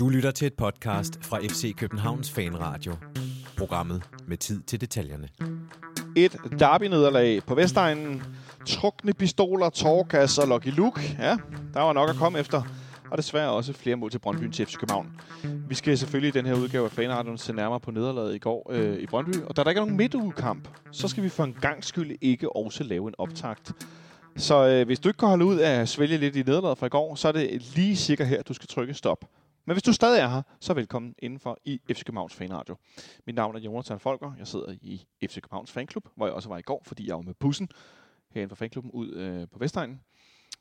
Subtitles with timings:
[0.00, 2.92] Du lytter til et podcast fra FC Københavns Fanradio.
[3.58, 5.28] Programmet med tid til detaljerne.
[6.16, 8.22] Et derby-nederlag på Vestegnen.
[8.66, 11.16] Trukne pistoler, Torkas og Lucky Luke.
[11.18, 11.36] Ja,
[11.74, 12.62] der var nok at komme efter.
[13.10, 15.20] Og desværre også flere mål til Brøndby til FC København.
[15.68, 18.70] Vi skal selvfølgelig i den her udgave af Fanradioen se nærmere på nederlaget i går
[18.70, 19.36] øh, i Brøndby.
[19.46, 22.56] Og da der ikke er nogen midtugekamp, så skal vi for en gang skyld ikke
[22.56, 23.72] også lave en optakt.
[24.36, 26.86] Så øh, hvis du ikke kan holde ud af at svælge lidt i nederlaget fra
[26.86, 29.24] i går, så er det lige sikkert her, du skal trykke stop.
[29.70, 32.76] Men hvis du stadig er her, så velkommen indenfor i FC Københavns Fanradio.
[33.26, 34.32] Mit navn er Jonathan Folker.
[34.38, 37.22] Jeg sidder i FC Københavns Fanklub, hvor jeg også var i går, fordi jeg var
[37.22, 37.68] med bussen
[38.30, 40.00] herinde fra fanklubben ud øh, på Vestegnen.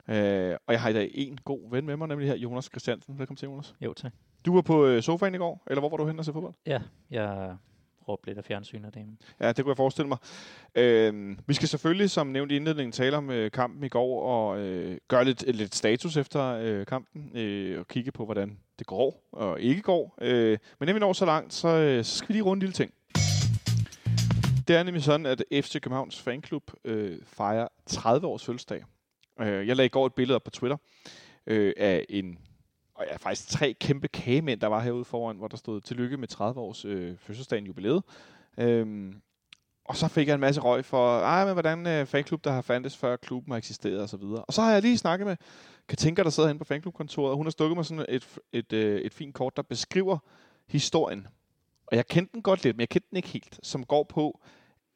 [0.07, 3.19] Øh, og jeg har i dag en god ven med mig, nemlig her Jonas Christiansen.
[3.19, 3.75] Velkommen til, Jonas.
[3.81, 4.13] Jo, tak.
[4.45, 6.53] Du var på øh, sofaen i går, eller hvor var du henne og se fodbold?
[6.65, 7.57] Ja, jeg
[8.07, 9.17] råbte lidt af fjernsyn af dem.
[9.39, 10.17] Ja, det kunne jeg forestille mig.
[10.75, 14.59] Øh, vi skal selvfølgelig, som nævnt i indledningen, tale om øh, kampen i går og
[14.59, 19.27] øh, gøre lidt, lidt status efter øh, kampen øh, og kigge på, hvordan det går
[19.31, 20.17] og ikke går.
[20.21, 22.59] Øh, men inden vi når så langt, så, øh, så skal vi lige runde en
[22.59, 22.93] lille ting.
[24.67, 28.83] Det er nemlig sådan, at FC Københavns Fanklub øh, fejrer 30 års fødselsdag.
[29.41, 30.77] Øh, jeg lagde i går et billede op på Twitter
[31.47, 32.37] øh, af en
[32.99, 36.27] og ja, faktisk tre kæmpe kagemænd, der var herude foran, hvor der stod tillykke med
[36.27, 38.03] 30 års øh, fødselsdagen jubilæet.
[38.57, 39.21] Øhm,
[39.85, 42.61] og så fik jeg en masse røg for, ej, men hvordan øh, fanklub, der har
[42.61, 44.43] fandtes før klubben har eksisteret og så videre.
[44.43, 45.35] Og så har jeg lige snakket med
[45.89, 49.05] Katinka, der sidder herinde på fanklubkontoret, og hun har stukket mig sådan et, et, et,
[49.05, 50.17] et fint kort, der beskriver
[50.67, 51.27] historien.
[51.87, 54.41] Og jeg kendte den godt lidt, men jeg kendte den ikke helt, som går på,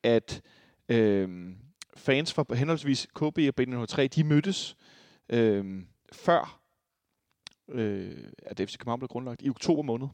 [0.04, 0.42] at
[0.90, 1.56] øh,
[1.98, 4.78] fans fra henholdsvis KB og B103, de mødtes
[5.30, 6.60] øh, før
[7.70, 10.08] øh, at FC København blev grundlagt i oktober måned,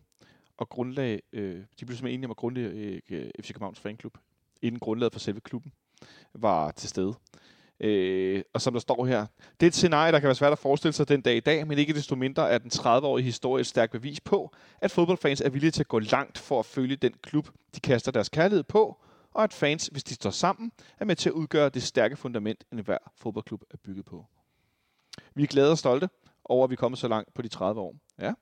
[0.58, 4.18] og grundlag, øh, de blev simpelthen enige om at grundlægge øh, FC Københavns fanklub,
[4.62, 5.74] inden grundlaget for selve klubben
[6.34, 7.14] var til stede.
[7.80, 9.26] Øh, og som der står her,
[9.60, 11.68] det er et scenarie, der kan være svært at forestille sig den dag i dag,
[11.68, 15.50] men ikke desto mindre er den 30-årige historie et stærkt bevis på, at fodboldfans er
[15.50, 18.98] villige til at gå langt for at følge den klub, de kaster deres kærlighed på,
[19.34, 22.64] og at fans, hvis de står sammen, er med til at udgøre det stærke fundament,
[22.72, 24.26] en hver fodboldklub er bygget på.
[25.36, 26.10] Vi er glade og stolte
[26.46, 27.96] over, at vi er kommet så langt på de 30 år.
[28.22, 28.34] Ja,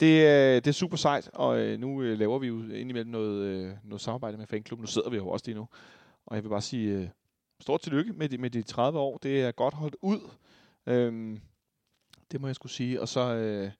[0.00, 3.78] det, øh, det er super sejt, og øh, nu øh, laver vi jo indimellem noget,
[3.84, 4.82] noget samarbejde med fanklubben.
[4.82, 5.68] Nu sidder vi jo også lige nu,
[6.26, 7.12] og jeg vil bare sige
[7.62, 9.18] stort tillykke med de, med de 30 år.
[9.18, 10.30] Det er godt holdt ud.
[10.86, 11.40] Øhm,
[12.32, 13.00] det må jeg skulle sige.
[13.00, 13.70] Og så øh,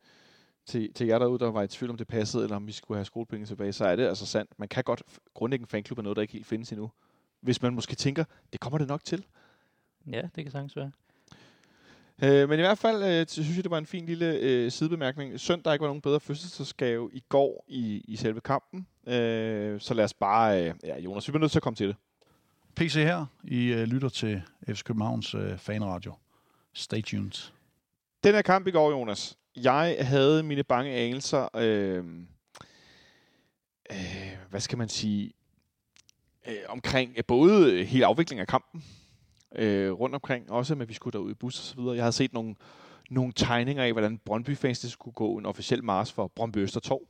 [0.67, 2.99] til, til jer derude, der var i tvivl om det passede, eller om vi skulle
[2.99, 4.59] have skolepenge tilbage, så er det altså sandt.
[4.59, 5.03] Man kan godt
[5.35, 6.91] grundlægge en fanklub af noget, der ikke helt findes endnu.
[7.41, 9.25] Hvis man måske tænker, det kommer det nok til.
[10.11, 10.93] Ja, det kan sagtens være.
[12.23, 15.41] Øh, men i hvert fald øh, synes jeg, det var en fin lille øh, sidebemærkning.
[15.41, 18.87] Synd, der ikke var nogen bedre fødselsdagsgave i går i, i selve kampen.
[19.07, 20.69] Øh, så lad os bare...
[20.69, 21.97] Øh, ja, Jonas, vi bliver nødt til at komme til det.
[22.77, 23.27] PC her.
[23.45, 26.15] I øh, lytter til FC Københavns øh, fanradio.
[26.75, 27.53] Stay tuned.
[28.25, 29.39] Den her kamp i går, Jonas.
[29.57, 31.49] Jeg havde mine bange anelser.
[31.57, 32.05] Øh,
[33.93, 35.33] øh, hvad skal man sige?
[36.49, 38.85] Øh, omkring øh, både hele afviklingen af kampen,
[39.55, 41.95] øh, rundt omkring, også med, at vi skulle derud i bus og så videre.
[41.95, 42.55] Jeg havde set nogle,
[43.11, 47.03] nogle tegninger af, hvordan Brøndby-fans skulle gå en officiel mars for Brøndby Østertorv.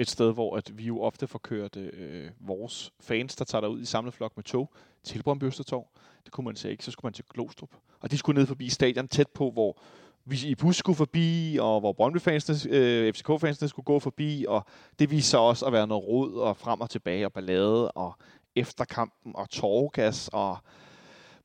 [0.00, 3.80] Et sted, hvor at vi jo ofte får kørt øh, vores fans, der tager derud
[3.80, 4.72] i samlet flok med tog,
[5.04, 5.88] til Brøndby Østertorv.
[6.24, 7.70] Det kunne man så ikke, så skulle man til Glostrup.
[8.00, 9.80] Og de skulle ned forbi stadion tæt på, hvor
[10.24, 14.66] vi i bus skulle forbi, og hvor Brøndby-fansene, øh, FCK-fansene skulle gå forbi, og
[14.98, 18.16] det viste sig også at være noget rod og frem og tilbage og ballade, og
[18.56, 20.58] efter kampen og tårgas og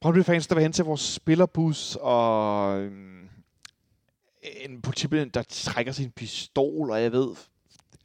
[0.01, 2.91] Brøndby-fans, der var hen til vores spillerbus, og øh,
[4.61, 7.35] en politibetjent, der trækker sin pistol, og jeg ved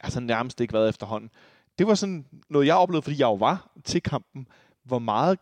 [0.01, 1.31] altså nærmest ikke været efterhånden.
[1.79, 4.49] Det var sådan noget, jeg oplevede, fordi jeg jo var til kampen.
[4.83, 5.39] Hvor meget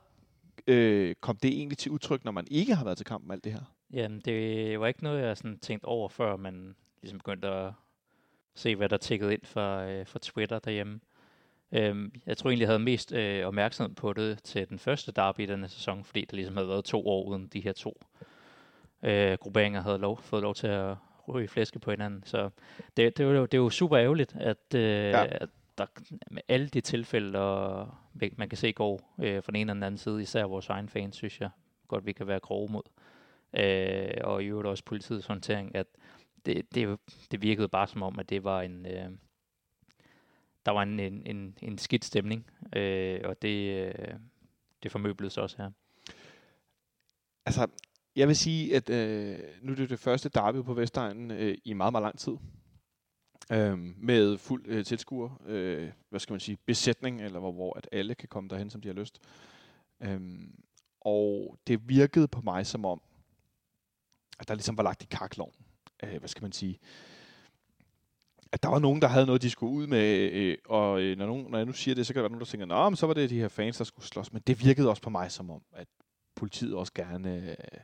[0.67, 3.53] øh, kom det egentlig til udtryk, når man ikke har været til kampen, alt det
[3.53, 3.61] her?
[3.93, 7.73] Jamen, det var ikke noget, jeg sådan tænkt over, før man ligesom begyndte at
[8.55, 11.01] se, hvad der tækkede ind fra, øh, fra Twitter derhjemme.
[11.73, 15.41] Øhm, jeg tror egentlig, jeg havde mest øh, opmærksomhed på det til den første derby
[15.41, 18.01] i denne sæson, fordi der ligesom havde været to år uden de her to
[19.03, 20.97] øh, grupperinger havde lov, fået lov til at
[21.29, 22.23] ryge flæske på hinanden.
[22.25, 22.51] Så
[22.97, 25.27] det, det, er, jo, det er jo super ærgerligt, at, øh, ja.
[25.31, 25.87] at der,
[26.31, 27.89] med alle de tilfælde, og
[28.37, 30.89] man kan se går øh, fra den ene eller den anden side, især vores egen
[30.89, 31.51] fans, synes jeg
[31.89, 32.83] godt, vi kan være grove mod.
[33.57, 35.87] Øh, og i øvrigt også politiets håndtering, at
[36.47, 36.99] det, det,
[37.31, 38.87] det virkede bare som om, at det var en...
[38.87, 39.11] Øh,
[40.67, 44.15] der var en, en, en, en skidt stemning, øh, og det, øh,
[44.83, 45.71] det formøbledes også her.
[47.47, 47.67] Altså,
[48.17, 51.73] jeg vil sige, at øh, nu er det det første derby på Vestegnen øh, i
[51.73, 52.33] meget, meget lang tid.
[53.53, 57.89] Øh, med fuld øh, tilskuer, øh, hvad skal man sige, besætning, eller hvor, hvor at
[57.93, 59.21] alle kan komme derhen, som de har lyst.
[60.03, 60.21] Øh,
[61.01, 63.03] og det virkede på mig som om,
[64.39, 65.55] at der ligesom var lagt i kakloven.
[66.03, 66.79] Øh, hvad skal man sige?
[68.53, 71.27] at der var nogen, der havde noget, de skulle ud med, øh, og øh, når,
[71.27, 72.97] nogen, når jeg nu siger det, så kan der være nogen, der tænker, nå, men
[72.97, 74.33] så var det de her fans, der skulle slås.
[74.33, 75.89] Men det virkede også på mig som om, at
[76.35, 77.51] politiet også gerne...
[77.51, 77.81] Øh,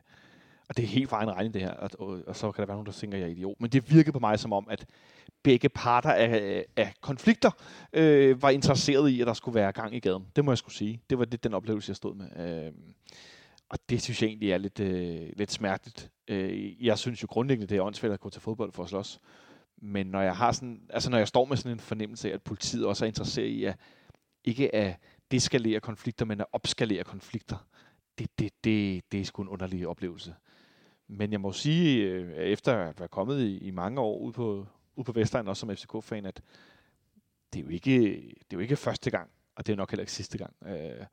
[0.73, 2.67] og det er helt for egen regning, det her, og, og, og så kan der
[2.67, 3.61] være nogen, der tænker, at jeg er idiot.
[3.61, 4.87] Men det virkede på mig som om, at
[5.43, 7.51] begge parter af, af konflikter
[7.93, 10.27] øh, var interesseret i, at der skulle være gang i gaden.
[10.37, 11.03] Det må jeg skulle sige.
[11.11, 12.67] Det var det, den oplevelse, jeg stod med.
[12.67, 12.73] Øh,
[13.69, 16.11] og det synes jeg egentlig er lidt, øh, lidt smerteligt.
[16.29, 19.21] Øh, jeg synes jo grundlæggende, det er åndssvagt at gå til fodbold for at slås.
[19.77, 22.43] Men når jeg har sådan, altså når jeg står med sådan en fornemmelse af, at
[22.43, 23.77] politiet også er interesseret i at
[24.45, 24.97] ikke at
[25.31, 27.57] deskalere konflikter, men at opskalere konflikter,
[28.19, 30.35] det, det, det, det er sgu en underlig oplevelse.
[31.19, 34.67] Men jeg må sige, øh, efter at være kommet i, i mange år ude på,
[34.97, 36.43] ude på Vestegn, også som FCK-fan, at
[37.53, 40.03] det er, jo ikke, det er jo ikke første gang, og det er nok heller
[40.03, 40.55] ikke sidste gang.
[40.67, 41.05] Øh,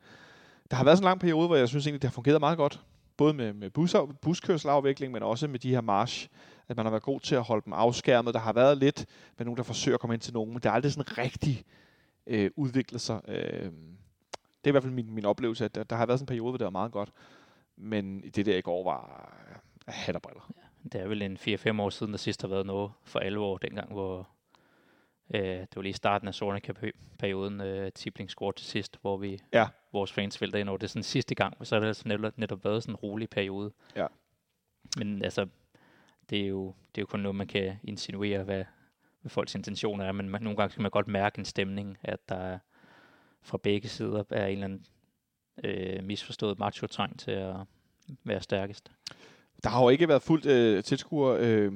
[0.71, 2.57] der har været sådan en lang periode, hvor jeg synes egentlig, det har fungeret meget
[2.57, 2.83] godt.
[3.17, 6.29] Både med, med bus, buskørselsafvikling, men også med de her march.
[6.67, 8.33] At man har været god til at holde dem afskærmet.
[8.33, 9.05] Der har været lidt
[9.37, 11.63] med nogen, der forsøger at komme ind til nogen, men det er aldrig sådan rigtig
[12.27, 13.21] øh, udviklet sig.
[13.27, 13.71] Øh,
[14.61, 16.27] det er i hvert fald min, min oplevelse, at der, der har været sådan en
[16.27, 17.11] periode, hvor det var meget godt.
[17.77, 19.33] Men det der i går var
[19.91, 20.51] hat og briller.
[20.55, 23.57] Ja, det er vel en 4-5 år siden, der sidst har været noget for alvor,
[23.57, 24.29] dengang hvor
[25.33, 29.67] Øh, det var lige starten af Sornica-perioden, øh, Tibling scorede til sidst, hvor vi, ja.
[29.93, 30.77] vores fans vælter ind over.
[30.77, 33.29] Det er sådan sidste gang, så har det altså netop, netop været sådan en rolig
[33.29, 33.71] periode.
[33.95, 34.07] Ja.
[34.97, 35.47] Men altså,
[36.29, 38.63] det er, jo, det er jo kun noget, man kan insinuere, hvad,
[39.21, 42.29] hvad folks intentioner er, men man, nogle gange kan man godt mærke en stemning, at
[42.29, 42.59] der
[43.41, 44.85] fra begge sider er en eller anden
[45.63, 47.55] øh, misforstået macho-trang til at
[48.23, 48.91] være stærkest.
[49.63, 51.73] Der har jo ikke været fuldt øh, tilskuer øh,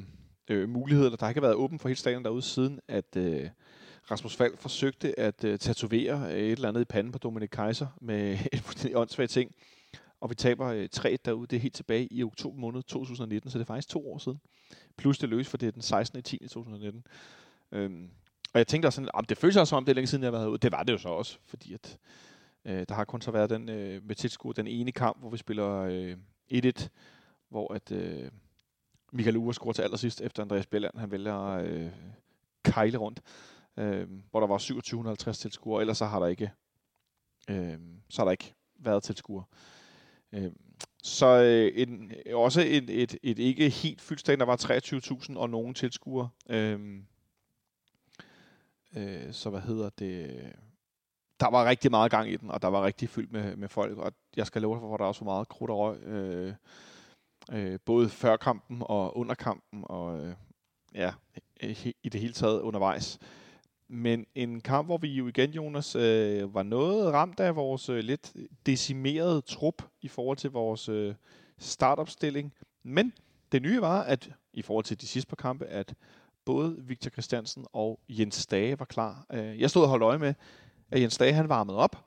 [0.49, 1.09] øh, muligheder.
[1.09, 3.49] Der har ikke været åben for hele stadion derude, siden at øh,
[4.11, 7.87] Rasmus Fald forsøgte at øh, tatovere øh, et eller andet i panden på Dominik Kaiser
[8.01, 9.55] med et fuldstændig åndssvagt ting.
[10.21, 11.47] Og vi taber øh, 3 derude.
[11.47, 14.41] Det er helt tilbage i oktober måned 2019, så det er faktisk to år siden.
[14.97, 16.23] Plus det løs, for det er den 16.
[16.23, 16.37] 10.
[16.37, 17.03] 2019.
[17.71, 18.09] Øhm,
[18.53, 20.23] og jeg tænkte også sådan, at det føles også som om, det er længe siden,
[20.23, 20.57] jeg har været ude.
[20.57, 21.97] Det var det jo så også, fordi at,
[22.65, 25.37] øh, der har kun så været den øh, med tilskuer, den ene kamp, hvor vi
[25.37, 26.17] spiller øh,
[26.53, 26.87] 1-1,
[27.53, 28.31] hvor at, øh,
[29.11, 31.91] Michael Ure scorer til allersidst, efter Andreas Bjelland, han vælger øh,
[32.63, 33.21] kejle rundt,
[33.77, 36.51] øh, hvor der var 2750 tilskuere, ellers så har der ikke,
[37.49, 37.77] øh,
[38.09, 39.43] så har der ikke været tilskuere.
[40.31, 40.51] Øh,
[41.03, 45.49] så øh, en, også et, et, et ikke helt fyldt stadion, der var 23.000 og
[45.49, 46.29] nogen tilskuere.
[46.49, 46.99] Øh,
[48.95, 50.53] øh, så hvad hedder det?
[51.39, 53.97] Der var rigtig meget gang i den, og der var rigtig fyldt med, med folk,
[53.97, 56.03] og jeg skal love for, at der også var meget krudt og røg.
[56.03, 56.53] Øh,
[57.51, 60.33] øh, både før kampen og under kampen, og øh,
[60.95, 61.13] ja,
[62.03, 63.19] i det hele taget undervejs.
[63.87, 67.99] Men en kamp, hvor vi jo igen, Jonas, øh, var noget ramt af vores øh,
[67.99, 68.33] lidt
[68.65, 71.15] decimerede trup i forhold til vores øh,
[71.57, 72.53] startopstilling.
[72.83, 73.13] Men
[73.51, 75.93] det nye var, at i forhold til de sidste par kampe, at
[76.45, 79.25] både Victor Christiansen og Jens Dage var klar.
[79.33, 80.33] Øh, jeg stod og holdt øje med,
[80.91, 82.05] at Jens Dage han varmede op,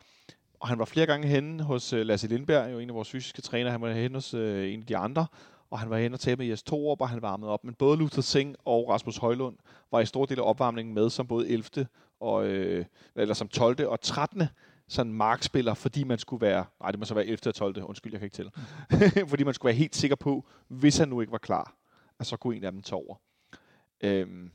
[0.61, 3.43] og han var flere gange henne hos øh, Lasse Lindberg, jo en af vores fysiske
[3.43, 3.71] træner.
[3.71, 5.27] Han var henne hos øh, en af de andre,
[5.71, 7.65] og han var henne og talte med Jes Torup, og han varmede op.
[7.65, 9.57] Men både Luther Singh og Rasmus Højlund
[9.91, 11.87] var i stor del af opvarmningen med som både 11.
[12.21, 12.85] og, øh,
[13.17, 13.87] eller som 12.
[13.87, 14.43] og 13.
[14.89, 17.39] sådan markspiller, fordi man skulle være, nej det må så være 11.
[17.47, 17.83] og 12.
[17.83, 18.51] Undskyld, jeg kan ikke tælle.
[19.31, 21.77] fordi man skulle være helt sikker på, hvis han nu ikke var klar,
[22.19, 23.17] at så kunne en af dem tage over.
[24.01, 24.51] Øhm,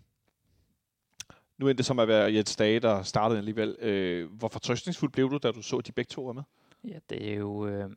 [1.62, 3.76] nu endte det som at være Jens Dage, der startede alligevel.
[3.80, 6.44] Øh, hvor fortrøstningsfuld blev du, da du så, at de begge to var med?
[6.84, 7.68] Ja, det er jo...
[7.68, 7.90] Øh,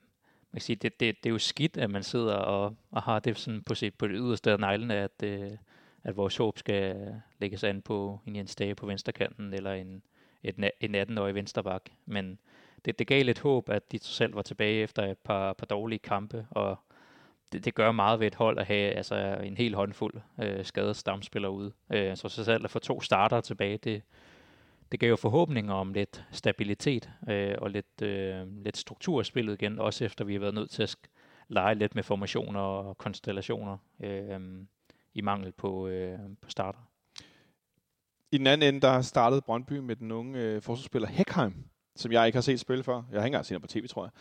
[0.54, 3.18] man kan sige, det, det, det er jo skidt, at man sidder og, og har
[3.18, 5.50] det sådan på, sit, på det yderste af neglene, at, øh,
[6.04, 10.02] at vores håb skal lægges an på en Jens Dage på venstrekanten, eller en,
[10.42, 11.82] et, en 18-årig vensterbak.
[12.06, 12.38] Men
[12.84, 15.98] det, det gav lidt håb, at de selv var tilbage efter et par, par dårlige
[15.98, 16.78] kampe, og
[17.52, 20.94] det, det gør meget ved et hold at have altså, en hel håndfuld øh, skadede
[20.94, 21.72] stamspillere ude.
[21.92, 24.02] Øh, så så selv at få to starter tilbage, det,
[24.92, 29.62] det gav jo forhåbninger om lidt stabilitet øh, og lidt, øh, lidt struktur i spillet
[29.62, 30.96] igen, også efter vi har været nødt til at
[31.48, 34.40] lege lidt med formationer og konstellationer øh,
[35.14, 36.78] i mangel på, øh, på starter.
[38.32, 41.54] I den anden ende, der startede Brøndby med den unge øh, forsvarsspiller Heckheim,
[41.96, 42.94] som jeg ikke har set spille før.
[42.94, 44.12] Jeg har ikke engang set ham på tv, tror jeg.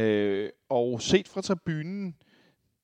[0.00, 2.16] Øh, og set fra tribunen,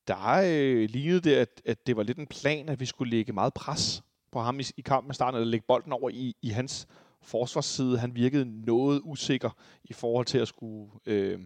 [0.08, 3.32] der øh, lignede det, at, at det var lidt en plan, at vi skulle lægge
[3.32, 6.48] meget pres på ham i, i kampen med starten, eller lægge bolden over i, i
[6.48, 6.88] hans
[7.22, 7.98] forsvarsside.
[7.98, 9.50] Han virkede noget usikker
[9.84, 11.40] i forhold til at skulle øh,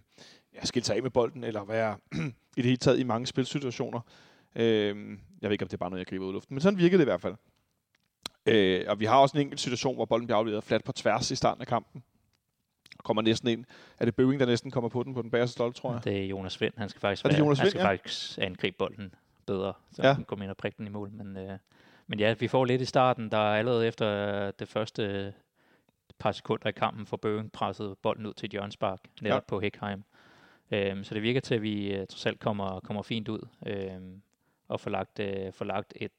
[0.55, 1.97] ja, skille sig af med bolden, eller være
[2.57, 4.00] i det hele taget i mange spilsituationer.
[4.57, 6.61] Øh, jeg ved ikke, om det er bare noget, jeg griber ud i luften, men
[6.61, 7.35] sådan virkede det i hvert fald.
[8.47, 11.31] Øh, og vi har også en enkelt situation, hvor bolden bliver afleveret fladt på tværs
[11.31, 12.03] i starten af kampen
[13.05, 13.64] kommer næsten ind.
[13.99, 16.05] Er det Bøving, der næsten kommer på den på den bagerste stolpe, tror jeg?
[16.05, 16.73] Det er Jonas Vind.
[16.76, 17.93] Han skal faktisk, er det Jonas han skal Vind, ja?
[17.93, 19.14] faktisk angribe bolden
[19.47, 20.12] bedre, så ja.
[20.12, 21.11] han kommer ind og prikke den i mål.
[21.11, 21.59] Men, øh,
[22.07, 25.35] men ja, vi får lidt i starten, der er allerede efter det første
[26.19, 29.49] par sekunder i kampen for Bøgen presset bolden ud til et hjørnspark, netop ja.
[29.49, 30.05] på Hækheim.
[30.71, 34.23] Øhm, så det virker til, at vi uh, trods alt kommer, kommer fint ud øhm,
[34.69, 36.12] og får lagt, uh, får lagt et,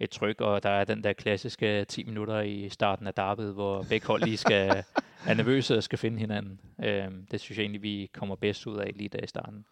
[0.00, 3.82] et tryk, og der er den der klassiske 10 minutter i starten af derbyet, hvor
[3.82, 4.84] begge hold lige skal,
[5.28, 6.60] er nervøse og skal finde hinanden.
[6.84, 9.64] Øhm, det synes jeg egentlig, vi kommer bedst ud af lige der i starten.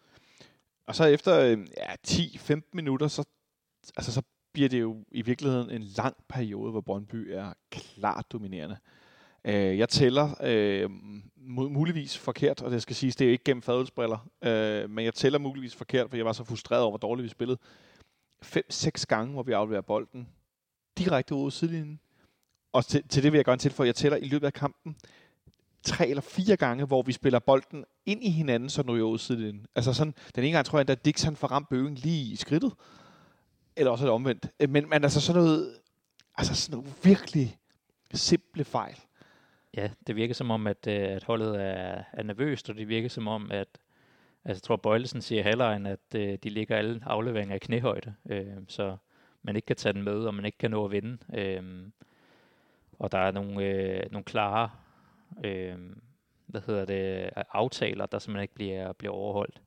[0.87, 3.23] Og så efter øh, ja, 10-15 minutter, så,
[3.97, 4.21] altså, så
[4.53, 8.77] bliver det jo i virkeligheden en lang periode, hvor Brøndby er klart dominerende.
[9.45, 10.89] Øh, jeg tæller øh,
[11.69, 15.13] muligvis forkert, og det skal siges, det er jo ikke gennem fadelsbriller, øh, men jeg
[15.13, 17.59] tæller muligvis forkert, for jeg var så frustreret over, hvor dårligt vi spillede.
[18.45, 20.27] 5-6 gange, hvor vi afleverer bolden
[20.97, 21.99] direkte ud af sidelinjen.
[22.73, 24.95] Og til, til det vil jeg gerne tilføje, at jeg tæller i løbet af kampen
[25.83, 29.17] tre eller fire gange, hvor vi spiller bolden ind i hinanden, så når jeg ud
[29.17, 29.67] sidelinjen.
[29.75, 32.35] Altså sådan, den ene gang tror jeg, at Dix han får ramt bøgen lige i
[32.35, 32.73] skridtet.
[33.75, 34.51] Eller også er det omvendt.
[34.59, 35.77] Øh, men, men altså sådan noget,
[36.37, 37.57] altså sådan noget virkelig
[38.13, 38.99] simple fejl.
[39.73, 43.09] Ja, det virker som om, at, øh, at holdet er, er nervøst, og det virker
[43.09, 43.67] som om, at
[44.47, 48.57] altså, jeg tror, Bøjlesen siger halvlejen, at øh, de ligger alle afleveringer i knæhøjde, øh,
[48.67, 48.97] så
[49.43, 51.17] man ikke kan tage den med, og man ikke kan nå at vinde.
[51.33, 51.87] Øh,
[52.99, 54.69] og der er nogle, øh, nogle klare
[55.43, 55.75] øh,
[56.45, 59.61] hvad hedder det, aftaler, der simpelthen ikke bliver, bliver overholdt.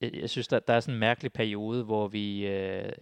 [0.00, 2.92] Jeg synes, der, der er sådan en mærkelig periode, hvor vi, øh,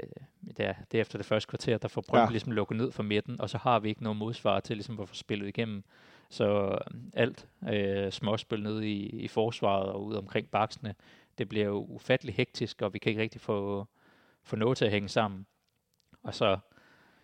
[0.57, 2.31] der, det er efter det første kvarter, der får Brøndby ja.
[2.31, 5.09] ligesom lukket ned for midten, og så har vi ikke noget modsvar til ligesom at
[5.09, 5.85] få spillet igennem.
[6.31, 10.95] Så øh, alt øh, småspil nede i, i forsvaret og ud omkring baksene,
[11.39, 13.87] det bliver jo ufattelig hektisk, og vi kan ikke rigtig få,
[14.43, 15.47] få noget til at hænge sammen.
[16.23, 16.59] Og så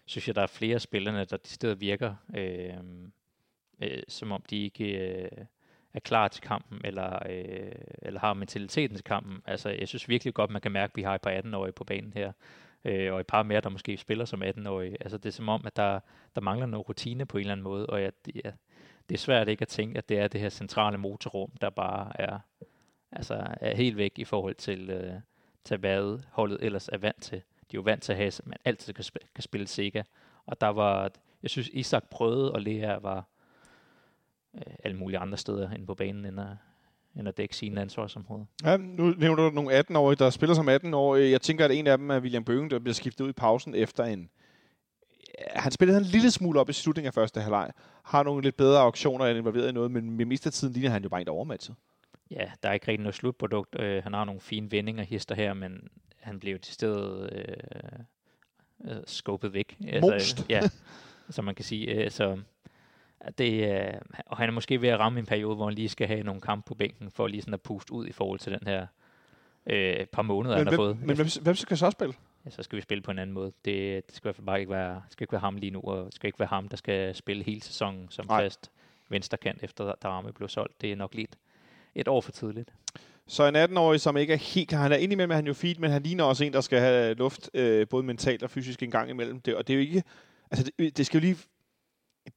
[0.04, 2.75] synes jeg, der er flere spillerne, der de steder virker, øh,
[3.82, 5.44] øh, som om de ikke øh,
[5.94, 9.42] er klar til kampen, eller, øh, eller har mentaliteten til kampen.
[9.46, 11.84] Altså, jeg synes virkelig godt, man kan mærke, at vi har et par 18-årige på
[11.84, 12.32] banen her,
[12.84, 14.96] øh, og et par mere, der måske spiller som 18-årige.
[15.00, 16.00] Altså, det er som om, at der,
[16.34, 18.12] der mangler noget rutine på en eller anden måde, og jeg,
[18.44, 18.52] jeg,
[19.08, 22.20] det er svært ikke at tænke, at det er det her centrale motorrum, der bare
[22.20, 22.38] er,
[23.12, 25.12] altså, er helt væk i forhold til, øh,
[25.64, 27.38] til hvad holdet ellers er vant til.
[27.38, 30.02] De er jo vant til at have, at man altid kan, sp- kan spille Sega.
[30.46, 31.11] Og der var,
[31.42, 33.25] jeg synes, Isak prøvede, og Lea var
[34.54, 36.46] øh, alle mulige andre steder end på banen, end at,
[37.16, 38.44] end at dække sine ansvarsområder.
[38.64, 41.30] Ja, nu nævner du nogle 18-årige, der spiller som 18-årige.
[41.30, 43.75] Jeg tænker, at en af dem er William Bøgen, der bliver skiftet ud i pausen
[43.75, 44.30] efter en...
[45.57, 47.71] Han spillede en lille smule op i slutningen af første halvleg.
[48.03, 50.91] Har nogle lidt bedre auktioner end involveret i noget, men med mest af tiden ligner
[50.91, 51.76] han jo bare ikke overmatchet.
[52.31, 53.81] Ja, der er ikke rigtig noget slutprodukt.
[53.81, 55.88] Øh, han har nogle fine vendinger hister her, men
[56.21, 57.55] han blev til stedet øh,
[58.85, 59.76] øh, skubbet væk.
[59.88, 60.14] Altså, Most.
[60.14, 60.61] Altså, ja,
[61.31, 61.87] som man kan sige.
[61.87, 62.38] Øh, så
[63.38, 63.95] det, øh,
[64.26, 66.41] og han er måske ved at ramme en periode, hvor han lige skal have nogle
[66.41, 68.87] kampe på bænken, for lige sådan at puste ud i forhold til den her
[69.67, 70.99] øh, par måneder, men han hvem, har fået.
[71.00, 72.14] Men hvem, hvem skal så spille?
[72.45, 73.53] Ja, så skal vi spille på en anden måde.
[73.65, 75.81] Det, det skal i hvert fald bare ikke være, skal ikke være ham lige nu,
[75.81, 78.43] og det skal ikke være ham, der skal spille hele sæsonen som Nej.
[78.43, 78.71] fast
[79.09, 80.81] venstrekant, efter Darame blev solgt.
[80.81, 81.37] Det er nok lidt
[81.95, 82.73] et år for tidligt.
[83.27, 84.73] Så en 18-årig, som ikke er helt...
[84.73, 87.15] Han er indimellem, at han jo fint, men han ligner også en, der skal have
[87.15, 89.41] luft, øh, både mentalt og fysisk en gang imellem.
[89.41, 90.03] Det, og det er jo ikke...
[90.51, 91.37] Altså, det, det skal jo lige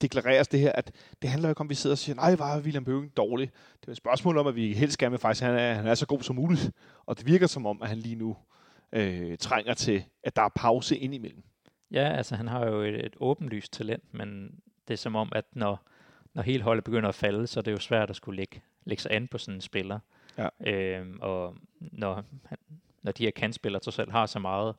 [0.01, 2.59] deklareres det her, at det handler ikke om, at vi sidder og siger, nej, var
[2.59, 3.51] William Bøgen dårlig.
[3.81, 5.87] Det er et spørgsmål om, at vi helst gerne vil faktisk, at han er, han
[5.87, 6.71] er så god som muligt.
[7.05, 8.56] Og det virker som om, at han lige nu øh,
[9.39, 11.43] trænger til, at der er pause indimellem.
[11.91, 15.45] Ja, altså han har jo et, et åbenlyst talent, men det er som om, at
[15.53, 15.87] når,
[16.33, 19.01] når hele holdet begynder at falde, så er det jo svært at skulle lægge, lægge
[19.01, 19.99] sig an på sådan en spiller.
[20.37, 20.49] Ja.
[20.71, 22.23] Øhm, og når,
[23.01, 24.75] når de her kandspillere trods alt har så meget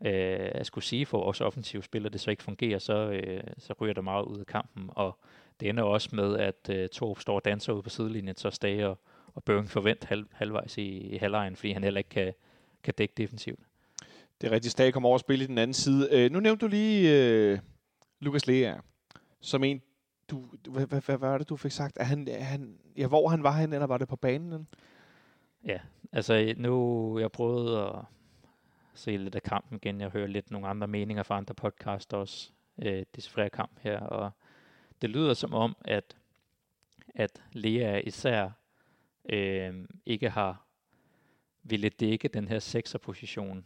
[0.00, 3.74] øh, at skulle sige for vores offensive spiller, det så ikke fungerer, så, øh, så
[3.80, 4.90] ryger der meget ud af kampen.
[4.92, 5.18] Og
[5.60, 8.88] det ender også med, at øh, Torp står og danser ud på sidelinjen, så Stage
[8.88, 8.98] og,
[9.34, 12.34] og Børing forvent halv, halvvejs i, i halvlejen, fordi han heller ikke kan,
[12.82, 13.60] kan dække defensivt.
[14.40, 16.08] Det er rigtigt, Stage kommer over og spille i den anden side.
[16.12, 17.58] Øh, nu nævnte du lige øh,
[18.20, 18.76] Lukas Lea,
[19.40, 19.82] som en,
[20.30, 21.96] du, hvad, hvad, hvad var det, du fik sagt?
[22.00, 24.68] Er han, er han, ja, hvor han var han, eller var det på banen?
[25.64, 25.80] Ja,
[26.12, 27.94] altså nu, jeg prøvede at
[28.94, 30.00] se lidt af kampen igen.
[30.00, 32.50] Jeg hører lidt nogle andre meninger fra andre podcasts også,
[32.82, 34.30] øh, flere kamp her, og
[35.02, 36.16] det lyder som om, at,
[37.14, 38.50] at Lea især
[39.28, 40.67] øh, ikke har
[41.70, 43.64] ville dække den her sekserposition,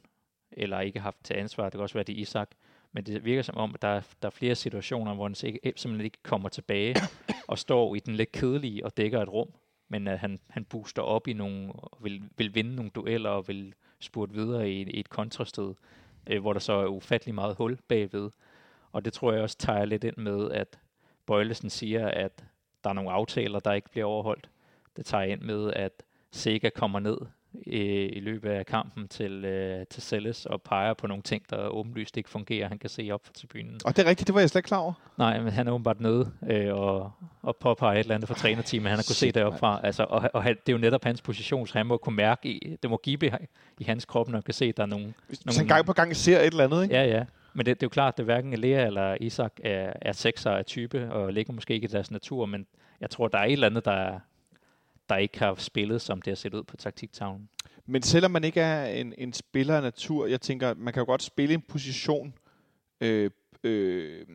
[0.52, 1.64] eller ikke haft til ansvar.
[1.64, 2.50] Det kan også være, det Isak.
[2.92, 6.00] Men det virker som om, at der er, der er flere situationer, hvor han simpelthen
[6.00, 6.96] ikke kommer tilbage
[7.48, 9.48] og står i den lidt kedelige og dækker et rum,
[9.88, 13.48] men at han, han booster op i nogle, og vil, vil vinde nogle dueller og
[13.48, 15.74] vil spurgt videre i, i et kontrastød,
[16.26, 18.30] øh, hvor der så er ufattelig meget hul bagved.
[18.92, 20.78] Og det tror jeg også tager lidt ind med, at
[21.26, 22.44] Bøjlesen siger, at
[22.84, 24.50] der er nogle aftaler, der ikke bliver overholdt.
[24.96, 27.16] Det tager ind med, at Sega kommer ned
[27.66, 31.68] i, i løbet af kampen til, øh, til Selles og peger på nogle ting, der
[31.68, 32.68] åbenlyst ikke fungerer.
[32.68, 33.80] Han kan se op for tribunen.
[33.84, 34.92] Og det er rigtigt, det var jeg slet ikke klar over.
[35.18, 38.90] Nej, men han er åbenbart nede øh, og, og påpeger et eller andet for trænerteamet,
[38.90, 39.80] han har kunne se deroppe fra.
[39.82, 42.48] Altså, og og han, det er jo netop hans position, så han må kunne mærke,
[42.48, 43.30] i, det må give
[43.78, 45.14] i hans krop, når han kan se, at der er nogle...
[45.28, 46.94] Hvis nogle han gang på gang ser et eller andet, ikke?
[46.94, 47.24] Ja, ja.
[47.54, 50.64] Men det, det er jo klart, at hverken Lea eller Isak er, er sekser af
[50.64, 52.66] type, og ligger måske ikke i deres natur, men
[53.00, 54.20] jeg tror, der er et eller andet, der,
[55.12, 57.48] der ikke har spillet, som det har set ud på taktiktavlen.
[57.86, 61.06] Men selvom man ikke er en, en spiller af natur, jeg tænker, man kan jo
[61.06, 62.34] godt spille en position,
[63.00, 63.30] øh,
[63.64, 64.26] øh,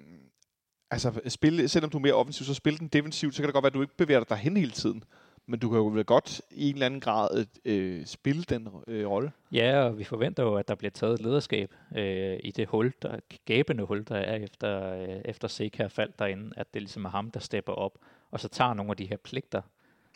[0.91, 3.63] altså spille, selvom du er mere offensiv, så spille den defensivt, så kan det godt
[3.63, 5.03] være, at du ikke bevæger dig derhen hele tiden.
[5.49, 9.07] Men du kan jo vel godt i en eller anden grad øh, spille den øh,
[9.07, 9.31] rolle.
[9.51, 13.19] Ja, og vi forventer jo, at der bliver taget lederskab øh, i det hul, der
[13.45, 17.31] gabende hul, der er efter, øh, efter Seca faldt derinde, at det ligesom er ham,
[17.31, 17.97] der stepper op,
[18.31, 19.61] og så tager nogle af de her pligter,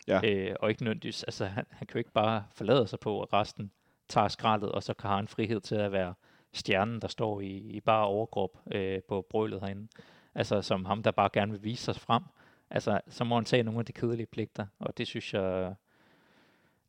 [0.08, 0.20] Ja.
[0.24, 3.32] øh, og ikke nødvendigvis, altså han, han kan jo ikke bare forlade sig på, at
[3.32, 3.70] resten
[4.08, 6.14] tager skraldet, og så kan han frihed til at være
[6.52, 9.88] stjernen, der står i, i bare overkrop øh, på brølet herinde.
[10.34, 12.22] Altså som ham, der bare gerne vil vise sig frem.
[12.70, 15.74] Altså, så må han tage nogle af de kedelige pligter, og det synes jeg,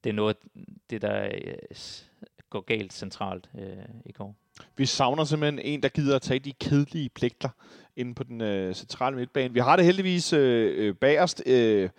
[0.03, 0.37] det er noget,
[0.89, 1.77] det der øh,
[2.49, 4.35] går galt centralt øh, i går.
[4.77, 7.49] Vi savner simpelthen en, der gider at tage de kedelige pligter
[7.95, 9.53] inde på den øh, centrale midtbane.
[9.53, 11.89] Vi har det heldigvis øh, øh, bagerst, øh,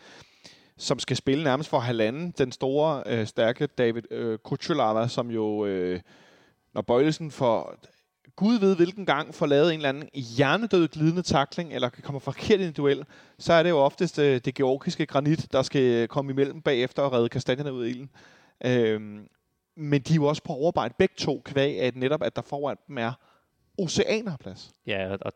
[0.77, 2.35] som skal spille nærmest for halvanden.
[2.39, 6.01] Den store, øh, stærke David øh, Kuchulava, som jo, øh,
[6.75, 7.77] når Bøjlesen får
[8.37, 12.61] Gud ved hvilken gang får lavet en eller anden hjernedød glidende takling, eller kommer forkert
[12.61, 13.05] i en duel,
[13.39, 17.13] så er det jo oftest øh, det georgiske granit, der skal komme imellem bagefter og
[17.13, 18.11] redde kastanjerne ud af ilden.
[18.65, 19.29] Øhm,
[19.77, 22.77] men de er jo også på overarbejde begge to, kvæg at netop, at der foran
[22.89, 23.13] dem er
[23.79, 24.73] oceanerplads.
[24.87, 25.33] Ja, og, og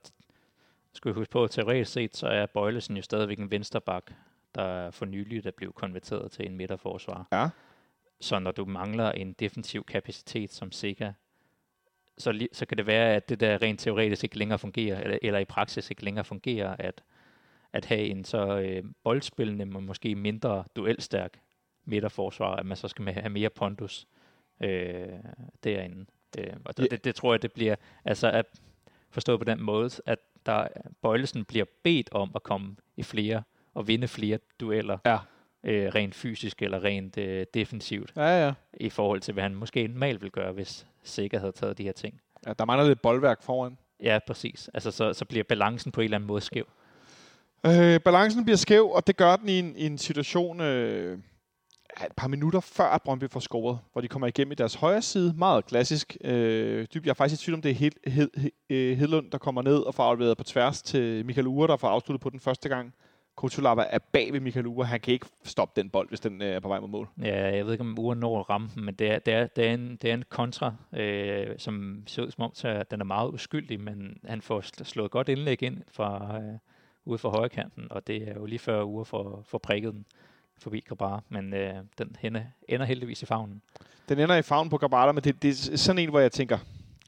[0.94, 4.12] skal vi huske på, at teoretisk set, så er Bøjlesen jo stadigvæk en vensterbak,
[4.58, 7.26] der for nylig er blevet konverteret til en midterforsvar.
[7.32, 7.48] Ja.
[8.20, 11.12] Så når du mangler en defensiv kapacitet som Sega,
[12.18, 15.18] så, li- så kan det være, at det der rent teoretisk ikke længere fungerer, eller,
[15.22, 17.02] eller i praksis ikke længere fungerer, at,
[17.72, 21.40] at have en så øh, boldspillende, men måske mindre duelstærk
[21.84, 24.06] midterforsvar, at man så skal have mere pondus
[24.60, 25.08] øh,
[25.64, 26.06] derinde.
[26.38, 28.46] Øh, og det, det, det tror jeg, det bliver, altså at
[29.10, 30.68] forstået på den måde, at der,
[31.02, 33.42] Bøjlesen bliver bedt om at komme i flere
[33.78, 35.18] og vinde flere dueller, Ja.
[35.64, 38.52] øh, rent fysisk eller rent øh, defensivt, Ja, ja.
[38.80, 41.92] i forhold til, hvad han måske normalt ville gøre, hvis Sikker havde taget de her
[41.92, 42.20] ting.
[42.46, 43.78] ja der mangler lidt boldværk foran.
[44.02, 44.70] Ja, præcis.
[44.74, 46.64] Altså, så, så bliver balancen på en eller anden måde skæv.
[47.66, 51.18] Øh, balancen bliver skæv, og det gør den i en, i en situation øh,
[52.06, 55.02] et par minutter før, at Brøndby får scoret, hvor de kommer igennem i deres højre
[55.02, 55.34] side.
[55.36, 56.16] Meget klassisk.
[56.24, 58.30] Øh, dybt, jeg er faktisk i tvivl om, det er Hed, Hed,
[58.70, 61.88] Hed, Hedlund, der kommer ned og får afleveret på tværs til Michael Ure, der får
[61.88, 62.94] afsluttet på den første gang.
[63.38, 64.86] Kutulava er bag ved Michael Ure.
[64.86, 67.08] Han kan ikke stoppe den bold, hvis den øh, er på vej mod mål.
[67.22, 69.46] Ja, jeg ved ikke, om uren når at ramme den, men det er, det er,
[69.46, 73.00] det er, en, det er en kontra, øh, som ser ud som om, så den
[73.00, 76.58] er meget uskyldig, men han får sl- slået godt indlæg ind fra, øh,
[77.04, 80.04] ude for højre kanten, og det er jo lige før uger for, for prikket den
[80.58, 83.62] forbi Grabar, men øh, den ender, ender heldigvis i favnen.
[84.08, 86.58] Den ender i favnen på Gabata, men det, det er sådan en, hvor jeg tænker,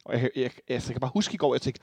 [0.05, 1.81] og jeg, jeg, jeg, jeg kan bare huske i går, jeg tænkte,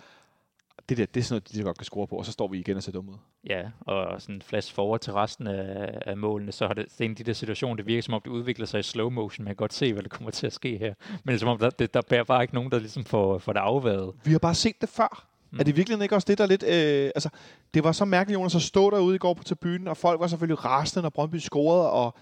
[0.89, 2.59] det der, det er sådan noget, de godt kan score på, og så står vi
[2.59, 3.17] igen og ser dumme ud.
[3.47, 7.05] Ja, og sådan flash forward til resten af, af målene, så har det, det er
[7.05, 9.45] en af de der situationer, det virker som om, det udvikler sig i slow motion.
[9.45, 10.95] Man kan godt se, hvad der kommer til at ske her.
[11.11, 13.39] Men det er som om, der, det, der bærer bare ikke nogen, der ligesom får,
[13.39, 14.15] får det afværet.
[14.25, 15.29] Vi har bare set det før.
[15.51, 15.61] Mm.
[15.61, 16.63] Er det virkelig ikke også det, der er lidt...
[16.63, 17.29] Øh, altså,
[17.75, 20.27] det var så mærkeligt, Jonas, at stå derude i går på tribunen, og folk var
[20.27, 22.15] selvfølgelig rasende, når Brøndby scorede, og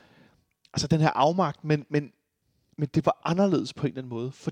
[0.73, 2.13] altså den her afmagt, men, men,
[2.79, 4.33] men det var anderledes på en eller anden måde.
[4.33, 4.51] For,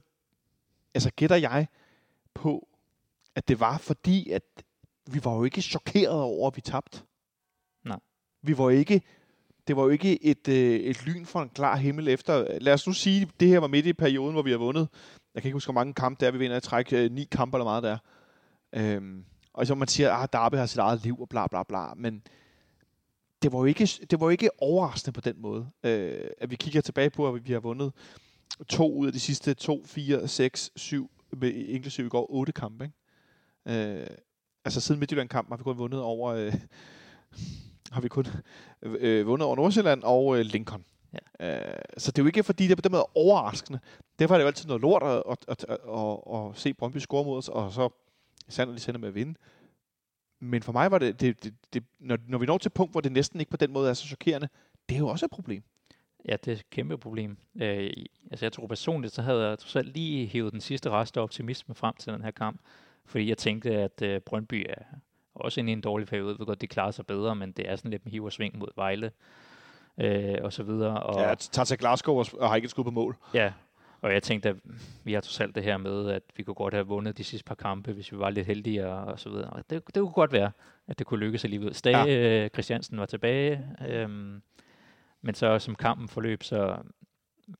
[0.94, 1.66] altså gætter jeg
[2.35, 2.68] på,
[3.36, 4.42] at det var fordi, at
[5.10, 7.02] vi var jo ikke chokeret over, at vi tabte.
[7.84, 7.98] Nej.
[8.42, 9.02] Vi var ikke...
[9.68, 12.58] Det var jo ikke et, øh, et lyn fra en klar himmel efter...
[12.60, 14.88] Lad os nu sige, at det her var midt i perioden, hvor vi har vundet.
[15.34, 16.92] Jeg kan ikke huske, hvor mange kampe det er, vi vinder i træk.
[16.92, 17.98] Øh, ni kampe eller meget der.
[18.74, 21.62] Øhm, og så man siger, at ah, Darby har sit eget liv og bla bla
[21.62, 21.94] bla.
[21.94, 22.22] Men
[23.42, 25.70] det var jo ikke, det var jo ikke overraskende på den måde.
[25.84, 27.92] Øh, at vi kigger tilbage på, at vi har vundet
[28.68, 31.10] to ud af de sidste to, fire, seks, syv,
[31.42, 32.84] inklusive i går, otte kampe.
[32.84, 32.96] Ikke?
[33.66, 34.07] Øh,
[34.64, 36.33] altså siden Midtjylland-kampen har vi kun vundet over...
[36.33, 36.55] Øh,
[37.92, 38.27] har vi kun
[38.83, 40.85] øh, vundet over Nordsjælland og øh, Lincoln.
[41.40, 41.74] Ja.
[41.74, 43.81] Øh, så det er jo ikke, fordi det er på den måde overraskende.
[44.18, 47.24] Derfor er det jo altid noget lort at, at, at, at, at, se Brøndby score
[47.24, 47.88] mod os, og så
[48.48, 49.35] sandt de sender med at vinde.
[50.40, 52.92] Men for mig var det, det, det, det når, når vi når til et punkt,
[52.92, 54.48] hvor det næsten ikke på den måde er så chokerende,
[54.88, 55.62] det er jo også et problem.
[56.29, 57.37] Ja, det er et kæmpe problem.
[57.61, 57.90] Øh,
[58.31, 61.22] altså jeg tror personligt, så havde jeg trods alt lige hævet den sidste rest af
[61.22, 62.61] optimisme frem til den her kamp.
[63.06, 64.82] Fordi jeg tænkte, at øh, Brøndby er
[65.34, 66.30] også inde i en dårlig periode.
[66.30, 68.32] Jeg ved godt, de klarer sig bedre, men det er sådan lidt med hiv og
[68.32, 69.12] sving mod Vejle.
[70.00, 71.02] øh, og så videre.
[71.02, 73.16] Og, Ja, tager til Glasgow og, og har ikke et skud på mål.
[73.34, 73.52] Ja,
[74.00, 74.56] og jeg tænkte, at
[75.04, 77.44] vi har trods alt det her med, at vi kunne godt have vundet de sidste
[77.44, 79.50] par kampe, hvis vi var lidt heldige og, og så videre.
[79.50, 80.50] Og det, det kunne godt være,
[80.88, 81.74] at det kunne lykkes alligevel.
[81.74, 82.08] Stage
[82.40, 82.48] ja.
[82.48, 84.42] Christiansen var tilbage, øhm,
[85.22, 86.76] men så som kampen forløb, så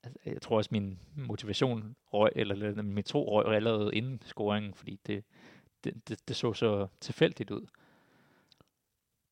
[0.03, 4.99] altså, jeg tror også min motivation røg, eller min tro røg allerede inden scoringen, fordi
[5.07, 5.23] det,
[5.85, 7.65] det, det, det så så tilfældigt ud.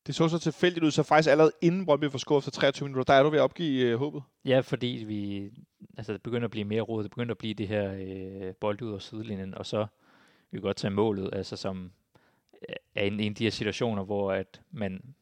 [0.06, 3.12] Det så så tilfældigt ud, så faktisk allerede inden Brøndby får scoret efter 23 minutter,
[3.12, 4.22] der er du ved at opgive øh, håbet.
[4.44, 5.50] Ja, fordi vi,
[5.98, 8.82] altså det begynder at blive mere rodet, det begynder at blive det her øh, bold
[8.82, 9.86] ud af sidelinjen, og så
[10.50, 11.92] vi kan godt tage målet, altså som
[12.94, 15.14] er en, en af de her situationer, hvor at man,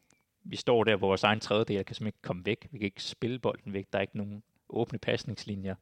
[0.45, 3.03] vi står der, hvor vores egen tredjedel kan simpelthen ikke komme væk, vi kan ikke
[3.03, 5.75] spille bolden væk, der er ikke nogen åbne pasningslinjer,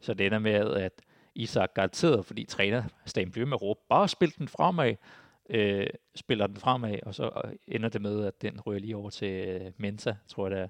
[0.00, 0.92] så det ender med, at
[1.34, 4.94] Isak garanteret, fordi træner Stan bliver med at råbe, bare spil den fremad,
[5.50, 9.10] øh, spiller den fremad, og så øh, ender det med, at den rører lige over
[9.10, 10.68] til øh, Mensa, tror jeg det er.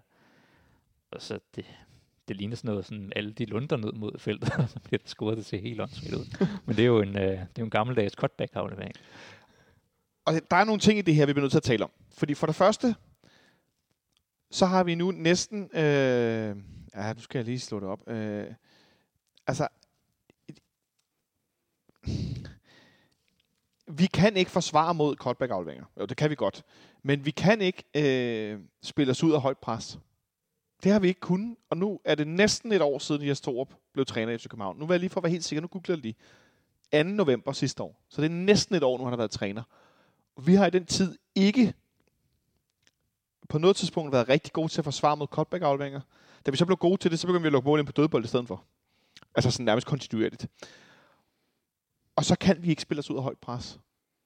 [1.10, 1.64] Og så det,
[2.28, 5.08] det ligner sådan noget, sådan alle de lunder ned mod feltet, og så bliver det
[5.08, 6.46] scoret det til helt åndssvigt ud.
[6.66, 8.94] Men det er jo en, øh, det er jo en gammeldags cutback-aflevering.
[10.24, 11.90] Og der er nogle ting i det her, vi bliver nødt til at tale om.
[12.12, 12.94] Fordi for det første,
[14.50, 15.70] så har vi nu næsten...
[15.74, 16.56] Øh,
[16.94, 18.08] ja, nu skal jeg lige slå det op.
[18.08, 18.46] Øh,
[19.46, 19.68] altså,
[23.86, 25.84] vi kan ikke forsvare mod cutback-afleveringer.
[26.00, 26.62] Jo, det kan vi godt.
[27.02, 29.98] Men vi kan ikke øh, spille os ud af højt pres.
[30.82, 33.74] Det har vi ikke kunnet, og nu er det næsten et år siden, Jes Torup
[33.92, 34.78] blev træner i FC København.
[34.78, 36.14] Nu vil jeg lige for at være helt sikker, nu googler jeg lige.
[37.04, 37.08] 2.
[37.08, 38.00] november sidste år.
[38.08, 39.62] Så det er næsten et år nu, han har været træner.
[40.40, 41.74] Vi har i den tid ikke
[43.48, 46.00] på noget tidspunkt været rigtig gode til at forsvare mod cutback-afleveringer.
[46.46, 47.92] Da vi så blev gode til det, så begyndte vi at lukke mål ind på
[47.92, 48.64] dødbold i stedet for.
[49.34, 50.46] Altså sådan nærmest kontinuerligt.
[52.16, 53.80] Og så kan vi ikke spille os ud af højt pres.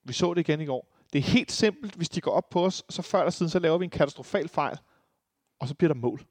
[0.05, 0.95] Vi så det igen i går.
[1.13, 3.59] Det er helt simpelt, hvis de går op på os, så før eller siden, så
[3.59, 4.79] laver vi en katastrofal fejl,
[5.59, 6.27] og så bliver der mål.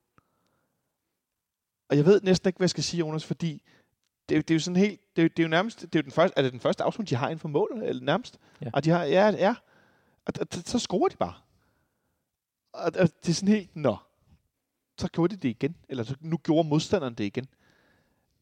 [1.89, 3.61] Og jeg ved næsten ikke, hvad jeg skal sige, Jonas, fordi
[4.29, 6.03] det, det er jo sådan helt, det, er, det er jo nærmest, det er jo
[6.03, 8.39] den første, er det den første afsnit, de har inden for mål, eller nærmest?
[8.61, 8.69] Ja.
[8.73, 9.55] Og de har, ja, ja.
[10.25, 11.33] Og, og, så scorer de bare.
[12.73, 13.97] Og, og det er sådan helt, nå,
[14.97, 15.75] så gjorde de det igen.
[15.89, 17.47] Eller så, nu gjorde modstanderen det igen.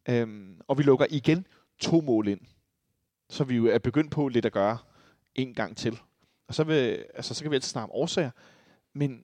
[0.09, 1.47] Øhm, og vi lukker igen
[1.79, 2.41] to mål ind.
[3.29, 4.77] Så vi jo er begyndt på lidt at gøre
[5.35, 5.99] en gang til.
[6.47, 8.31] Og så, vil, altså, så kan vi altid snakke om årsager.
[8.93, 9.23] Men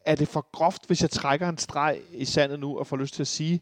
[0.00, 3.14] er det for groft, hvis jeg trækker en streg i sandet nu og får lyst
[3.14, 3.60] til at sige,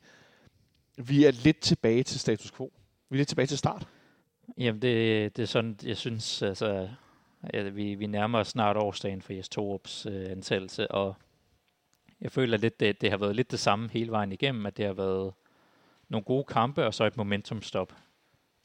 [0.97, 2.73] vi er lidt tilbage til status quo.
[3.09, 3.89] Vi er lidt tilbage til start.
[4.59, 6.89] Jamen, det, det er sådan, jeg synes, altså,
[7.43, 11.15] at vi, vi nærmer os snart årsdagen for Jes Torups øh, ansættelse, og
[12.21, 14.87] jeg føler lidt, det, det har været lidt det samme hele vejen igennem, at det
[14.87, 15.33] har været
[16.09, 17.93] nogle gode kampe, og så et momentumstop.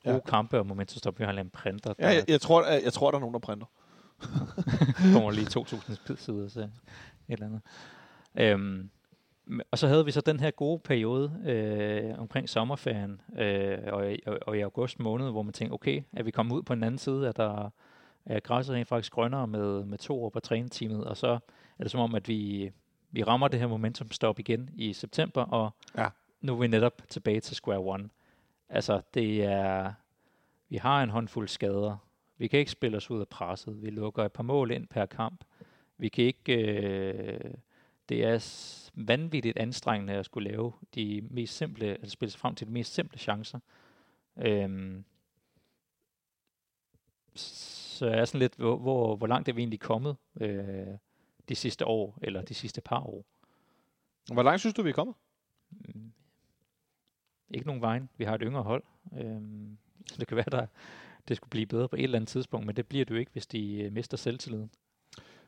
[0.04, 0.30] Gode ja.
[0.30, 1.20] kampe og momentumstop.
[1.20, 1.94] Vi har en printer.
[2.00, 3.66] Ja, jeg, jeg, tror, jeg, jeg tror, der er nogen, der printer.
[5.14, 6.70] kommer lige 2.000 sider, så et
[7.30, 7.62] eller andet.
[8.36, 8.90] Øhm,
[9.72, 14.40] og så havde vi så den her gode periode øh, omkring sommerferien øh, og, og,
[14.42, 16.98] og i august måned, hvor man tænkte, okay, er vi kommet ud på en anden
[16.98, 17.72] side, at der
[18.26, 21.28] er græsset rent faktisk grønnere med, med to år på træneteamet, og så
[21.80, 22.72] er det som om, at vi,
[23.12, 26.08] vi rammer det her momentum stop igen i september, og ja.
[26.42, 28.10] nu er vi netop tilbage til square one.
[28.70, 29.94] Altså, det er,
[30.70, 31.98] vi har en håndfuld skader.
[32.38, 33.82] Vi kan ikke spille os ud af presset.
[33.82, 35.44] Vi lukker et par mål ind per kamp.
[35.98, 36.56] Vi kan ikke...
[36.56, 37.54] Øh,
[38.10, 42.68] det er vanvittigt anstrengende at skulle lave de mest simple, altså spille sig frem til
[42.68, 43.60] de mest simple chancer.
[44.38, 45.06] Øhm,
[47.36, 50.88] så jeg er sådan lidt, hvor, hvor, hvor langt er vi egentlig kommet øh,
[51.50, 53.26] de sidste år, eller de sidste par år?
[54.34, 55.16] Hvor langt synes du, vi er kommet?
[57.52, 58.10] Ikke nogen vejen.
[58.18, 58.84] Vi har et yngre hold.
[59.20, 60.66] Øhm, så det kan være, der
[61.30, 63.32] det skulle blive bedre på et eller andet tidspunkt, men det bliver det jo ikke,
[63.32, 64.70] hvis de øh, mister selvtilliden.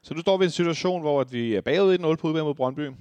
[0.02, 2.44] Så nu står vi i en situation, hvor at vi er bagud 1-0 på udbane
[2.44, 2.92] mod Brøndby.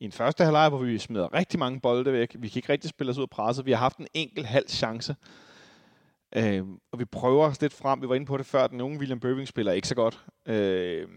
[0.00, 2.36] I en første halvleg, hvor vi smider rigtig mange bolde væk.
[2.38, 3.66] Vi kan ikke rigtig spille os ud af presset.
[3.66, 5.16] Vi har haft en enkelt halv chance.
[6.36, 8.02] Øh, og vi prøver os lidt frem.
[8.02, 8.66] Vi var inde på det før.
[8.66, 10.24] Den unge William Bøving spiller ikke så godt.
[10.46, 11.08] Øh,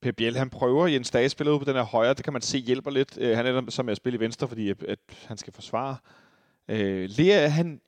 [0.00, 0.86] Per Biel, han prøver.
[0.86, 2.14] Jens Dage spiller ud på den her højre.
[2.14, 3.18] Det kan man se hjælper lidt.
[3.20, 5.96] Øh, han er der som at spille i venstre, fordi at, at han skal forsvare.
[6.68, 7.80] Øh, Lea, han,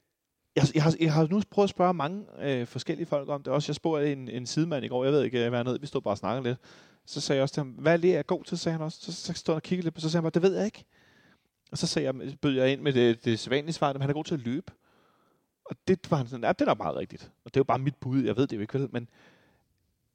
[0.56, 3.52] jeg, jeg, har, jeg har nu prøvet at spørge mange øh, forskellige folk om det
[3.52, 3.70] også.
[3.70, 5.86] Jeg spurgte en, en sidemand i går, jeg ved ikke, øh, hvad han hed, vi
[5.86, 6.58] stod bare og snakkede lidt.
[7.06, 8.98] Så sagde jeg også til ham, hvad er Lea god til, sagde han også.
[9.00, 10.64] Så, så stod han og kiggede lidt på, så sagde han bare, det ved jeg
[10.64, 10.84] ikke.
[11.72, 14.14] Og så sagde jeg, bød jeg ind med det, det sædvanlige svar, at han er
[14.14, 14.72] god til at løbe.
[15.64, 17.32] Og det var han sådan, ja, det er meget rigtigt.
[17.44, 18.88] Og det er jo bare mit bud, jeg ved det jo ikke, vel?
[18.92, 19.08] Men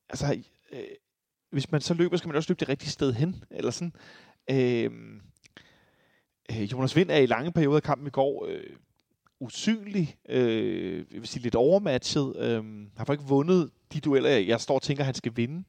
[0.09, 0.79] altså, øh,
[1.49, 3.43] hvis man så løber, skal man også løbe det rigtige sted hen.
[3.51, 3.93] Eller sådan.
[4.51, 4.91] Øh,
[6.51, 8.63] øh, Jonas Vind er i lange perioder af kampen i går øh,
[9.39, 12.35] usynlig, øh, jeg vil sige lidt overmatchet.
[12.37, 12.63] Øh,
[12.97, 15.63] har faktisk ikke vundet de dueller, jeg står og tænker, han skal vinde.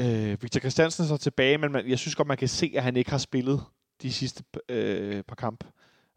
[0.00, 2.82] Øh, Victor Christiansen er så tilbage, men man, jeg synes godt, man kan se, at
[2.82, 3.60] han ikke har spillet
[4.02, 5.64] de sidste øh, par kamp.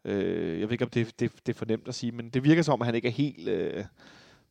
[0.04, 2.44] Øh, jeg ved ikke, om det, det, det er for nemt at sige, men det
[2.44, 3.84] virker som, at han ikke er helt øh,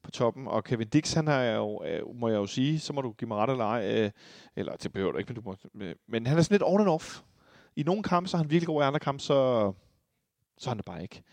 [0.04, 0.48] på toppen.
[0.48, 3.28] Og Kevin Dix, han har jo, øh, må jeg jo sige, så må du give
[3.28, 4.12] mig ret eller ej, øh,
[4.56, 6.82] eller det behøver du ikke, men, du må, øh, men han er sådan lidt on
[6.82, 7.20] and off.
[7.76, 9.74] I nogle kampe, så er han virkelig god, i andre kampe, så,
[10.58, 11.24] så er han det bare ikke.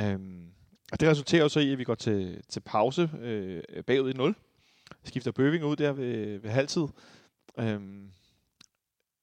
[0.00, 0.50] Øhm,
[0.92, 4.16] og det resulterer jo så i, at vi går til, til pause øh, bagud i
[4.16, 4.34] 0.
[5.04, 6.86] Skifter Bøving ud der ved, ved halvtid.
[7.58, 8.10] Øhm,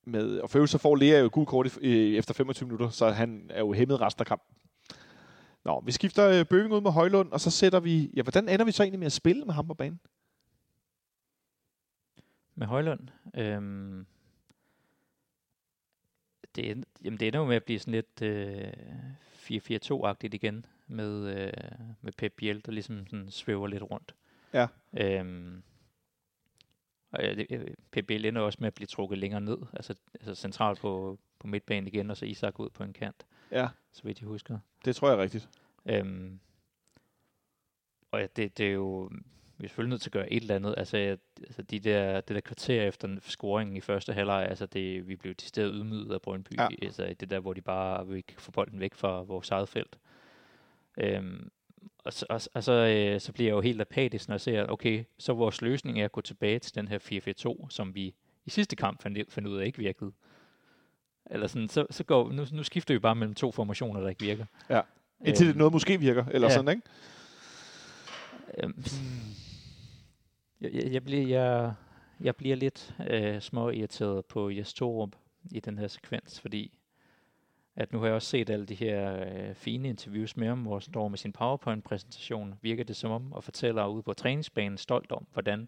[0.03, 3.47] med, og for så får Lea jo gul kort i, efter 25 minutter, så han
[3.49, 4.55] er jo hæmmet resten af kampen.
[5.65, 8.11] Nå, vi skifter øh, Bøving ud med Højlund, og så sætter vi...
[8.15, 9.99] Ja, hvordan ender vi så egentlig med at spille med ham på banen?
[12.55, 13.07] Med Højlund?
[13.35, 14.05] Øhm,
[16.55, 18.73] det, jamen det ender jo med at blive sådan lidt øh,
[19.33, 21.53] 4-4-2-agtigt igen med, øh,
[22.01, 24.15] med Pep Biel, der ligesom sådan svæver lidt rundt.
[24.53, 24.67] Ja.
[24.93, 25.63] Øhm,
[27.11, 30.79] og øh, Pep Biel ender også med at blive trukket længere ned, altså, altså centralt
[30.79, 34.27] på, på midtbanen igen, og så Isak ud på en kant, Ja, så vidt jeg
[34.27, 34.59] husker.
[34.85, 35.49] det tror jeg er rigtigt.
[35.85, 36.39] Øhm,
[38.11, 39.11] og ja, det, det er jo,
[39.61, 40.75] vi er selvfølgelig nødt til at gøre et eller andet.
[40.77, 45.15] Altså, altså de der, det der kvarter efter scoringen i første halvleg, altså det, vi
[45.15, 46.57] blev decideret ydmyget af Brøndby.
[46.57, 46.67] Ja.
[46.81, 49.97] Altså det der, hvor de bare vil ikke få bolden væk fra vores eget felt.
[50.97, 51.49] Øhm,
[51.97, 54.65] og så, og, og så, øh, så bliver jeg jo helt apatisk, når jeg ser,
[54.65, 56.99] okay, så vores løsning er at gå tilbage til den her
[57.63, 58.13] 4-4-2, som vi
[58.45, 60.11] i sidste kamp fandt, fandt ud af ikke virkede.
[61.31, 64.25] Eller sådan, så, så går, nu, nu skifter vi bare mellem to formationer, der ikke
[64.25, 64.45] virker.
[64.69, 64.81] Ja.
[65.25, 66.53] Indtil Øhm, noget måske virker, eller ja.
[66.53, 66.81] sådan, ikke?
[68.63, 68.83] Øhm,
[70.61, 71.73] jeg, jeg, bliver, jeg,
[72.19, 75.15] jeg bliver lidt øh, små irriteret på Jes Torup
[75.51, 76.77] i den her sekvens, fordi
[77.75, 80.73] at nu har jeg også set alle de her øh, fine interviews med ham, hvor
[80.73, 85.11] han står med sin PowerPoint-præsentation, virker det som om, og fortæller ude på træningsbanen stolt
[85.11, 85.67] om, hvordan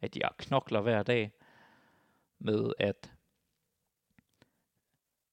[0.00, 1.32] at de knokler hver dag
[2.38, 3.12] med at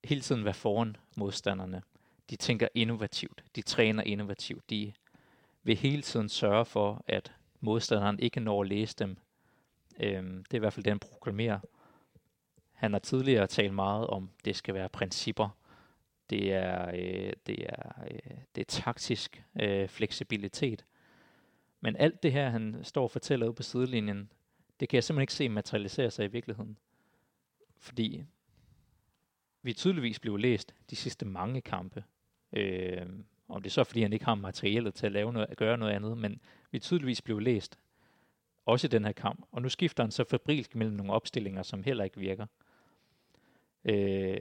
[0.03, 1.81] hele tiden være foran modstanderne.
[2.29, 4.93] De tænker innovativt, de træner innovativt, de
[5.63, 7.33] vil hele tiden sørge for, at
[7.65, 9.17] modstanderen ikke når at læse dem.
[9.99, 11.59] Øhm, det er i hvert fald det, han proklamerer.
[12.73, 15.49] Han har tidligere talt meget om, at det skal være principper.
[16.29, 20.85] Det er, øh, det er, øh, det er taktisk øh, fleksibilitet.
[21.81, 24.31] Men alt det her, han står og fortæller ude på sidelinjen,
[24.79, 26.77] det kan jeg simpelthen ikke se materialisere sig i virkeligheden.
[27.77, 28.23] Fordi
[29.61, 32.03] vi tydeligvis blev læst de sidste mange kampe.
[32.53, 33.05] Øh,
[33.47, 35.77] om det er så, fordi han ikke har materialet til at lave noget, at gøre
[35.77, 37.79] noget andet, men vi tydeligvis blev læst.
[38.65, 39.45] Også i den her kamp.
[39.51, 42.45] Og nu skifter han så fabrilsk mellem nogle opstillinger, som heller ikke virker.
[43.85, 44.37] Øh,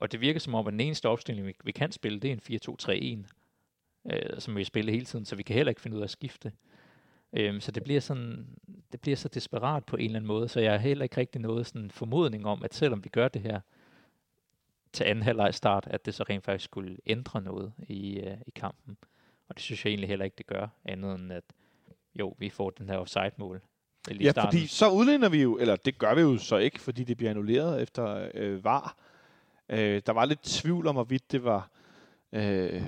[0.00, 2.32] og det virker som om, at den eneste opstilling, vi, vi kan spille, det er
[2.32, 6.02] en 4-2-3-1, øh, som vi spiller hele tiden, så vi kan heller ikke finde ud
[6.02, 6.52] af at skifte.
[7.32, 8.46] Øh, så det bliver, sådan,
[8.92, 11.40] det bliver så desperat på en eller anden måde, så jeg har heller ikke rigtig
[11.40, 13.60] noget sådan formodning om, at selvom vi gør det her,
[14.94, 18.50] til anden halvleg start, at det så rent faktisk skulle ændre noget i, øh, i
[18.50, 18.96] kampen.
[19.48, 21.44] Og det synes jeg egentlig heller ikke, det gør, andet end at
[22.14, 23.62] jo, vi får den her offside-mål.
[24.20, 24.52] Ja, starten.
[24.52, 27.30] fordi så udligner vi jo, eller det gør vi jo så ikke, fordi det bliver
[27.30, 28.96] annulleret efter øh, VAR.
[29.68, 31.70] Øh, der var lidt tvivl om, hvorvidt det var
[32.32, 32.82] øh,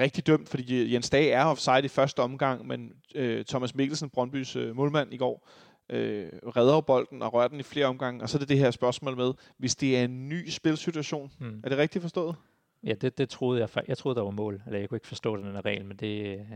[0.00, 4.56] rigtig dømt, fordi Jens Dage er offside i første omgang, men øh, Thomas Mikkelsen, Brøndbys
[4.56, 5.48] øh, målmand i går,
[5.90, 8.22] øh, redder bolden og rører den i flere omgange.
[8.22, 11.32] Og så er det det her spørgsmål med, hvis det er en ny spilsituation.
[11.38, 11.60] Hmm.
[11.64, 12.36] Er det rigtigt forstået?
[12.84, 13.88] Ja, det, det troede jeg.
[13.88, 14.62] Jeg troede, der var mål.
[14.66, 16.46] Eller jeg kunne ikke forstå den her regel, men det øh,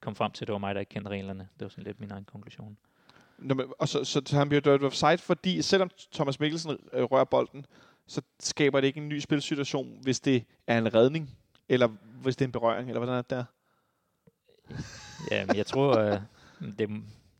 [0.00, 1.48] kom frem til, at det var mig, der ikke kendte reglerne.
[1.58, 2.76] Det var sådan lidt min egen konklusion.
[3.38, 7.02] Nå, men, og så, så, så han bliver dømt offside, fordi selvom Thomas Mikkelsen øh,
[7.02, 7.66] rører bolden,
[8.06, 11.30] så skaber det ikke en ny spilsituation, hvis det er en redning,
[11.68, 11.88] eller
[12.22, 13.44] hvis det er en berøring, eller hvordan er det der?
[15.30, 16.20] Ja, men jeg tror, øh,
[16.78, 16.90] det,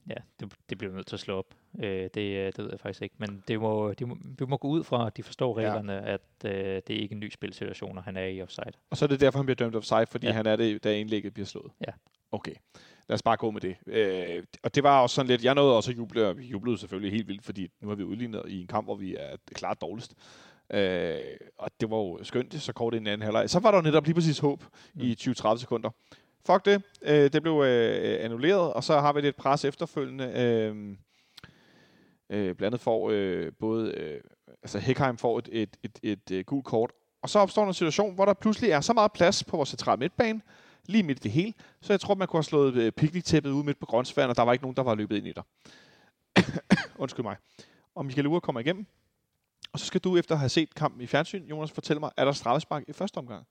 [0.09, 1.55] ja, det, det bliver vi nødt til at slå op.
[1.79, 3.15] Øh, det, øh, det ved jeg faktisk ikke.
[3.19, 6.13] Men det må, de må, vi må gå ud fra, at de forstår reglerne, ja.
[6.13, 8.73] at øh, det er ikke en ny spilsituation, og han er i offside.
[8.91, 10.33] Og så er det derfor, han bliver dømt offside, fordi ja.
[10.33, 11.73] Han er det, da indlægget bliver slået.
[11.87, 11.93] Ja.
[12.33, 12.55] Okay.
[13.09, 13.77] Lad os bare gå med det.
[13.87, 16.79] Øh, og det var også sådan lidt, jeg nåede også at juble, og vi jublede
[16.79, 19.81] selvfølgelig helt vildt, fordi nu har vi udlignet i en kamp, hvor vi er klart
[19.81, 20.15] dårligst.
[20.71, 21.19] Øh,
[21.59, 23.51] og det var jo skønt, så kort i anden halvleg.
[23.51, 24.65] Så var der netop lige præcis håb
[24.95, 25.01] mm.
[25.01, 25.91] i 20-30 sekunder.
[26.47, 26.83] Fuck det.
[27.03, 30.25] Øh, det blev øh, øh annulleret, og så har vi lidt pres efterfølgende.
[30.25, 30.97] Øh,
[32.31, 34.21] øh, blandt andet får øh, både, øh,
[34.63, 37.75] altså Hekheim får et, et, et, et, et gult kort, og så opstår der en
[37.75, 40.41] situation, hvor der pludselig er så meget plads på vores centrale midtbane,
[40.87, 42.93] lige midt i det hele, så jeg tror, man kunne have slået øh,
[43.45, 45.45] ud midt på grønsværen, og der var ikke nogen, der var løbet ind i dig.
[47.03, 47.37] Undskyld mig.
[47.95, 48.87] Og Michael Ure kommer igennem,
[49.73, 52.25] og så skal du efter at have set kampen i fjernsyn, Jonas, fortælle mig, er
[52.25, 53.47] der straffespark i første omgang?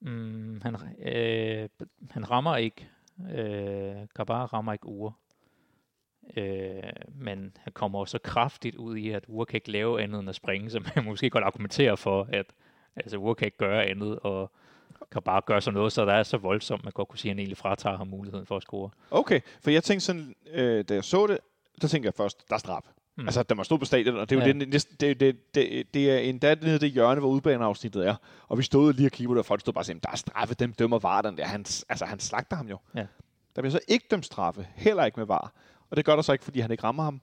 [0.00, 1.68] Mm, han, øh,
[2.10, 2.88] han rammer ikke.
[3.30, 5.12] Øh, Gabar rammer ikke uger.
[6.36, 6.82] Øh,
[7.14, 10.28] men han kommer også så kraftigt ud i, at Ure kan ikke lave andet end
[10.28, 12.46] at springe, så man måske godt argumenterer for, at
[12.96, 14.52] altså, Ure kan ikke gøre andet, og
[15.12, 17.34] kan bare gøre sådan noget, så der er så voldsomt, man godt kunne sige, at
[17.34, 18.90] han egentlig fratager ham muligheden for at score.
[19.10, 21.38] Okay, for jeg tænkte sådan, øh, da jeg så det,
[21.82, 22.84] der tænkte jeg først, der er straf.
[23.16, 23.26] Mm.
[23.26, 24.52] Altså, da man stod på stadion, og det er jo Ja.
[24.52, 28.14] det, det, det, det, det, det er endda nede det hjørne, hvor udbaneafsnittet er.
[28.48, 30.54] Og vi stod lige og kiggede, og folk stod bare og sagde, der er straffe,
[30.54, 31.44] dem dømmer var den der.
[31.46, 32.78] Han, altså, han slagter ham jo.
[32.94, 33.06] Ja.
[33.56, 35.52] Der bliver så ikke dømt straffe, heller ikke med var.
[35.90, 37.20] Og det gør der så ikke, fordi han ikke rammer ham.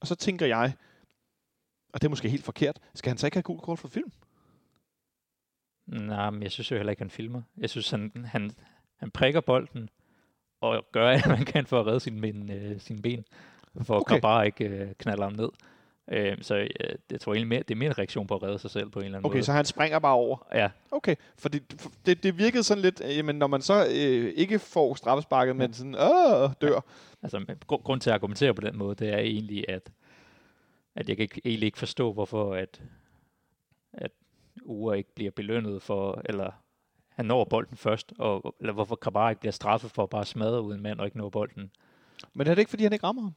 [0.00, 0.72] Og så tænker jeg,
[1.92, 4.12] og det er måske helt forkert, skal han så ikke have gul kort for film?
[5.86, 7.42] Nej, men jeg synes jo heller ikke, han filmer.
[7.56, 8.50] Jeg synes, han, han,
[8.96, 9.88] han prikker bolden,
[10.60, 13.24] og gør alt, hvad man kan for at redde sine ben, øh, sine ben
[13.82, 14.14] for Okay.
[14.14, 14.20] okay.
[14.20, 15.48] bare ikke øh, knalde ham ned.
[16.12, 16.66] Øh, så øh,
[17.10, 18.98] jeg tror egentlig mere, det er mere en reaktion på at redde sig selv på
[18.98, 19.44] en eller anden Okay, måde.
[19.44, 20.46] så han springer bare over.
[20.54, 23.86] Ja, Okay, for det, for det, det virkede sådan lidt, øh, jamen når man så
[23.86, 26.80] øh, ikke får straffesparket, men sådan, åh, dør.
[27.22, 29.90] altså men gru- grund til at argumentere på den måde, det er egentlig, at,
[30.94, 32.82] at jeg kan ikke, egentlig ikke forstå, hvorfor at,
[33.92, 34.10] at
[34.64, 36.50] Ure ikke bliver belønnet for, eller
[37.08, 40.62] han når bolden først, og, eller hvorfor Krabar ikke bliver straffet for at bare smadre
[40.62, 41.70] uden mand og ikke nå bolden.
[42.34, 43.34] Men er det ikke, fordi han ikke rammer ham?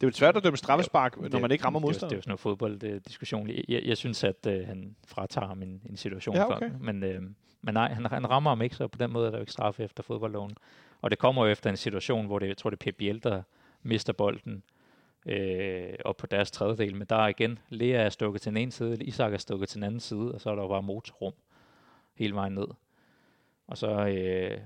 [0.00, 2.06] Det er jo svært at dømme straffespark, når man ikke rammer er jo- Det er
[2.06, 2.16] modstanderen.
[2.18, 3.48] jo sådan noget fodbolddiskussion.
[3.48, 6.36] Jeg, jeg, jeg synes, at øh, han fratager ham en, en situation.
[6.36, 6.70] Ja, for- okay.
[6.80, 7.22] men, øh,
[7.62, 9.52] men nej, han, han rammer ham ikke, så på den måde er der jo ikke
[9.52, 10.56] straffe efter fodboldloven.
[11.02, 13.22] Og det kommer jo efter en situation, hvor det, jeg tror, det er Pep Biel,
[13.22, 13.42] der
[13.82, 14.62] mister bolden
[15.26, 16.96] øh, op på deres tredjedel.
[16.96, 19.74] Men der er igen, Lea er stukket til den ene side, Isak er stukket til
[19.76, 21.32] den anden side, og så er der jo bare motorrum
[22.14, 22.66] hele vejen ned.
[23.66, 24.58] Og så øh,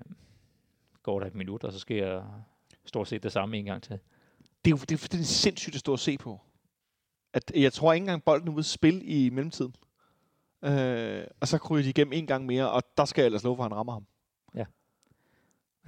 [1.03, 2.23] går der et minut, og så sker
[2.85, 3.99] stort set det samme en gang til.
[4.69, 6.41] Det er jo det er, sindssygt at stå og se på.
[7.33, 9.75] At, jeg tror ikke engang, bolden er ude at spille i mellemtiden.
[10.65, 13.57] Øh, og så kryger de igennem en gang mere, og der skal jeg ellers love,
[13.57, 14.07] for han rammer ham.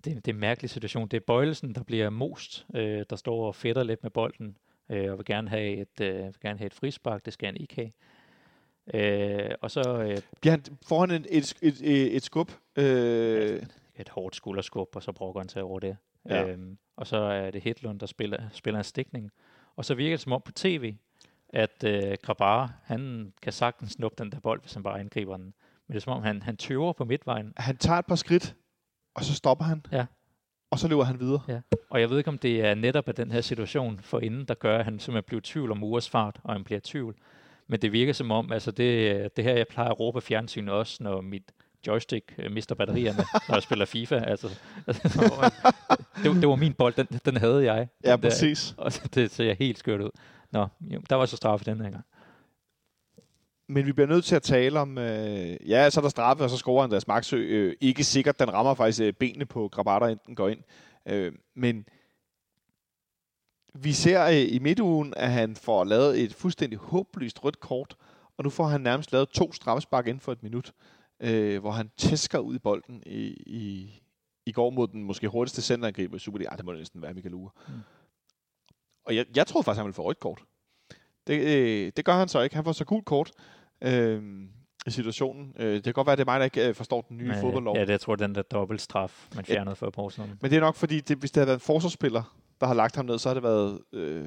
[0.04, 1.08] Det, det er en mærkelig situation.
[1.08, 4.56] Det er Bøjelsen, der bliver most, øh, der står og fætter lidt med bolden,
[4.88, 7.24] øh, og vil gerne have et, øh, vil gerne have et frispark.
[7.24, 7.92] Det skal han ikke have.
[8.94, 12.52] Øh, og så øh, Bliver han, får han et, et, et, et skub?
[12.76, 13.62] Øh,
[13.96, 15.96] et hårdt skulderskub, og så brokker han sig over det.
[16.28, 16.48] Ja.
[16.48, 19.30] Øhm, og så er det Hedlund, der spiller, spiller en stikning.
[19.76, 20.94] Og så virker det som om på tv,
[21.48, 25.44] at øh, Grabar, han kan sagtens snuppe den der bold, hvis han bare angriber den.
[25.44, 27.52] Men det er som om, han, han tøver på midtvejen.
[27.56, 28.56] han tager et par skridt,
[29.14, 29.86] og så stopper han.
[29.92, 30.06] Ja.
[30.70, 31.42] Og så løber han videre.
[31.48, 31.60] Ja.
[31.90, 34.54] Og jeg ved ikke, om det er netop af den her situation for inden, der
[34.54, 37.16] gør, at han simpelthen bliver i tvivl om Ures fart, og han bliver i tvivl.
[37.66, 40.68] Men det virker som om, altså det, det her, jeg plejer at råbe på fjernsyn
[40.68, 41.52] også, når mit
[41.86, 44.16] joystick øh, mister batterierne, når jeg spiller FIFA.
[44.16, 44.48] Altså,
[44.86, 45.02] altså,
[46.24, 47.88] det, det, var min bold, den, den havde jeg.
[48.04, 48.74] Ja, Den der, præcis.
[48.78, 50.10] og det ser helt skørt ud.
[50.50, 52.04] Nå, jo, der var så straffe den her gang.
[53.68, 56.50] Men vi bliver nødt til at tale om, øh, ja, så er der straffe, og
[56.50, 57.36] så scorer Andreas Maxø.
[57.36, 60.60] Øh, ikke sikkert, den rammer faktisk øh, benene på Grabater, inden den går ind.
[61.08, 61.84] Øh, men
[63.74, 67.96] vi ser øh, i midtugen, at han får lavet et fuldstændig håbløst rødt kort,
[68.38, 70.72] og nu får han nærmest lavet to straffespark inden for et minut,
[71.20, 73.90] øh, hvor han tæsker ud i bolden i, i,
[74.46, 76.48] i går mod den måske hurtigste centerangriber i Superliga.
[76.50, 77.50] Ej, det må det næsten være Michael Ure.
[77.68, 77.74] Mm.
[79.04, 80.42] Og jeg, jeg troede faktisk, han ville få rødt kort.
[81.26, 82.56] Det, øh, det gør han så ikke.
[82.56, 83.30] Han får så gult kort
[83.82, 84.22] øh,
[84.86, 85.54] i situationen.
[85.58, 87.28] Øh, det kan godt være, at det er mig, der ikke øh, forstår den nye
[87.28, 87.76] Øh, fodboldlov.
[87.76, 89.54] Ja, det jeg tror den der dobbelt straf, man Ja.
[89.54, 90.38] fjernede for et par år siden.
[90.40, 92.96] Men det er nok fordi, det, hvis det havde været en forsvarsspiller, der har lagt
[92.96, 93.80] ham ned, så har det været...
[93.92, 94.26] Øh,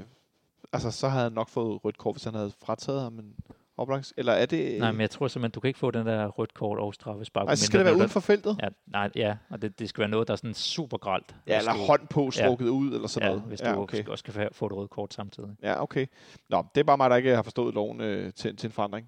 [0.74, 3.36] altså, så havde han nok fået rødt kort, hvis han havde frataget ham en
[3.78, 4.14] oplagt.
[4.18, 4.80] Eller er det...
[4.80, 7.50] Nej, men jeg tror simpelthen, du kan ikke få den der rødt kort og straffespark.
[7.50, 8.58] altså, skal det være uden for feltet?
[8.64, 11.36] Ja, nej, ja, og det, det skal være noget, der er sådan super gralt.
[11.48, 12.72] Ja, eller hånd på, strukket ja.
[12.72, 13.48] ud, eller sådan ja, noget.
[13.48, 14.06] hvis du ja, okay.
[14.06, 15.50] også skal få- få et rødt kort samtidig.
[15.64, 16.06] Ja, okay.
[16.50, 19.08] Nå, det er bare mig, der ikke har forstået loven øh, til, til en forandring.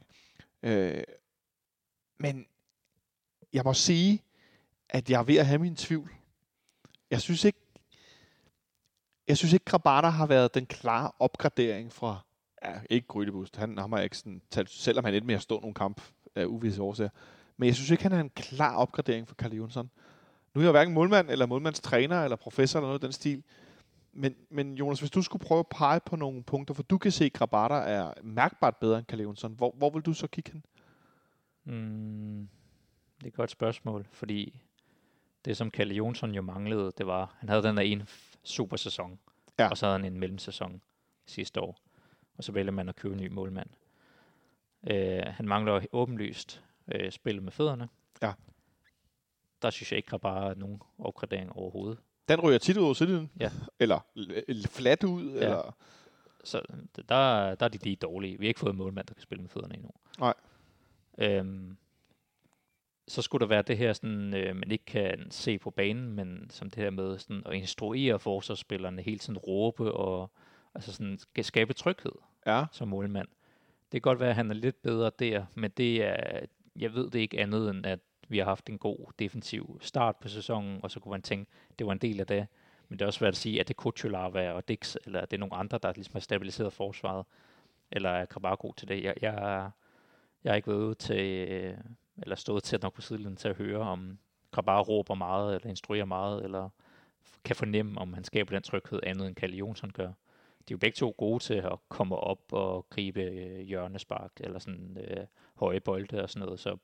[0.63, 1.04] Øh,
[2.19, 2.45] men
[3.54, 4.21] jeg må sige,
[4.89, 6.12] at jeg er ved at have min tvivl.
[7.12, 7.60] Jeg synes ikke,
[9.28, 12.25] jeg synes ikke, Grabata har været den klare opgradering fra,
[12.65, 15.60] ja, ikke Grydebust, han har jeg ikke sådan talt, selvom han endte med at stå
[15.60, 16.01] nogle kamp
[16.36, 17.10] af uvisse årsager.
[17.58, 19.89] Men jeg synes ikke, han er en klar opgradering for Karl Jonsson.
[20.54, 23.43] Nu er jeg hverken målmand, eller målmandstræner, eller professor, eller noget af den stil.
[24.13, 27.12] Men, men Jonas, hvis du skulle prøve at pege på nogle punkter, for du kan
[27.12, 30.52] se, at Grabata er mærkbart bedre end Karl Jonsson, hvor, hvor vil du så kigge
[30.52, 30.63] hen?
[31.63, 32.48] Mm,
[33.17, 34.62] det er et godt spørgsmål, fordi
[35.46, 38.08] det, som Kalle Jonsson jo manglede, det var, han havde den der ene
[38.44, 39.19] super sæson,
[39.60, 39.69] Ja.
[39.69, 40.81] og så havde han en mellemsæson
[41.25, 41.77] sidste år,
[42.38, 43.69] og så vælger man at købe en ny målmand.
[44.88, 47.90] Øh, han mangler åbenlyst øh, spillet med fødderne.
[48.21, 48.33] Ja.
[49.62, 51.98] Der synes jeg ikke, der bare er nogen opgradering overhovedet.
[52.27, 53.31] Den ryger tit ud af sidelinjen?
[53.40, 53.52] Ja.
[53.79, 54.00] Eller
[54.69, 55.31] flat ud?
[55.31, 55.46] Ja.
[55.46, 55.75] Eller?
[56.44, 56.62] Så
[56.96, 58.40] der, der er de lige dårlige.
[58.40, 59.90] Vi har ikke fået en målmand, der kan spille med fødderne endnu.
[60.19, 60.33] Nej.
[61.17, 61.77] Øhm,
[63.08, 66.50] så skulle der være det her, sådan, øh, man ikke kan se på banen, men
[66.50, 70.31] som det her med sådan, at instruere forsvarsspillerne, hele tiden råbe og
[70.76, 72.12] altså sådan, skabe tryghed
[72.46, 72.65] Ja.
[72.71, 73.28] som målmand.
[73.92, 76.40] Det kan godt være, at han er lidt bedre der, men det er,
[76.76, 80.28] jeg ved det ikke andet end, at vi har haft en god defensiv start på
[80.28, 82.48] sæsonen, og så kunne man tænke, det var en del af det.
[82.90, 85.40] Men det er også svært at sige, at det Kuchulava og Dix, eller er det
[85.40, 87.26] nogle andre, der ligesom har stabiliseret forsvaret,
[87.92, 89.04] eller er Krabar god til det?
[89.04, 89.71] Jeg, jeg,
[90.44, 91.48] jeg har ikke været ude til,
[92.17, 94.17] eller stået tæt nok på sidelinjen til at høre, om
[94.52, 96.69] Krabar råber meget, eller instruerer meget, eller
[97.44, 100.12] kan fornemme, om han skaber den tryghed andet end Kalle Jonsson gør.
[100.68, 104.60] De er jo begge to gode til at komme op og gribe øh, hjørnespark, eller
[104.60, 106.78] sådan øh, høje bolde og sådan noget, så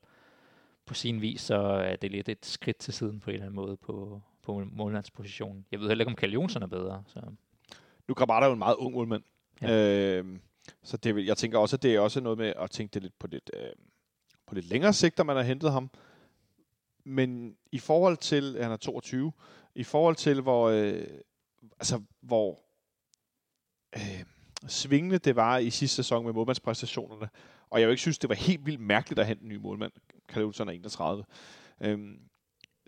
[0.85, 3.55] på sin vis, så er det lidt et skridt til siden på en eller anden
[3.55, 5.65] måde på, på målmandspositionen.
[5.71, 7.03] Jeg ved heller ikke, om Kalle Jonsson er bedre.
[7.07, 7.19] Så.
[8.07, 9.23] Nu Grabata er jo en meget ung målmand.
[9.61, 10.17] Ja.
[10.17, 10.39] Øh,
[10.83, 13.19] så det, jeg tænker også, at det er også noget med at tænke det lidt
[13.19, 13.71] på lidt, øh,
[14.45, 15.89] på lidt længere sigt, at man har hentet ham.
[17.03, 19.31] Men i forhold til, at han er 22,
[19.75, 21.07] i forhold til, hvor, øh,
[21.79, 22.59] altså, hvor
[23.95, 24.23] øh,
[24.67, 27.29] svingende det var i sidste sæson med målmandspræstationerne,
[27.69, 29.91] og jeg jo ikke synes, det var helt vildt mærkeligt at hente en ny målmand.
[30.29, 31.23] Kalle Olsen er 31.
[31.81, 32.19] Øhm,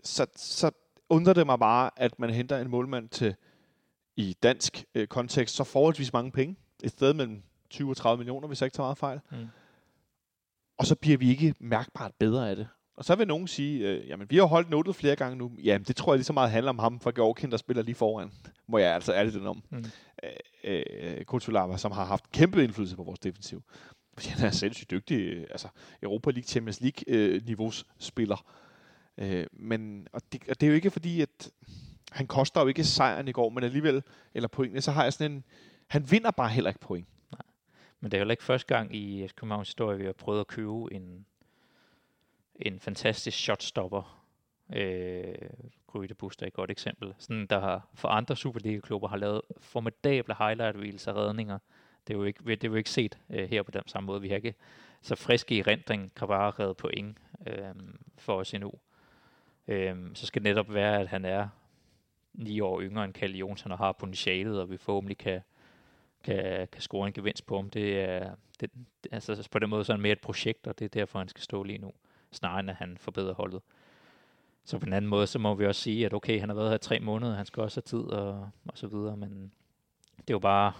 [0.04, 0.70] så, så
[1.08, 3.34] undrer det mig bare, at man henter en målmand til
[4.16, 6.56] i dansk øh, kontekst så forholdsvis mange penge.
[6.82, 9.20] Et sted mellem 20 og 30 millioner, hvis jeg ikke tager meget fejl.
[9.30, 9.46] Mm.
[10.78, 12.68] Og så bliver vi ikke mærkbart bedre af det.
[12.96, 15.52] Og så vil nogen sige, øh, jamen vi har holdt notet flere gange nu.
[15.64, 17.94] Jamen det tror jeg lige så meget handler om ham fra Georgien, der spiller lige
[17.94, 18.32] foran.
[18.66, 19.62] Må jeg altså ærligt den om.
[19.70, 19.84] Mm.
[20.64, 23.62] Øh, Kutsulava, som har haft kæmpe indflydelse på vores defensiv.
[24.14, 25.20] Fordi han er sindssygt dygtig.
[25.20, 25.68] Øh, altså
[26.02, 28.46] Europa League, Champions League øh, niveaus spiller.
[29.18, 31.50] Øh, men, og det, og det er jo ikke fordi, at
[32.12, 34.02] han koster jo ikke sejren i går, men alligevel,
[34.34, 35.44] eller pointene, så har jeg sådan en,
[35.86, 37.08] han vinder bare heller ikke point.
[38.00, 40.94] Men det er jo ikke første gang i Københavns historie, vi har prøvet at købe
[40.94, 41.26] en,
[42.56, 44.23] en fantastisk shotstopper.
[44.72, 45.34] Øh,
[45.86, 47.14] Gryde er et godt eksempel.
[47.18, 51.58] Sådan, der har for andre Superliga-klubber har lavet formidable highlight reels af redninger.
[52.06, 54.20] Det er jo ikke, det er jo ikke set øh, her på den samme måde.
[54.20, 54.54] Vi har ikke
[55.02, 57.74] så friske i rendring, kan bare redde point øh,
[58.18, 58.72] for os endnu.
[59.68, 61.48] Øh, så skal det netop være, at han er
[62.34, 65.40] ni år yngre end Kalle Jonsson og har potentialet, og vi forhåbentlig kan,
[66.24, 67.70] kan, kan score en gevinst på ham.
[67.70, 68.70] Det er, det,
[69.12, 71.28] altså på den måde så er han mere et projekt, og det er derfor, han
[71.28, 71.92] skal stå lige nu,
[72.32, 73.62] snarere end at han forbedrer holdet.
[74.64, 76.70] Så på den anden måde, så må vi også sige, at okay, han har været
[76.70, 79.52] her tre måneder, han skal også have tid og, og så videre, men
[80.18, 80.72] det er jo bare,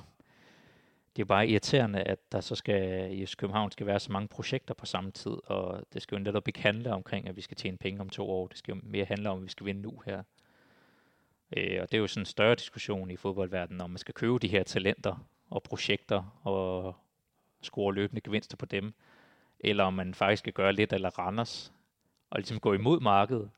[1.17, 4.75] det er bare irriterende, at der så skal i København skal være så mange projekter
[4.75, 7.77] på samme tid, og det skal jo netop ikke handle omkring, at vi skal tjene
[7.77, 8.47] penge om to år.
[8.47, 10.23] Det skal jo mere handle om, at vi skal vinde nu her.
[11.57, 14.39] Øh, og det er jo sådan en større diskussion i fodboldverdenen, om man skal købe
[14.39, 16.97] de her talenter og projekter og
[17.63, 18.95] score løbende gevinster på dem,
[19.61, 21.73] eller om man faktisk skal gøre lidt eller Randers,
[22.31, 23.51] og ligesom gå imod markedet,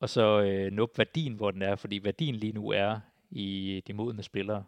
[0.00, 3.92] og så øh, nuppe værdien, hvor den er, fordi værdien lige nu er i de
[3.92, 4.64] modne spillere,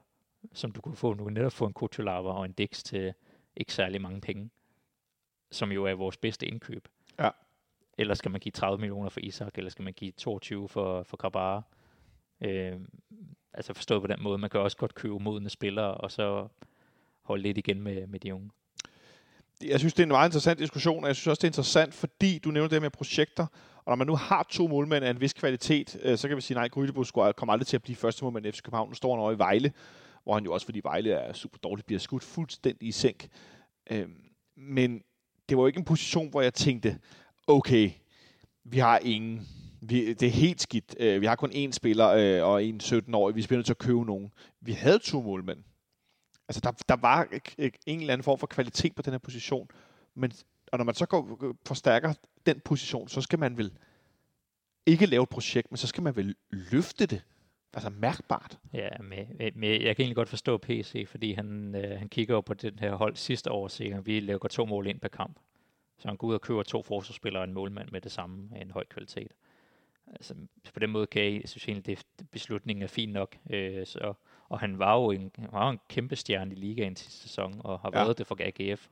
[0.52, 1.14] som du kunne få.
[1.14, 3.14] Du kan netop få en Kutulava og en Dix til
[3.56, 4.50] ikke særlig mange penge,
[5.50, 6.88] som jo er vores bedste indkøb.
[7.18, 7.30] Ja.
[7.98, 11.16] Eller skal man give 30 millioner for Isak, eller skal man give 22 for, for
[11.16, 11.62] Krabara?
[12.40, 12.80] Øh,
[13.52, 16.48] altså forstået på den måde, man kan også godt købe modne spillere, og så
[17.22, 18.50] holde lidt igen med, med de unge.
[19.62, 21.94] Jeg synes, det er en meget interessant diskussion, og jeg synes også, det er interessant,
[21.94, 23.46] fordi du nævner det med projekter,
[23.84, 26.40] og når man nu har to målmænd af en vis kvalitet, øh, så kan vi
[26.42, 28.88] sige, nej, Grydebus kommer aldrig til at blive første målmand i FC København.
[28.88, 29.72] Nu står han over i Vejle,
[30.24, 33.28] hvor han jo også, fordi Vejle er super dårligt, bliver skudt fuldstændig i sænk.
[33.90, 34.08] Øh,
[34.56, 35.02] men
[35.48, 36.98] det var jo ikke en position, hvor jeg tænkte,
[37.46, 37.90] okay,
[38.64, 39.48] vi har ingen.
[39.80, 40.94] Vi, det er helt skidt.
[40.98, 43.36] Øh, vi har kun én spiller øh, og en 17-årig.
[43.36, 44.32] Vi spiller nødt til at købe nogen.
[44.60, 45.58] Vi havde to målmænd.
[46.48, 49.18] Altså, der, der var ikke- ikke en eller anden form for kvalitet på den her
[49.18, 49.68] position.
[50.14, 50.32] Men,
[50.72, 52.14] og når man så går, forstærker
[52.46, 53.72] den position, så skal man vel
[54.86, 57.22] ikke lave et projekt, men så skal man vel løfte det.
[57.74, 58.58] Altså mærkbart.
[58.72, 62.40] Ja, med, med, jeg kan egentlig godt forstå PC, fordi han, øh, han kigger jo
[62.40, 65.38] på den her hold sidste år siger, at vi laver to mål ind per kamp.
[65.98, 68.62] Så han går ud og køber to forsvarsspillere og en målmand med det samme af
[68.62, 69.32] en høj kvalitet.
[70.06, 70.34] Altså,
[70.74, 73.36] på den måde kan jeg, synes egentlig, det, beslutningen er fin nok.
[73.50, 74.14] Øh, så,
[74.48, 77.80] og han var jo en, han var en kæmpe stjerne i ligaen til sæson, og
[77.80, 78.04] har ja.
[78.04, 78.88] været det for AGF.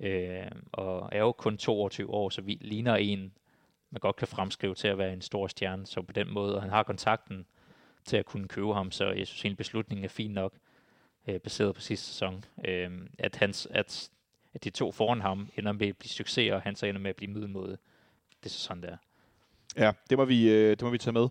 [0.00, 3.32] Øh, og er jo kun 22 år, så vi ligner en,
[3.90, 5.86] man godt kan fremskrive til at være en stor stjerne.
[5.86, 7.46] Så på den måde, og han har kontakten
[8.04, 10.54] til at kunne købe ham, så jeg synes egentlig, beslutningen er fin nok,
[11.26, 12.44] øh, baseret på sidste sæson.
[12.64, 14.10] Øh, at, hans, at,
[14.54, 17.10] at de to foran ham ender med at blive succes, og han så ender med
[17.10, 17.78] at blive middelmåde.
[18.42, 18.96] Det er så sådan, der.
[19.76, 21.28] Ja, det må vi, øh, det må vi tage med.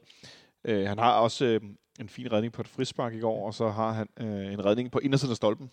[0.64, 1.62] Øh, han har også øh,
[2.00, 4.92] en fin redning på et frispark i går, og så har han øh, en redning
[4.92, 5.72] på indersiden af stolpen.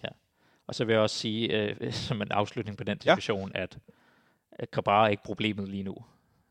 [0.70, 3.62] Og så vil jeg også sige, øh, som en afslutning på den diskussion, ja.
[3.62, 3.78] at,
[4.52, 5.96] at Grabara er ikke problemet lige nu.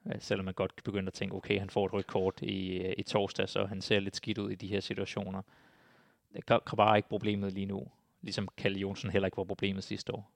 [0.08, 2.78] Øh, selvom man godt kan begynde at tænke, okay, han får et rødt kort i,
[2.78, 5.42] øh, i torsdag, så han ser lidt skidt ud i de her situationer.
[6.34, 7.88] Det kan bare ikke problemet lige nu.
[8.22, 10.32] Ligesom Kalle Jonsen heller ikke var problemet sidste år.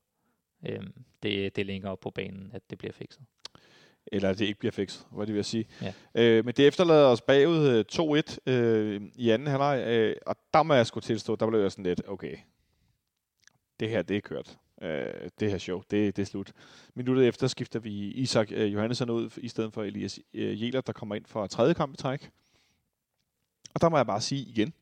[0.65, 3.21] Øhm, det, det er længere op på banen, at det bliver fikset.
[4.07, 5.65] Eller at det ikke bliver fikset, hvad det vil sige.
[5.81, 5.93] Ja.
[6.15, 7.85] Øh, men det efterlader os bagud øh,
[8.47, 11.71] 2-1 øh, i anden halvleg, øh, og der må jeg sgu tilstå, der blev jeg
[11.71, 12.37] sådan lidt, okay,
[13.79, 14.57] det her, det er kørt.
[14.81, 16.53] Øh, det her show, det, det er slut.
[16.93, 20.93] Minuttet efter skifter vi Isak øh, Johannesson ud, i stedet for Elias øh, Jeler, der
[20.93, 22.31] kommer ind for tredje kamp i træk.
[23.73, 24.73] Og der må jeg bare sige igen,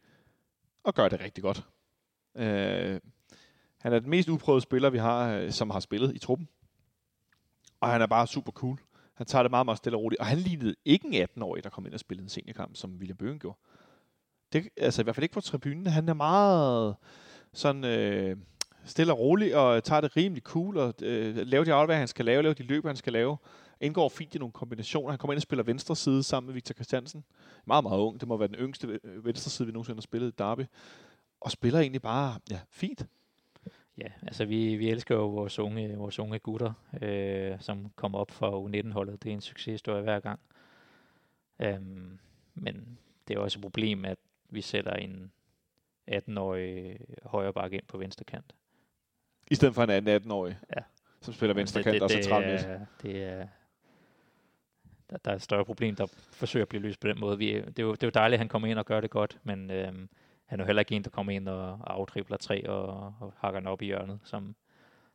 [0.83, 1.65] og gør det rigtig godt.
[2.35, 2.99] Øh,
[3.77, 6.47] han er den mest uprøvede spiller, vi har, øh, som har spillet i truppen.
[7.79, 8.79] Og han er bare super cool.
[9.13, 10.19] Han tager det meget, meget stille og roligt.
[10.19, 13.17] Og han lignede ikke en 18-årig, der kom ind og spillede en seniorkamp, som William
[13.17, 13.57] Bøgen gjorde.
[14.53, 15.87] Det, altså i hvert fald ikke på tribunen.
[15.87, 16.95] Han er meget
[17.53, 18.37] sådan øh,
[18.85, 22.25] stille og roligt, og tager det rimelig cool, og øh, laver de afleveringer, han skal
[22.25, 23.37] lave, laver de løb, han skal lave.
[23.81, 25.09] Indgår fint i nogle kombinationer.
[25.09, 27.23] Han kommer ind og spiller venstre side sammen med Victor Christiansen.
[27.65, 28.19] Meget, meget ung.
[28.19, 30.65] Det må være den yngste øh, venstre side, vi nogensinde har spillet i Derby.
[31.41, 33.05] Og spiller egentlig bare ja, fint.
[33.97, 38.31] Ja, altså vi, vi elsker jo vores unge, vores unge gutter, øh, som kommer op
[38.31, 39.23] fra U19-holdet.
[39.23, 40.39] Det er en succeshistorie hver gang.
[41.59, 42.19] Øhm,
[42.53, 44.17] men det er også et problem, at
[44.49, 45.31] vi sætter en
[46.11, 48.55] 18-årig højre bakke ind på venstre kant.
[49.51, 50.81] I stedet for en 18-årig, ja.
[51.21, 53.47] som spiller venstre kant og så 30 det, er,
[55.09, 57.37] der, der er et større problem, der forsøger at blive løst på den måde.
[57.37, 59.09] Vi, det, er jo, det er jo dejligt, at han kommer ind og gør det
[59.09, 60.09] godt, men øhm,
[60.45, 63.59] han er jo heller ikke en, der kommer ind og aftribler tre og, og hakker
[63.59, 64.55] den op i hjørnet, som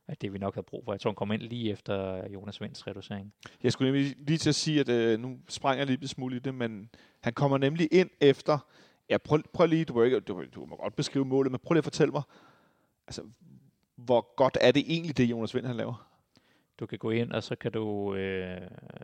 [0.09, 0.93] er det, vi nok har brug for.
[0.93, 3.33] Jeg tror, han kommer ind lige efter Jonas Vinds reducering.
[3.63, 6.39] Jeg skulle nemlig lige til at sige, at øh, nu springer jeg lidt smule i
[6.39, 8.59] det, men han kommer nemlig ind efter...
[9.09, 11.79] Ja, prøv, prøv lige, du, ikke, du, du må godt beskrive målet, men prøv lige
[11.79, 12.23] at fortælle mig,
[13.07, 13.23] altså,
[13.97, 16.09] hvor godt er det egentlig, det Jonas Vind han laver?
[16.81, 18.61] Du kan gå ind, og så kan du øh,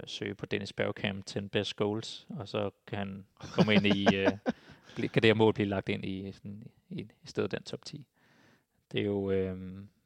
[0.06, 4.16] søge på Dennis Bergkamp til best goals, og så kan han komme ind i...
[4.16, 4.30] Øh,
[4.96, 8.06] kan det her mål blive lagt ind i, sådan, i, i stedet den top 10.
[8.92, 9.56] Det er jo, øh,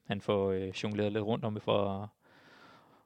[0.04, 2.12] han får øh, jongleret lidt rundt om, for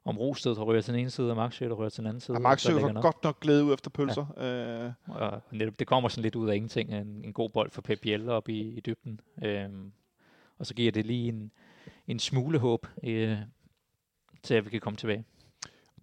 [0.05, 2.21] om Rosted, der rører til den ene side, og Maxø, der rører til den anden
[2.21, 2.37] side.
[2.37, 4.25] Ja, Maxø får godt nok glæde ud efter pølser.
[4.37, 4.85] Ja.
[4.85, 4.91] Øh.
[5.07, 6.93] Og netop, det kommer sådan lidt ud af ingenting.
[6.93, 9.19] En, en god bold for Pep Biel op i, i dybden.
[9.43, 9.69] Øh,
[10.57, 11.51] og så giver det lige en,
[12.07, 13.37] en smule håb øh,
[14.43, 15.25] til, at vi kan komme tilbage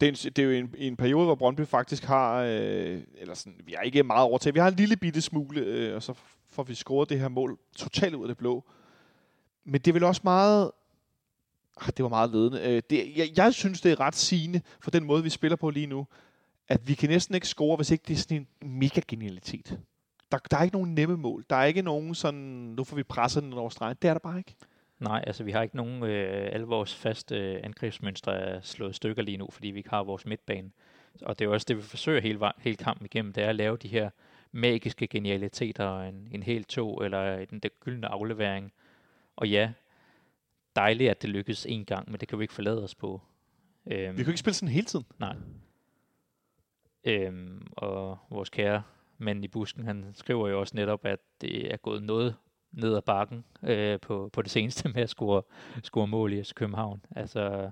[0.00, 3.34] det er, en, det er jo en, en periode, hvor Brøndby faktisk har, øh, eller
[3.34, 6.14] sådan, vi har ikke meget overtaget, vi har en lille bitte smule, øh, og så
[6.50, 8.64] får vi scoret det her mål totalt ud af det blå.
[9.64, 10.70] Men det er vel også meget,
[11.80, 12.60] ah, det var meget ledende.
[12.60, 15.70] Øh, det, jeg, jeg synes, det er ret sigende for den måde, vi spiller på
[15.70, 16.06] lige nu,
[16.68, 19.78] at vi kan næsten ikke score, hvis ikke det er sådan en mega genialitet.
[20.32, 21.44] Der, der er ikke nogen nemme mål.
[21.50, 22.40] Der er ikke nogen sådan,
[22.76, 23.96] nu får vi presset den over stregen.
[24.02, 24.54] Det er der bare ikke.
[24.98, 29.22] Nej, altså vi har ikke nogen, øh, alle vores faste øh, angrebsmønstre er slået stykker
[29.22, 30.70] lige nu, fordi vi ikke har vores midtbane.
[31.22, 33.76] Og det er også det, vi forsøger hele, hele kampen igennem, det er at lave
[33.76, 34.10] de her
[34.52, 38.72] magiske genialiteter, en, en hel tog eller en der gyldne aflevering.
[39.36, 39.72] Og ja,
[40.76, 43.20] dejligt, at det lykkedes en gang, men det kan vi ikke forlade os på.
[43.86, 45.06] Øhm, vi kan ikke spille sådan hele tiden.
[45.18, 45.36] Nej.
[47.04, 48.82] Øhm, og vores kære
[49.18, 52.36] mand i busken, han skriver jo også netop, at det er gået noget
[52.72, 55.42] ned ad bakken øh, på, på det seneste med at score,
[55.82, 57.04] score mål i København.
[57.16, 57.70] Altså,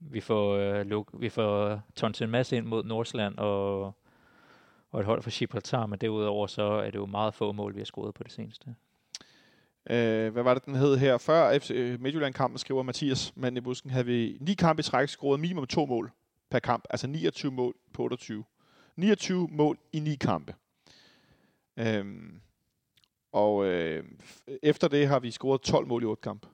[0.00, 3.82] vi får, øh, luk, vi får tons en masse ind mod Nordsland og,
[4.90, 7.80] og et hold for Gibraltar, men derudover så er det jo meget få mål, vi
[7.80, 8.74] har scoret på det seneste.
[9.90, 11.18] Øh, hvad var det, den hed her?
[11.18, 15.08] Før FC øh, Midtjylland-kampen, skriver Mathias, Mand i busken havde vi ni kampe i træk,
[15.08, 16.12] scoret minimum to mål
[16.50, 18.44] per kamp, altså 29 mål på 28.
[18.96, 20.54] 29 mål i ni kampe.
[21.76, 22.40] Øhm,
[23.32, 24.04] og øh,
[24.62, 26.46] efter det har vi scoret 12 mål i 8 kamp.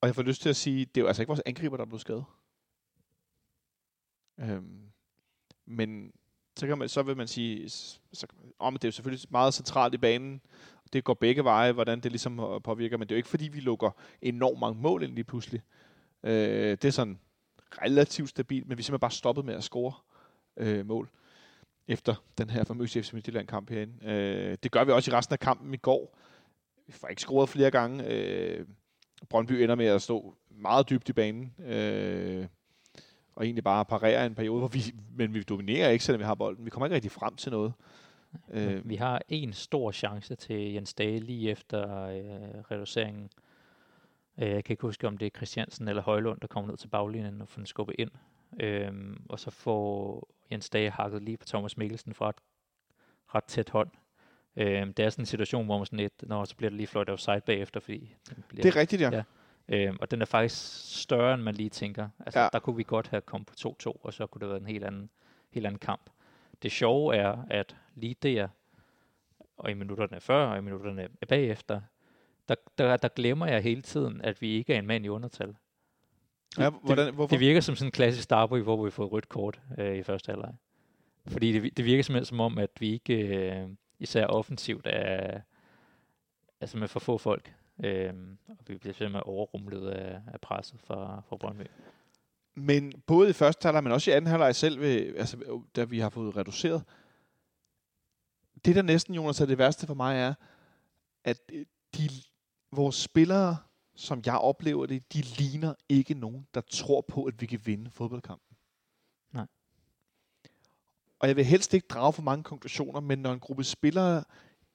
[0.00, 1.84] Og jeg får lyst til at sige, det er jo altså ikke vores angriber, der
[1.84, 2.24] er blevet skadet.
[4.40, 4.92] Øhm,
[5.66, 6.12] men
[6.56, 7.68] så, kan man, så vil man sige,
[8.12, 8.26] så,
[8.58, 10.40] om det er jo selvfølgelig meget centralt i banen.
[10.92, 13.48] Det går begge veje, hvordan det ligesom øh, påvirker, men det er jo ikke fordi,
[13.48, 13.90] vi lukker
[14.22, 15.62] enormt mange mål ind lige pludselig.
[16.22, 17.20] Øh, det er sådan
[17.82, 19.92] relativt stabilt, men vi er simpelthen bare stoppet med at score
[20.56, 21.10] øh, mål
[21.88, 24.06] efter den her famøse FC Midtjylland-kamp herinde.
[24.06, 26.18] Øh, det gør vi også i resten af kampen i går.
[26.86, 28.04] Vi får ikke scoret flere gange.
[28.06, 28.66] Øh,
[29.28, 31.54] Brøndby ender med at stå meget dybt i banen.
[31.58, 32.46] Øh,
[33.34, 34.82] og egentlig bare parere en periode, hvor vi,
[35.16, 36.64] men vi dominerer ikke, selvom vi har bolden.
[36.64, 37.72] Vi kommer ikke rigtig frem til noget.
[38.50, 38.88] Øh.
[38.88, 43.30] Vi har en stor chance til Jens Dage lige efter øh, reduceringen.
[44.38, 46.88] Øh, jeg kan ikke huske, om det er Christiansen eller Højlund, der kommer ned til
[46.88, 48.10] baglinjen og får den skubbet ind.
[48.60, 48.92] Øh,
[49.28, 52.36] og så får Jens Dage hakket lige på Thomas Mikkelsen fra et
[53.34, 53.90] ret tæt hånd.
[54.56, 56.86] Øh, det er sådan en situation, hvor man sådan lidt, når så bliver det lige
[56.86, 58.14] fløjt offside bagefter, fordi...
[58.48, 59.10] Bliver, det er rigtigt, ja.
[59.10, 59.22] ja.
[59.68, 60.56] Øhm, og den er faktisk
[61.00, 62.08] større, end man lige tænker.
[62.20, 62.48] Altså, ja.
[62.52, 64.66] der kunne vi godt have kommet på 2-2, og så kunne det have været en
[64.66, 65.10] helt anden,
[65.50, 66.10] helt anden kamp.
[66.62, 68.48] Det sjove er, at lige der,
[69.56, 71.80] og i minutterne før, og i minutterne bagefter,
[72.48, 75.54] der, der, der glemmer jeg hele tiden, at vi ikke er en mand i undertal.
[76.58, 77.36] Ja, hvordan, hvorfor?
[77.36, 80.32] Det virker som sådan en klassisk Starbury, hvor vi fået rødt kort øh, i første
[80.32, 80.54] halvleg.
[81.26, 85.40] Fordi det, det virker simpelthen som om, at vi ikke, øh, især offensivt, er,
[86.60, 87.54] altså med for få folk.
[87.84, 88.12] Øh,
[88.48, 91.66] og vi bliver simpelthen overrumlet af, af presset fra, fra Brøndby.
[92.54, 95.98] Men både i første halvleg, men også i anden halvleg selv, ved, altså, da vi
[95.98, 96.82] har fået reduceret.
[98.64, 100.34] Det, der næsten, Jonas, er det værste for mig, er,
[101.24, 102.08] at øh, de,
[102.72, 103.56] vores spillere,
[103.94, 107.90] som jeg oplever det, de ligner ikke nogen, der tror på, at vi kan vinde
[107.90, 108.56] fodboldkampen.
[109.32, 109.46] Nej.
[111.18, 114.24] Og jeg vil helst ikke drage for mange konklusioner, men når en gruppe spillere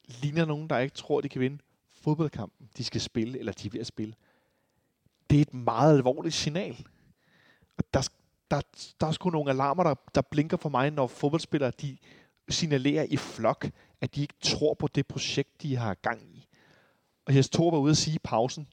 [0.08, 1.60] ligner nogen, der ikke tror, de kan vinde
[1.90, 4.16] fodboldkampen, de skal spille, eller de er ved at spille,
[5.30, 6.88] det er et meget alvorligt signal.
[7.78, 8.10] Og der,
[8.52, 8.62] der,
[9.02, 11.98] der er sgu nogle alarmer, der, der blinker for mig, når fodboldspillere de
[12.50, 13.70] signalerer i flok,
[14.02, 16.48] at de ikke tror på det projekt, de har gang i.
[17.26, 18.68] Og Jes Thor var ude at sige i pausen,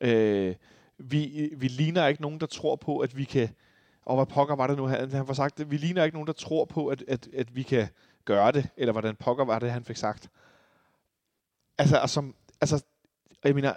[0.00, 0.54] øh,
[0.98, 3.48] vi, vi ligner ikke nogen, der tror på, at vi kan...
[4.02, 4.86] Og hvad pokker var det nu?
[4.86, 7.62] Han, han var sagt, vi ligner ikke nogen, der tror på, at, at, at vi
[7.62, 7.88] kan
[8.24, 8.68] gøre det.
[8.76, 10.30] Eller hvordan pokker var det, han fik sagt.
[11.78, 12.84] Altså, altså, altså
[13.44, 13.74] jeg mener,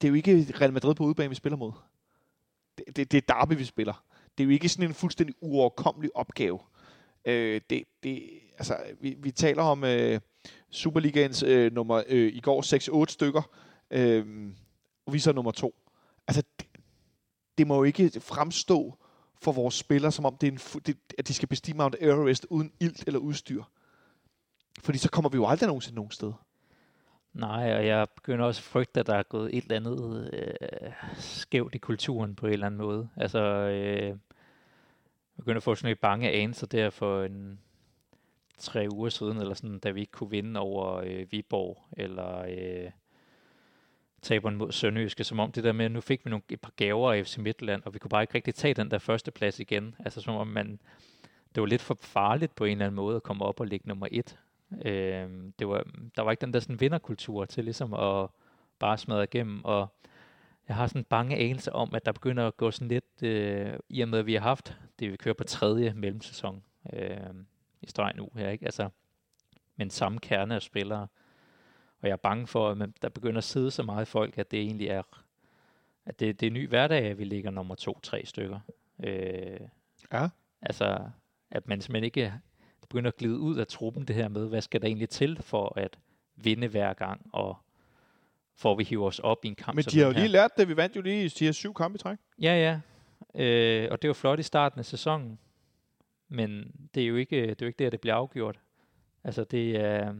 [0.00, 1.72] det er jo ikke Real Madrid på udebane, vi spiller mod.
[2.78, 4.04] Det, det, det er Derby, vi spiller.
[4.38, 6.58] Det er jo ikke sådan en fuldstændig uoverkommelig opgave.
[7.24, 10.20] Øh, det, det, altså, vi, vi taler om øh,
[10.70, 13.42] Superligaens øh, nummer øh, i går 6-8 stykker,
[13.90, 14.52] øh,
[15.06, 15.74] og vi er så nummer to.
[16.28, 16.66] Altså, det,
[17.58, 18.98] det må jo ikke fremstå
[19.42, 21.96] for vores spillere, som om det er en fu- det, at de skal bestige Mount
[22.00, 23.62] Everest uden ilt eller udstyr.
[24.80, 26.32] Fordi så kommer vi jo aldrig nogensinde nogen sted.
[27.32, 30.92] Nej, og jeg begynder også at frygte, at der er gået et eller andet øh,
[31.14, 33.08] skævt i kulturen på en eller anden måde.
[33.16, 34.16] Altså, øh, jeg
[35.36, 37.60] begynder at få sådan lidt bange anelser der for en
[38.58, 42.90] tre uger siden, eller sådan, da vi ikke kunne vinde over øh, Viborg, eller øh,
[44.22, 46.72] taberen mod Sønderjyske, som om det der med, at nu fik vi nogle, et par
[46.76, 49.60] gaver af FC Midtland, og vi kunne bare ikke rigtig tage den der første plads
[49.60, 49.94] igen.
[49.98, 50.80] Altså som om man,
[51.54, 53.88] det var lidt for farligt på en eller anden måde at komme op og ligge
[53.88, 54.38] nummer et.
[54.84, 58.28] Øh, det var, der var ikke den der sådan vinderkultur til ligesom at
[58.78, 59.88] bare smadre igennem, og
[60.68, 63.72] jeg har sådan en bange anelse om, at der begynder at gå sådan lidt, øh,
[63.88, 66.62] i og med at vi har haft det, vi kører på tredje mellemsæson
[66.92, 67.16] øh,
[67.82, 68.64] i streg nu her, ikke?
[68.64, 68.88] Altså,
[69.76, 71.08] men samme kerne af spillere.
[72.02, 74.50] Og jeg er bange for, at man, der begynder at sidde så meget folk, at
[74.50, 75.02] det egentlig er,
[76.06, 78.60] at det, det er ny hverdag, at vi ligger nummer to-tre stykker.
[79.04, 79.60] Øh,
[80.12, 80.28] Ja.
[80.62, 80.98] Altså,
[81.50, 82.32] at man simpelthen ikke
[82.80, 85.42] det begynder at glide ud af truppen, det her med, hvad skal der egentlig til
[85.42, 85.98] for at
[86.36, 87.56] vinde hver gang, og
[88.64, 90.18] at vi hiver os op i en kamp Men de har jo her.
[90.20, 90.68] lige lært det.
[90.68, 92.18] Vi vandt jo lige de her syv kampe i træk.
[92.40, 92.80] Ja, ja.
[93.44, 95.38] Øh, og det var flot i starten af sæsonen.
[96.28, 98.60] Men det er jo ikke, det er jo ikke der, det bliver afgjort.
[99.24, 100.14] Altså det er,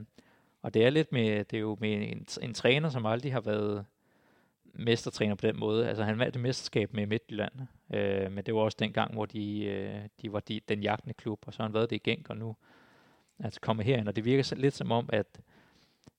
[0.63, 3.41] og det er lidt med, det er jo med en, en træner, som aldrig har
[3.41, 3.85] været
[4.75, 5.89] mestertræner på den måde.
[5.89, 7.53] Altså han vandt et mesterskab med Midtjylland,
[7.95, 11.15] øh, men det var også den gang, hvor de, øh, de var de, den jagtende
[11.15, 12.57] klub, og så har han været det i Genk, og nu
[13.39, 15.41] altså kommer herind, og det virker så lidt som om, at,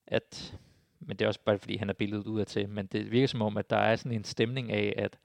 [0.08, 0.58] at
[1.00, 3.28] men det er også bare fordi, han er billedet ud af til, men det virker
[3.28, 5.18] som om, at der er sådan en stemning af, at,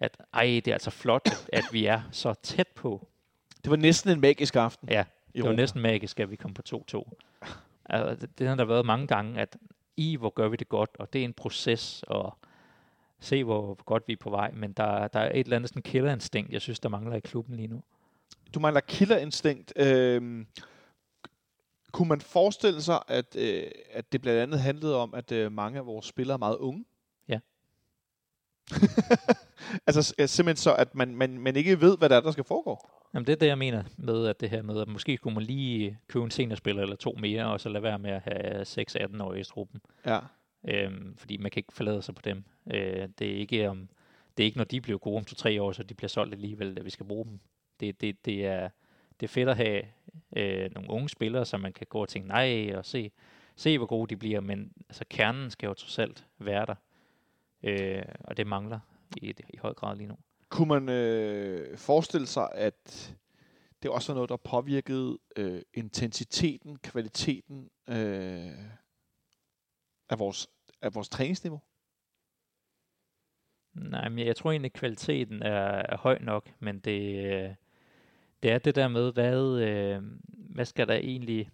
[0.00, 3.08] at ej, det er altså flot, at, at vi er så tæt på.
[3.64, 4.88] Det var næsten en magisk aften.
[4.88, 5.04] Ja,
[5.34, 6.62] det var næsten magisk, at vi kom på
[6.94, 7.12] 2-2.
[7.86, 9.56] Altså, det, det har der været mange gange, at
[9.96, 12.38] i hvor gør vi det godt, og det er en proces, og
[13.20, 15.82] se hvor godt vi er på vej, men der, der er et eller andet sådan
[15.82, 17.82] killerinstinkt, jeg synes, der mangler i klubben lige nu.
[18.54, 19.72] Du mangler killerinstinkt.
[19.76, 20.46] Øh,
[21.92, 25.78] kunne man forestille sig, at, øh, at det blandt andet handlede om, at øh, mange
[25.78, 26.84] af vores spillere er meget unge?
[29.86, 32.88] Altså simpelthen så, at man, man, man ikke ved, hvad der er, der skal foregå.
[33.14, 35.42] Jamen det er det, jeg mener med, at det her med, at måske kunne man
[35.42, 39.40] lige købe en seniorspiller eller to mere, og så lade være med at have 6-18-årige
[39.40, 39.80] i truppen.
[40.06, 40.18] Ja.
[40.68, 42.44] Øhm, fordi man kan ikke forlade sig på dem.
[42.72, 43.88] Øh, det er ikke om,
[44.36, 46.78] det er ikke når de bliver gode om to-tre år, så de bliver solgt alligevel,
[46.78, 47.40] at vi skal bruge dem.
[47.80, 48.68] Det, det, det, er,
[49.20, 49.82] det er fedt at have
[50.36, 53.10] øh, nogle unge spillere, som man kan gå og tænke nej, og se,
[53.56, 56.74] se hvor gode de bliver, men altså, kernen skal jo trods alt være der.
[57.64, 58.80] Øh, og det mangler
[59.16, 60.18] i, i høj grad lige nu.
[60.48, 63.14] Kunne man øh, forestille sig, at
[63.82, 68.52] det også var noget, der påvirkede øh, intensiteten, kvaliteten øh,
[70.08, 70.48] af, vores,
[70.82, 71.60] af vores træningsniveau?
[73.74, 77.54] Nej, men jeg tror egentlig, at kvaliteten er, er høj nok, men det, øh,
[78.42, 81.50] det er det der med, hvad, øh, hvad skal der egentlig,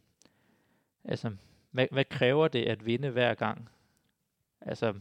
[1.05, 1.37] altså,
[1.71, 3.69] hvad, hvad kræver det at vinde hver gang?
[4.61, 4.95] Altså,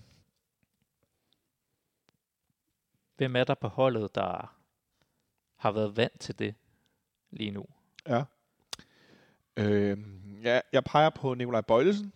[3.20, 4.56] hvem er der på holdet, der
[5.56, 6.56] har været vant til det
[7.32, 7.66] lige nu?
[8.08, 8.24] Ja.
[9.58, 9.98] Øh,
[10.44, 12.14] ja, jeg peger på Nikolaj Bøjlesen.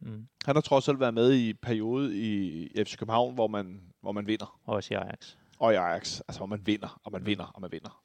[0.00, 0.28] Mm.
[0.44, 4.26] Han har trods alt været med i periode i FC København, hvor man, hvor man
[4.26, 4.60] vinder.
[4.64, 5.36] Og også i Ajax.
[5.58, 8.02] Og i Ajax, altså hvor man vinder, og man vinder, og man vinder.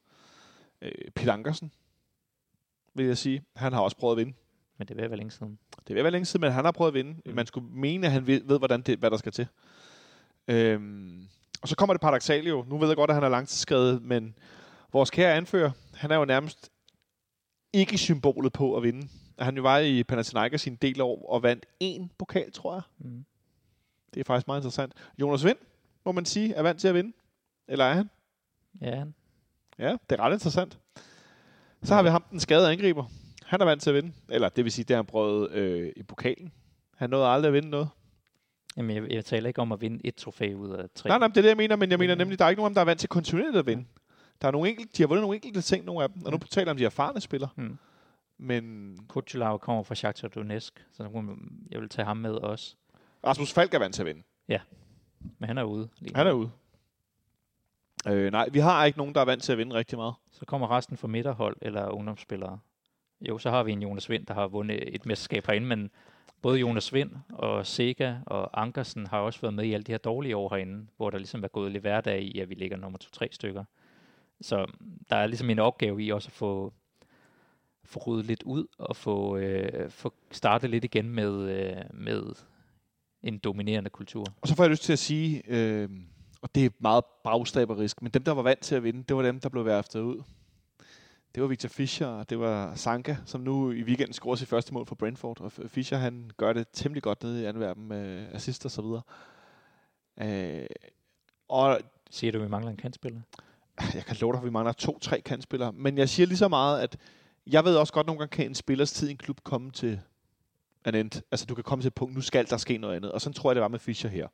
[0.82, 1.72] Øh, Peter Ankersen,
[2.94, 3.44] vil jeg sige.
[3.56, 4.34] Han har også prøvet at vinde.
[4.78, 5.60] Men det vil være længe siden.
[5.88, 7.12] Det vil være længe siden, men han har prøvet at vinde.
[7.14, 7.22] Mm.
[7.26, 7.36] Mm.
[7.36, 9.48] Man skulle mene, at han ved, ved hvordan det, hvad der skal til.
[10.48, 11.28] Øhm,
[11.64, 12.66] og så kommer det paradoxale jo.
[12.68, 14.36] Nu ved jeg godt, at han er langtidsskadet, men
[14.93, 16.70] vores kære anfører, han er jo nærmest
[17.74, 19.07] ikke symbolet på at vinde.
[19.39, 22.82] Han jo var i Panathinaikos i en del år og vandt én pokal, tror jeg.
[22.97, 23.26] Mm.
[24.14, 24.93] Det er faktisk meget interessant.
[25.22, 25.57] Jonas Vind,
[26.05, 27.14] må man sige, er vant til at vinde.
[27.68, 28.09] Eller er han?
[28.82, 29.14] Ja, han.
[29.80, 30.80] Ja, det er ret interessant.
[31.84, 33.05] Så har vi ham, den skadede angriber.
[33.45, 34.14] Han er vant til at vinde.
[34.30, 36.51] Eller det vil sige, det har han prøvet øh, i pokalen.
[36.95, 37.89] Han nåede aldrig at vinde noget.
[38.78, 41.07] Jamen, jeg, jeg taler ikke om at vinde et trofæ ud af tre.
[41.09, 42.17] Nej, nej, det er det, jeg mener, men jeg mener Mm.
[42.17, 43.86] nemlig, der er ikke nogen der er vant til kontinuerligt at vinde.
[44.41, 46.38] Der er nogle enkelte, de har vundet nogle enkelte ting, nogle af dem, og nu
[46.38, 46.41] Mm.
[46.51, 47.49] taler om de erfarne spillere.
[47.55, 47.78] Mm.
[48.38, 51.03] Men Kutsulava kommer fra Shakhtar Donetsk, så
[51.71, 52.76] jeg vil tage ham med også.
[53.26, 54.24] Rasmus Falk er vant til at vinde.
[55.39, 55.89] Men han er ude.
[55.99, 56.49] Lige Han er ude.
[58.07, 60.13] Øh, nej, vi har ikke nogen, der er vant til at vinde rigtig meget.
[60.32, 62.59] Så kommer resten fra midterhold eller ungdomsspillere.
[63.21, 65.91] Jo, så har vi en Jonas Vind, der har vundet et mesterskab herinde, men
[66.44, 69.98] både Jonas Vind og Sega og Ankersen har også været med i alle de her
[69.98, 73.00] dårlige år herinde, hvor der ligesom er gået lidt hverdag i, at vi ligger nummer
[73.22, 73.64] 2-3 stykker.
[74.41, 74.66] Så
[75.10, 76.74] der er ligesom en opgave i også at få,
[77.86, 82.36] få ryddet lidt ud og få, øh, få startet lidt igen med, øh, med
[83.24, 84.26] en dominerende kultur.
[84.41, 85.89] Og så får jeg lyst til at sige, øh,
[86.41, 89.24] og det er meget bagstaberisk, men dem, der var vant til at vinde, det var
[89.24, 90.24] dem, der blev værftet ud.
[91.36, 94.73] Det var Victor Fischer, og det var Sanka, som nu i weekenden scorer sit første
[94.73, 95.41] mål for Brentford.
[95.41, 99.01] Og Fischer, han gør det temmelig godt nede i Antwerpen med assist og så videre.
[100.21, 100.65] Øh,
[101.47, 101.79] og
[102.13, 103.21] Siger du, at vi mangler en kantspiller?
[103.93, 105.71] jeg kan love dig, at vi mangler to-tre kantspillere.
[105.71, 106.97] Men jeg siger lige så meget, at
[107.47, 109.71] jeg ved også godt, at nogle gange kan en spillers tid i en klub komme
[109.71, 109.99] til
[110.86, 111.21] an end.
[111.31, 113.11] Altså, du kan komme til et punkt, nu skal der ske noget andet.
[113.11, 114.27] Og sådan tror jeg, det var med Fischer her.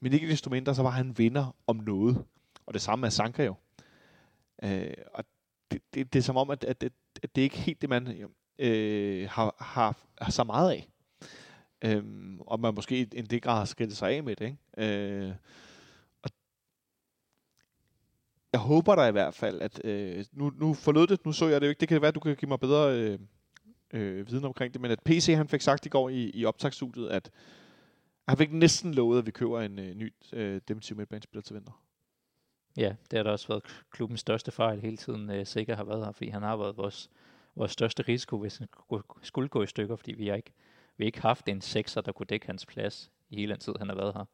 [0.00, 2.24] Men ikke desto mindre, så var han vinder om noget.
[2.66, 3.54] Og det samme med Sanka jo.
[4.62, 5.24] Øh, og
[5.74, 8.28] det, det, det er som om, at, at, at, at det ikke helt det, man
[8.58, 10.88] øh, har, har, har så meget af.
[11.84, 14.44] Øhm, og man måske i en del grad har skilt sig af med det.
[14.44, 14.94] Ikke?
[15.26, 15.34] Øh,
[16.22, 16.30] og
[18.52, 21.60] jeg håber da i hvert fald, at øh, nu, nu forlod det, nu så jeg
[21.60, 23.18] det jo ikke, det kan være, at du kan give mig bedre øh,
[23.92, 27.08] øh, viden omkring det, men at PC han fik sagt i går i, i optagsstudiet,
[27.08, 27.30] at
[28.28, 31.83] han fik næsten lovet, at vi køber en øh, ny øh, defensiv midtbanespiller til vinter.
[32.76, 35.30] Ja, det har da også været klubbens største fejl hele tiden.
[35.30, 37.10] Øh, Sikker har været her, fordi han har været vores,
[37.56, 38.68] vores største risiko, hvis han
[39.22, 40.52] skulle- gå i stykker, fordi vi har ikke,
[40.96, 43.74] vi har ikke haft en sekser, der kunne dække hans plads i hele den tid,
[43.78, 44.24] han har været her.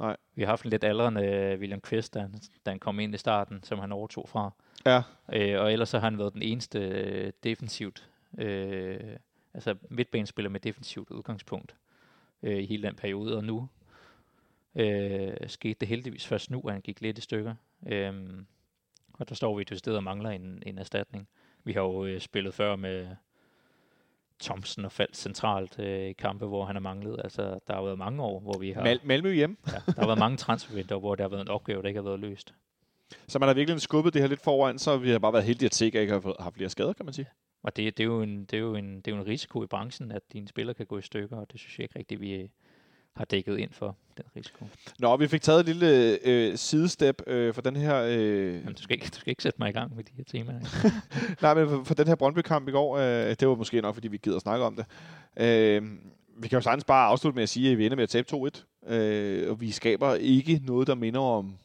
[0.00, 0.16] Nej.
[0.34, 2.34] Vi har haft en lidt aldrende øh, William Kvist, da han,
[2.66, 4.50] da han kom ind i starten, som han overtog fra.
[4.86, 9.16] Ja, Øh, og ellers så har han været den eneste øh, defensivt, øh,
[9.54, 11.74] altså midtbanespiller med defensivt udgangspunkt
[12.42, 13.36] øh, i hele den periode.
[13.36, 13.68] Og nu
[14.74, 17.54] øh, skete det heldigvis først nu, at han gik lidt i stykker.
[17.86, 18.46] Øhm,
[19.12, 21.28] og der står vi et sted og mangler en, en erstatning.
[21.64, 23.08] Vi har jo øh, spillet før med
[24.40, 27.20] Thompson og faldt centralt øh, i kampe, hvor han har manglet.
[27.24, 28.82] Altså, der har været mange år, hvor vi har...
[28.82, 29.56] Mal- Malmø hjemme.
[29.66, 32.08] ja, der har været mange transfervinter, hvor der har været en opgave, der ikke har
[32.08, 32.54] været løst.
[33.28, 35.66] Så man har virkelig skubbet det her lidt foran, så vi har bare været heldige,
[35.66, 37.28] at Sikker ikke har haft flere skader, kan man sige.
[37.62, 39.64] Og det, det, er jo en, det, er jo en, det er jo en risiko
[39.64, 42.20] i branchen, at dine spillere kan gå i stykker, og det synes jeg ikke rigtigt,
[42.20, 42.50] vi
[43.18, 44.68] har dækket ind for, den risiko.
[44.98, 48.02] Nå, vi fik taget et lille øh, sidestep øh, for den her...
[48.02, 50.24] Øh, Jamen, du skal, ikke, du skal ikke sætte mig i gang med de her
[50.24, 50.60] temaer.
[51.42, 54.08] Nej, men for, for den her Brøndby-kamp i går, øh, det var måske nok, fordi
[54.08, 54.86] vi gider snakke om det.
[55.36, 55.82] Øh,
[56.36, 58.50] vi kan jo sagtens bare afslutte med at sige, at vi ender med at tabe
[58.86, 58.92] 2-1.
[58.92, 61.58] Øh, og vi skaber ikke noget, der minder om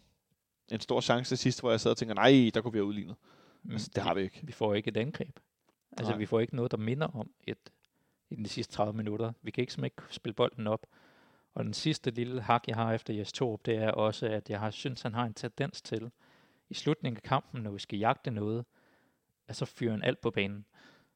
[0.71, 2.85] en stor chance til sidst, hvor jeg sad og tænker, nej, der kunne vi have
[2.85, 3.15] udlignet.
[3.71, 4.39] Altså, det har vi ikke.
[4.43, 5.39] Vi får ikke et angreb.
[5.97, 6.17] Altså, Nej.
[6.17, 7.57] vi får ikke noget, der minder om et
[8.31, 9.31] i de sidste 30 minutter.
[9.41, 10.85] Vi kan ikke simpelthen ikke spille bolden op.
[11.55, 14.59] Og den sidste lille hak, jeg har efter Jes Torup, det er også, at jeg
[14.59, 16.11] har synes, han har en tendens til,
[16.69, 18.65] i slutningen af kampen, når vi skal jagte noget,
[19.47, 20.65] at så fyrer han alt på banen.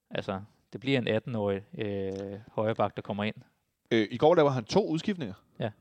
[0.09, 0.41] Altså,
[0.73, 3.35] det bliver en 18-årig øh, højreback, der kommer ind.
[3.91, 5.33] Øh, I går laver han to udskiftninger.
[5.59, 5.71] Ja.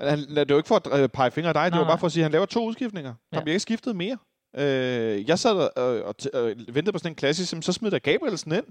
[0.00, 2.00] Han, det jo ikke for at pege fingre af dig, det Nej, var bare nej.
[2.00, 3.14] for at sige, at han laver to udskiftninger.
[3.32, 3.42] Der Ja.
[3.42, 4.18] bliver ikke skiftet mere.
[4.56, 8.52] Øh, jeg sad og, og, og, ventede på sådan en klassisk, så smed der Gabrielsen
[8.52, 8.64] ind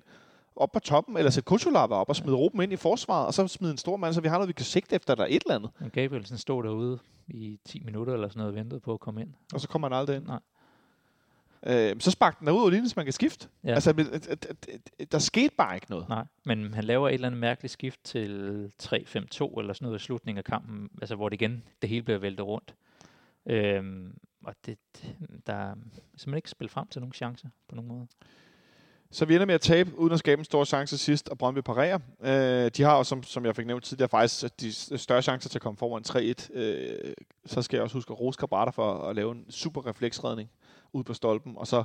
[0.58, 3.48] op på toppen, eller sæt Kutsulava op og smid Ruben ind i forsvaret, og så
[3.48, 5.42] smid en stor mand, så vi har noget, vi kan sigte efter, der er et
[5.46, 5.72] eller andet.
[5.80, 9.22] Men Gabrielsen stod derude i 10 minutter eller sådan noget og ventede på at komme
[9.22, 9.34] ind.
[9.54, 10.26] Og så kommer han aldrig ind.
[10.26, 10.40] Nej.
[11.66, 13.48] Øh, så sparkte den derud og lignede, så man kan skifte.
[13.64, 13.74] Ja.
[13.74, 13.94] Altså,
[15.12, 16.10] der skete bare ikke noget.
[16.10, 20.04] Nej, men han laver et eller andet mærkeligt skift til 3-5-2 eller sådan noget i
[20.04, 22.76] slutningen af kampen, altså hvor det igen, det hele bliver væltet rundt.
[23.46, 25.16] Øhm, og det, det-
[25.48, 28.08] der er simpelthen ikke spillet frem til nogen chancer på nogen måde.
[29.12, 31.60] Så vi ender med at tabe, uden at skabe en stor chance sidst, og Brøndby
[31.60, 32.00] parerer.
[32.22, 35.50] Øh, de har også, som, som jeg fik nævnt tidligere, faktisk de øh, større chancer
[35.50, 36.58] til at komme foran 3-1.
[36.60, 37.14] Øh,
[37.46, 40.50] så skal jeg også huske at rose Krabater for at lave en super refleksredning
[40.94, 41.54] ud på stolpen.
[41.58, 41.84] Og så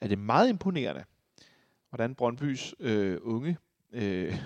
[0.00, 1.04] er det meget imponerende,
[1.90, 3.56] hvordan Brøndbys øh, unge,
[3.92, 4.38] øh,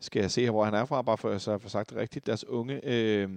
[0.00, 1.90] skal jeg se her, hvor han er fra, bare for at så jeg får sagt
[1.90, 3.30] det rigtigt, deres unge øh,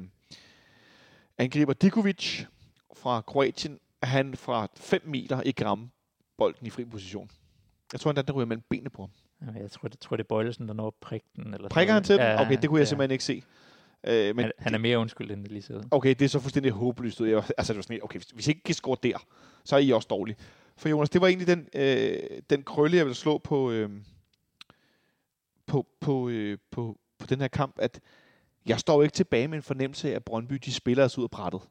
[1.38, 2.46] angriber Dikovic
[2.94, 5.92] fra Kroatien, han fra 5 meter i gram
[6.38, 7.30] bolden i fri position.
[7.94, 9.10] Jeg tror endda, den ryger mellem benene på ham.
[9.56, 11.44] Ja, Jeg tror, det, tror, det er Bøjlesen, der når at prikke den.
[11.44, 12.22] Eller sådan Prikker han til den?
[12.22, 12.90] Ja, Okay, det kunne jeg ja.
[12.90, 13.44] simpelthen ikke se.
[14.04, 15.84] Øh, men Han, han er mere undskyld, end det lige sidder.
[15.92, 17.28] okay, det er så fuldstændig håbløst ud.
[17.28, 19.18] Jeg, altså, det var sådan, okay, hvis, hvis I ikke kan score der,
[19.66, 20.38] så er I også dårlige.
[20.78, 22.20] For Jonas, det var egentlig den, øh,
[22.50, 23.90] den krølle, jeg ville slå på, øh,
[25.66, 28.00] på, på, øh, på, på den her kamp, at
[28.66, 31.24] jeg står jo ikke tilbage med en fornemmelse af, at Brøndby, de spiller os ud
[31.24, 31.62] af brættet.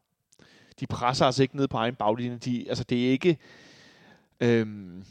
[0.81, 2.39] De presser altså ikke ned på egen baglinje.
[2.39, 3.39] De, altså, det er ikke...
[4.41, 5.05] Øhm,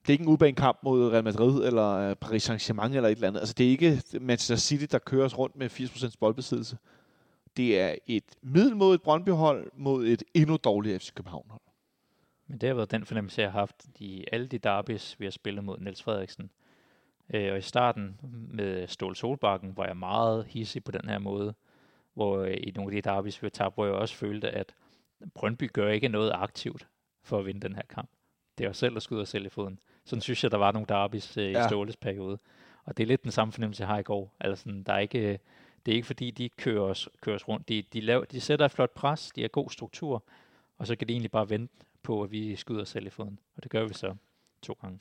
[0.00, 3.28] det er ikke en udbanekamp mod Real Madrid eller øh, Paris Saint-Germain eller et eller
[3.28, 3.40] andet.
[3.40, 6.78] Altså, det er ikke Manchester City, der kører os rundt med 80% boldbesiddelse.
[7.56, 11.62] Det er et middelmodigt Brøndby-hold mod et endnu dårligere FC København-hold.
[12.46, 15.30] Men det har været den fornemmelse, jeg har haft i alle de derbys, vi har
[15.30, 16.50] spillet mod Niels Frederiksen.
[17.34, 18.20] Øh, og i starten
[18.52, 21.54] med Stål Solbakken var jeg meget hissig på den her måde,
[22.14, 24.74] hvor øh, i nogle af de derbys, vi har tabt, hvor jeg også følte, at
[25.34, 26.88] Brøndby gør ikke noget aktivt
[27.22, 28.10] for at vinde den her kamp.
[28.58, 29.78] Det er jo selv at skyde os selv i foden.
[30.04, 31.64] Sådan synes jeg, der var nogle derbys øh, Ja.
[31.64, 32.38] i Ståles periode.
[32.84, 34.34] Og det er lidt den samme fornemmelse, jeg har i går.
[34.40, 35.38] Altså, sådan, der er ikke, øh,
[35.86, 37.68] det er ikke fordi, de kører os, kører os rundt.
[37.68, 40.24] De, de, laver, de sætter et flot pres, de har god struktur,
[40.78, 43.38] og så kan de egentlig bare vente på, at vi skyder os selv i foden.
[43.56, 44.14] Og det gør vi så
[44.62, 45.00] to gange.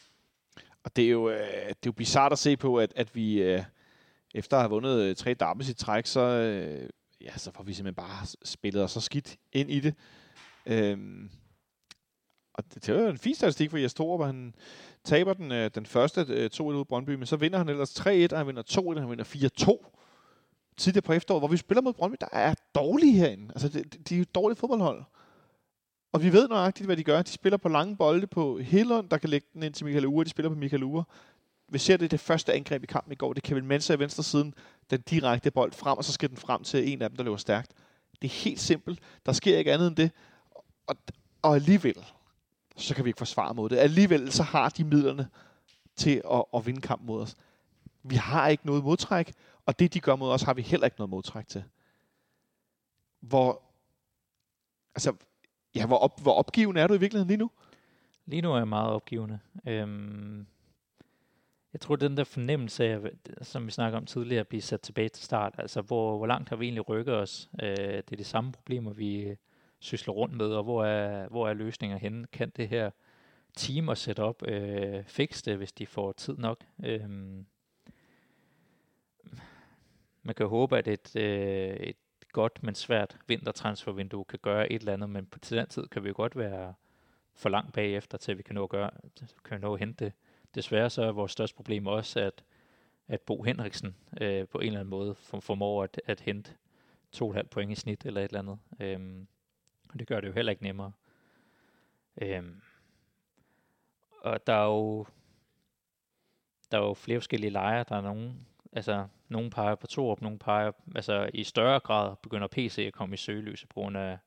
[0.84, 3.42] Og det er jo, øh, det er jo bizart at se på, at, at vi
[3.42, 3.64] øh,
[4.36, 6.90] efter at have vundet øh, tre derbys i træk, så, øh,
[7.22, 9.96] ja, så får vi simpelthen bare spillet os så skidt ind i det.
[10.66, 11.30] Øhm,
[12.60, 14.56] og det, er jo en fin statistik for Jes Torup, han
[15.04, 18.08] taber den, øh, den første øh, 2-1 ud Brøndby, men så vinder han ellers 3-1,
[18.32, 19.96] og han vinder 2-1, og han vinder 4-2
[20.78, 23.48] tidligere på efteråret, hvor vi spiller mod Brøndby, der er dårlige herinde.
[23.50, 25.04] Altså, det, de er jo dårlige dårligt fodboldhold.
[26.12, 27.22] Og vi ved nøjagtigt, hvad de gør.
[27.22, 30.26] De spiller på lange bolde på Hillund, der kan lægge den ind til Michael Ure.
[30.26, 31.04] De spiller på Michael Ure.
[31.72, 33.34] Vi ser det i det første angreb i kampen i går.
[33.34, 34.54] Det er Kevin Mensah i venstre siden.
[34.90, 37.38] Den direkte bold frem, og så skal den frem til en af dem, der løber
[37.38, 37.72] stærkt.
[38.22, 39.00] Det er helt simpelt.
[39.26, 40.12] Der sker ikke andet end det.
[40.88, 40.96] Og,
[41.42, 42.06] og alligevel,
[42.80, 43.78] så kan vi ikke forsvare mod det.
[43.78, 45.30] Alligevel, så har de midlerne
[45.96, 47.36] til at, at vinde kamp mod os.
[48.04, 49.34] Vi har ikke noget modtræk,
[49.66, 51.64] og det, de gør mod os, har vi heller ikke noget modtræk til.
[53.20, 53.62] Hvor,
[54.96, 55.14] altså,
[55.76, 57.52] ja, hvor, op, hvor opgivende er du i virkeligheden lige nu?
[58.26, 59.40] Lige nu er jeg meget opgivende.
[59.68, 60.48] Øhm,
[61.74, 63.00] jeg tror, den der fornemmelse af,
[63.42, 66.50] som vi snakker om tidligere, at blive sat tilbage til start, altså hvor, hvor langt
[66.50, 67.50] har vi egentlig rykket os?
[67.62, 69.36] Øh, det er de samme problemer, vi
[69.80, 72.28] sysler rundt med, og hvor er, hvor er løsninger henne?
[72.28, 72.92] Kan det her
[73.56, 76.64] team og setup øh, fikse det, hvis de får tid nok?
[76.84, 77.10] Øh,
[80.24, 81.96] man kan håbe, at et, øh, et
[82.32, 86.04] godt, men svært vintertransfervindue kan gøre et eller andet, men på til den tid kan
[86.04, 86.74] vi jo godt være
[87.34, 88.90] for langt bagefter, til vi kan nå at, gøre,
[89.46, 90.14] kan nå at hente det.
[90.56, 92.44] Desværre så er vores største problem også, at,
[93.08, 96.52] at Bo Henriksen øh, på en eller anden måde for, formår at, at hente
[97.16, 98.60] 2,5 point i snit eller et eller andet.
[98.80, 99.28] Øhm,
[99.90, 100.92] og det gør det jo heller ikke nemmere.
[102.22, 102.62] Øhm,
[104.22, 105.06] og der er jo
[106.72, 107.86] der er jo flere forskellige lejre.
[107.90, 112.16] Der er nogen, altså nogen peger på to op, nogen peger, altså i større grad
[112.22, 114.18] begynder PC at komme i søgelyset på grund af,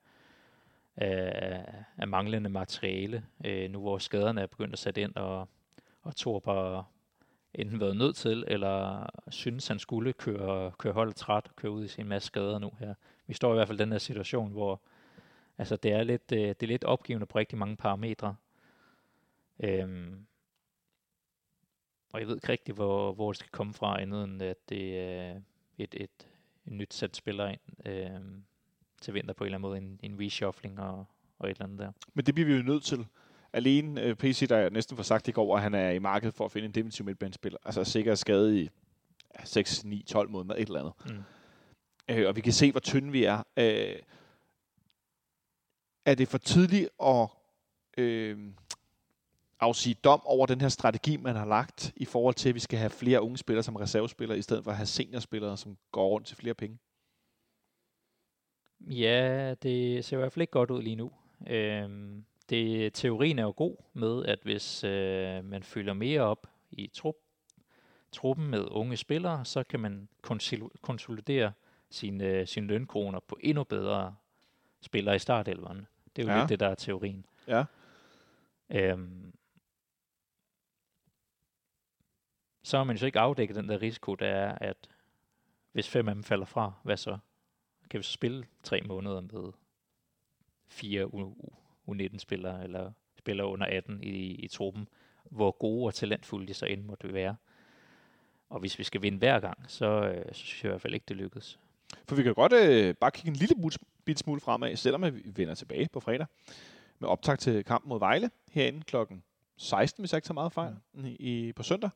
[0.97, 1.65] af,
[1.99, 5.49] af manglende materiale, øh, nu hvor skaderne er begyndt at sætte ind, og,
[6.03, 6.87] og Torp har
[7.55, 11.85] enten været nødt til, eller synes, han skulle køre, køre holdet træt og køre ud
[11.85, 12.95] i sin masse skader nu her.
[13.27, 14.81] Vi står i hvert fald i den her situation, hvor
[15.59, 18.37] altså, det, er lidt, øh, det er lidt opgivende på rigtig mange parametre.
[19.61, 20.27] Øhm,
[22.13, 25.01] og jeg ved ikke rigtig, hvor, hvor det skal komme fra, andet end at det
[25.01, 25.41] er
[25.79, 26.11] et, et,
[26.67, 28.45] et nyt sæt spillere ind øhm,
[29.01, 31.05] til vinter på en eller anden måde, en, en reshuffling og,
[31.39, 31.93] og et eller andet der.
[32.15, 33.07] Men det bliver vi jo nødt til.
[33.53, 36.45] Alene øh, PC, der næsten får sagt i går, at han er i markedet for
[36.45, 37.59] at finde en defensiv midtbanespiller.
[37.65, 38.71] Altså sikkert skade i
[39.39, 40.93] ja, 6, 9, 12 måneder, et eller andet.
[41.07, 41.23] Mm.
[42.15, 43.43] Øh, og vi kan se, hvor tynde vi er.
[43.57, 43.97] Øh,
[46.05, 47.29] er det for tidligt at
[47.99, 48.39] øh,
[49.61, 52.79] afsige dom over den her strategi, man har lagt, i forhold til, at vi skal
[52.79, 56.27] have flere unge spillere som reservespillere, i stedet for at have seniorspillere, som går rundt
[56.27, 56.79] til flere penge?
[58.81, 61.11] Ja, det ser i hvert fald ikke godt ud lige nu.
[61.47, 66.91] Øhm, det, teorien er jo god med, at hvis øh, man fylder mere op i
[66.95, 67.15] trup,
[68.13, 70.09] truppen med unge spillere, så kan man
[70.83, 71.53] konsolidere
[71.91, 74.15] sine, øh, sine lønkroner på endnu bedre
[74.81, 75.87] spillere i startelveren.
[76.17, 76.39] Det er jo ja.
[76.39, 77.27] lidt det, der er teorien.
[77.49, 77.65] Ja.
[78.71, 79.35] Øhm,
[82.63, 84.89] så har man så ikke afdækket den der risiko, der er, at
[85.73, 87.19] hvis fem af dem falder fra, hvad så?
[87.91, 89.53] Kan vi så spille tre måneder med
[90.69, 91.05] fire
[91.89, 94.89] U19-spillere, eller spillere under 18 i, i truppen,
[95.25, 97.37] hvor gode og talentfulde de så end måtte være.
[98.49, 100.95] Og hvis vi skal vinde hver gang, så, øh, så synes jeg i hvert fald
[100.95, 101.59] ikke, det lykkes.
[102.09, 103.55] For vi kan godt øh, bare kigge en lille
[104.05, 106.27] bit smule fremad, selvom vi vender tilbage på fredag
[106.99, 109.23] med optag til kampen mod Vejle herinde klokken
[109.57, 111.05] 16, hvis jeg ikke tager meget fejl, mm.
[111.07, 111.91] i, på søndag.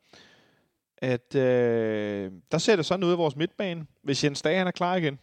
[0.99, 3.87] At øh, der ser det sådan ud af vores midtbane.
[4.03, 5.19] Hvis Jens Dage han er klar igen,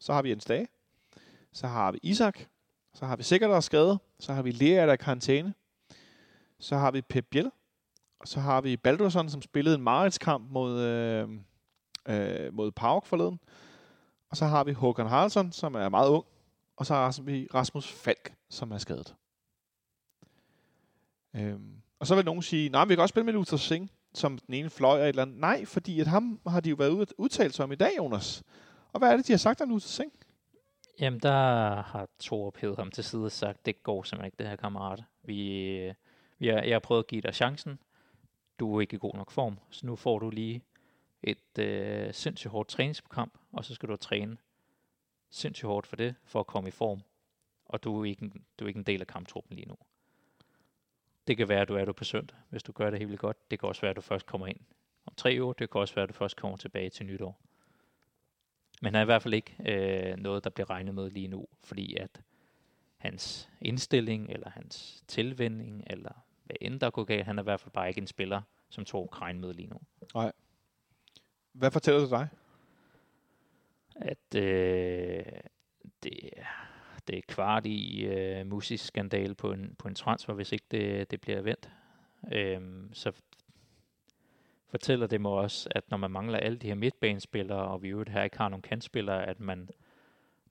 [0.00, 0.68] så har vi Jens Dage.
[1.52, 2.38] Så har vi Isak.
[2.94, 3.98] Så har vi Sikkert, der er skadet.
[4.18, 5.54] Så har vi Lea, der er karantæne.
[6.58, 7.50] Så har vi Pep Biel.
[8.18, 11.28] Og så har vi Baldursson, som spillede en Marits-kamp mod, øh,
[12.08, 13.40] øh, mod Pauk forleden.
[14.30, 16.24] Og så har vi Håkan Haraldsson, som er meget ung.
[16.76, 19.14] Og så har vi Rasmus Falk, som er skadet.
[21.34, 24.38] Øhm, og så vil nogen sige, nej, vi kan også spille med Luther Singh, som
[24.38, 25.36] den ene fløj eller et eller andet.
[25.36, 28.42] Nej, fordi at ham har de jo været ude udtalt sig om i dag, Jonas.
[28.92, 30.14] Og hvad er det, de har sagt om Luther Singh?
[31.00, 34.48] Jamen, der har Torup hævet ham til side og sagt, det går simpelthen ikke, det
[34.48, 35.02] her kammerat.
[35.22, 35.92] Vi,
[36.38, 37.78] vi har, jeg har prøvet at give dig chancen.
[38.58, 40.62] Du er ikke i god nok form, så nu får du lige
[41.22, 44.36] et øh, sindssygt hårdt træningsprogram, og så skal du træne
[45.30, 47.02] sindssygt hårdt for det, for at komme i form.
[47.64, 49.76] Og du er ikke en, du er ikke en del af kamptruppen lige nu.
[51.26, 53.20] Det kan være, at du er du på søndag, hvis du gør det helt vildt
[53.20, 53.50] godt.
[53.50, 54.60] Det kan også være, at du først kommer ind
[55.06, 55.52] om tre år.
[55.52, 57.40] Det kan også være, at du først kommer tilbage til nytår.
[58.82, 61.46] Men han er i hvert fald ikke øh, noget, der bliver regnet med lige nu,
[61.64, 62.20] fordi at
[62.96, 66.12] hans indstilling, eller hans tilvænding, eller
[66.44, 68.84] hvad end der går galt, han er i hvert fald bare ikke en spiller, som
[68.84, 69.80] tog regne med lige nu.
[70.14, 70.32] Nej.
[71.52, 72.28] Hvad fortæller det dig?
[74.00, 75.24] At øh,
[76.02, 76.30] det,
[77.08, 81.20] det er kvart i øh, musisk-skandal på en, på en transfer, hvis ikke det, det
[81.20, 81.70] bliver vendt.
[82.32, 82.60] Øh,
[82.92, 83.12] så
[84.68, 88.04] fortæller det mig også, at når man mangler alle de her midtbanespillere, og vi jo
[88.08, 89.68] her ikke har nogen kantspillere, at man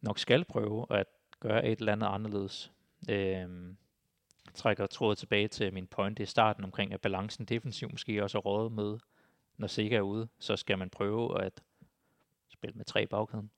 [0.02, 1.08] nok skal prøve at
[1.40, 2.72] gøre et eller andet anderledes.
[3.10, 3.78] Øhm,
[4.54, 8.42] trækker trådet tilbage til min pointe i starten omkring, at balancen defensiv måske også er
[8.42, 8.98] rådet med,
[9.58, 11.64] når Sega er ude, så skal man prøve at
[12.56, 13.50] spille med tre bagkæden.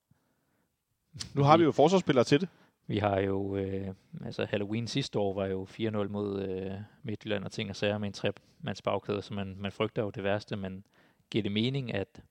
[1.36, 2.50] Nu har vi jo forsvarsspillere til det.
[2.88, 3.88] Vi har jo, øh,
[4.26, 6.72] altså Halloween sidste år var jo 4-0 mod øh,
[7.04, 10.24] Midtjylland og ting og sager med en tremands bagkæde, så man, man frygter jo det
[10.24, 10.84] værste, men
[11.30, 12.24] giver det mening at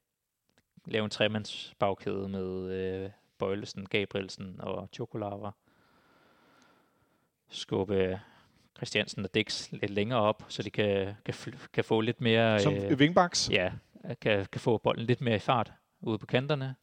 [0.84, 5.50] lave en tremands bagkæde med øh, Bøjlesen, Gabrielsen og Chokolava?
[7.48, 8.20] Skubbe
[8.76, 11.34] Christiansen og Dix lidt længere op, så de kan, kan,
[11.72, 12.60] kan få lidt mere...
[12.60, 13.50] Som øh, wingbacks?
[13.50, 13.72] Ja,
[14.20, 15.72] kan, kan få bolden lidt mere i fart
[16.06, 16.76] ude på kanterne.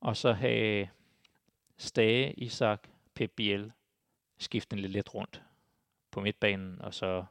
[0.00, 0.88] Og så have
[1.76, 3.72] Stage, Isak, Pep Biel
[4.38, 5.42] skifte lidt let rundt
[6.10, 7.24] på midtbanen, og så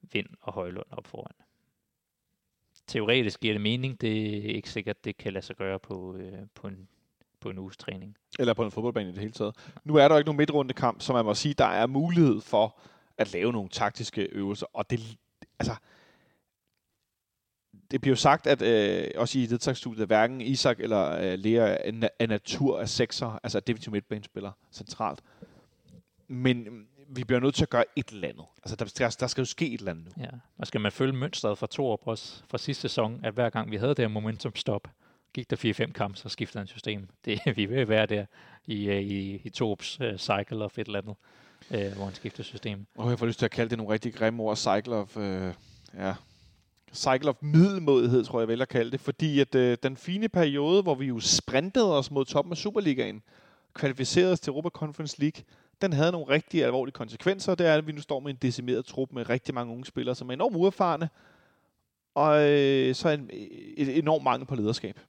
[0.00, 1.34] Vind og Højlund op foran.
[2.86, 6.38] Teoretisk giver det mening, det er ikke sikkert, det kan lade sig gøre på, øh,
[6.54, 6.88] på, en,
[7.40, 8.16] på en uges træning.
[8.38, 9.56] Eller på en fodboldbane i det hele taget.
[9.84, 12.80] Nu er der ikke nogen midtrunde kamp, så man må sige, der er mulighed for
[13.18, 15.00] at lave nogle taktiske øvelser, og det,
[15.58, 15.76] altså,
[17.92, 22.08] det bliver jo sagt, at øh, også i ledsagsstudiet, hverken Isak eller øh, Lea er,
[22.18, 25.20] er natur af sekser, altså definitivt midtbanespiller centralt.
[26.28, 26.72] Men øh,
[27.16, 28.44] vi bliver nødt til at gøre et eller andet.
[28.62, 30.22] Altså, der, der, der skal jo ske et eller andet nu.
[30.22, 32.16] Ja, og skal man følge mønstret fra to år
[32.50, 34.88] fra sidste sæson, at hver gang vi havde det her momentum stop,
[35.34, 37.08] gik der 4-5 kampe, så skiftede han system.
[37.24, 38.26] Det, vi vil være der
[38.66, 41.16] i, øh, i, i Torps uh, cycle of et eller andet,
[41.70, 42.86] uh, hvor han skifter system.
[42.96, 45.52] Og jeg får lyst til at kalde det nogle rigtig grimme ord, cycle of, uh,
[45.94, 46.14] ja,
[46.92, 50.82] cycle of middelmodighed, tror jeg vel at kalde det, fordi at øh, den fine periode,
[50.82, 53.22] hvor vi jo sprintede os mod toppen af Superligaen,
[53.74, 55.42] kvalificerede os til Europa Conference League,
[55.82, 58.84] den havde nogle rigtig alvorlige konsekvenser, det er, at vi nu står med en decimeret
[58.84, 61.08] trup med rigtig mange unge spillere, som er enormt uerfarne,
[62.14, 63.30] og øh, så en,
[63.76, 65.00] et enormt mangel på lederskab.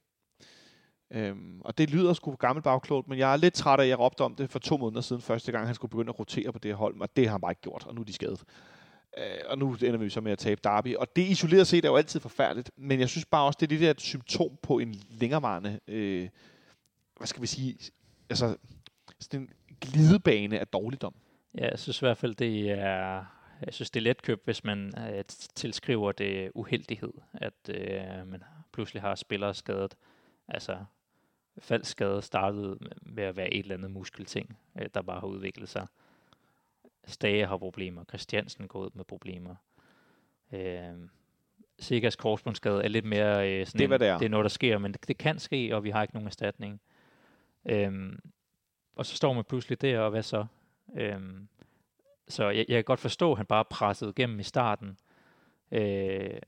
[1.10, 3.98] Øhm, og det lyder sgu gammelt bagklogt, men jeg er lidt træt af, at jeg
[3.98, 6.58] råbte om det for to måneder siden, første gang han skulle begynde at rotere på
[6.58, 8.44] det hold, og det har han bare ikke gjort, og nu er de skadet.
[9.18, 10.96] Øh, og nu ender vi så med at tabe Derby.
[10.96, 13.78] Og det isoleret set er jo altid forfærdeligt, men jeg synes bare også, det er
[13.78, 16.28] det der symptom på en længerevarende, øh,
[17.16, 17.78] hvad skal vi sige,
[18.30, 18.56] altså
[19.20, 19.50] sådan en
[19.80, 21.14] glidebane af dårligdom.
[21.58, 23.24] Ja, jeg synes i hvert fald, det er,
[23.66, 28.42] jeg synes, det er let købt, hvis man øh, tilskriver det uheldighed, at øh, man
[28.72, 29.94] pludselig har spillere skadet.
[30.48, 30.76] Altså,
[31.58, 35.86] faldskade startede med at være et eller andet muskelting, øh, der bare har udviklet sig.
[37.06, 39.54] Stage har problemer, Christiansen går ud med problemer.
[40.52, 41.08] Øh,
[41.78, 44.18] Sikkers korsbundsskade er lidt mere øh, sådan Det en, det er.
[44.18, 46.26] det er noget, der sker, men det, det kan ske, og vi har ikke nogen
[46.26, 46.80] erstatning.
[47.66, 48.18] Øhm,
[48.96, 50.46] og så står man pludselig der, og hvad så?
[50.96, 51.48] Øhm,
[52.28, 54.98] så jeg, jeg kan godt forstå, at han bare pressede igennem i starten.
[55.72, 56.40] Øh,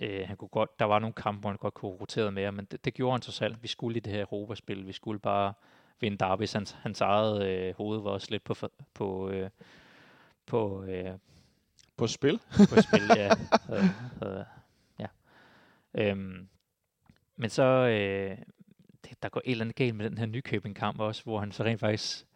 [0.00, 2.64] øh, han kunne godt, der var nogle kampe, hvor han godt kunne rotere mere, men
[2.64, 3.56] det, det gjorde han så selv.
[3.62, 4.86] Vi skulle i det her Europaspil.
[4.86, 5.52] Vi skulle bare
[6.00, 6.52] vinde Derbys.
[6.52, 8.54] Hans, hans eget øh, hoved var også lidt på,
[8.94, 9.50] på, øh,
[10.46, 11.12] på, øh,
[11.96, 12.40] På spil.
[12.50, 13.30] på spil, ja.
[13.66, 13.82] Havde,
[14.22, 14.44] havde,
[14.98, 15.06] ja.
[15.94, 16.48] Øhm,
[17.36, 18.38] men så, øh,
[19.04, 21.64] det, der går et eller andet galt med den her Nykøbing-kamp også, hvor han så
[21.64, 22.26] rent faktisk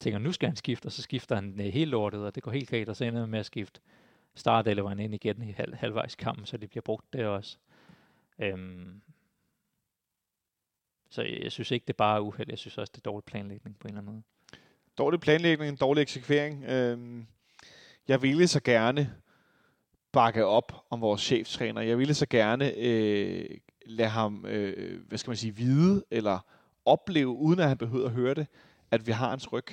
[0.00, 2.50] tænker, nu skal han skifte, og så skifter han øh, helt lortet, og det går
[2.50, 3.80] helt galt, og så ender han med at skifte
[4.34, 7.58] starteleveren ind igen i halv, halvvejs kampen, så det bliver brugt der også.
[8.38, 9.00] Øhm,
[11.10, 13.24] så jeg, jeg synes ikke, det er bare uheld, jeg synes også, det er dårlig
[13.24, 14.22] planlægning på en eller anden måde.
[14.98, 16.64] Dårlig planlægning, dårlig eksekvering.
[16.64, 17.26] Øhm,
[18.08, 19.14] jeg ville så gerne
[20.12, 21.80] bakke op om vores cheftræner.
[21.80, 26.38] Jeg ville så gerne øh, lade ham, øh, hvad skal man sige, vide eller
[26.84, 28.46] opleve, uden at han behøver at høre det,
[28.90, 29.66] at vi har hans ryg.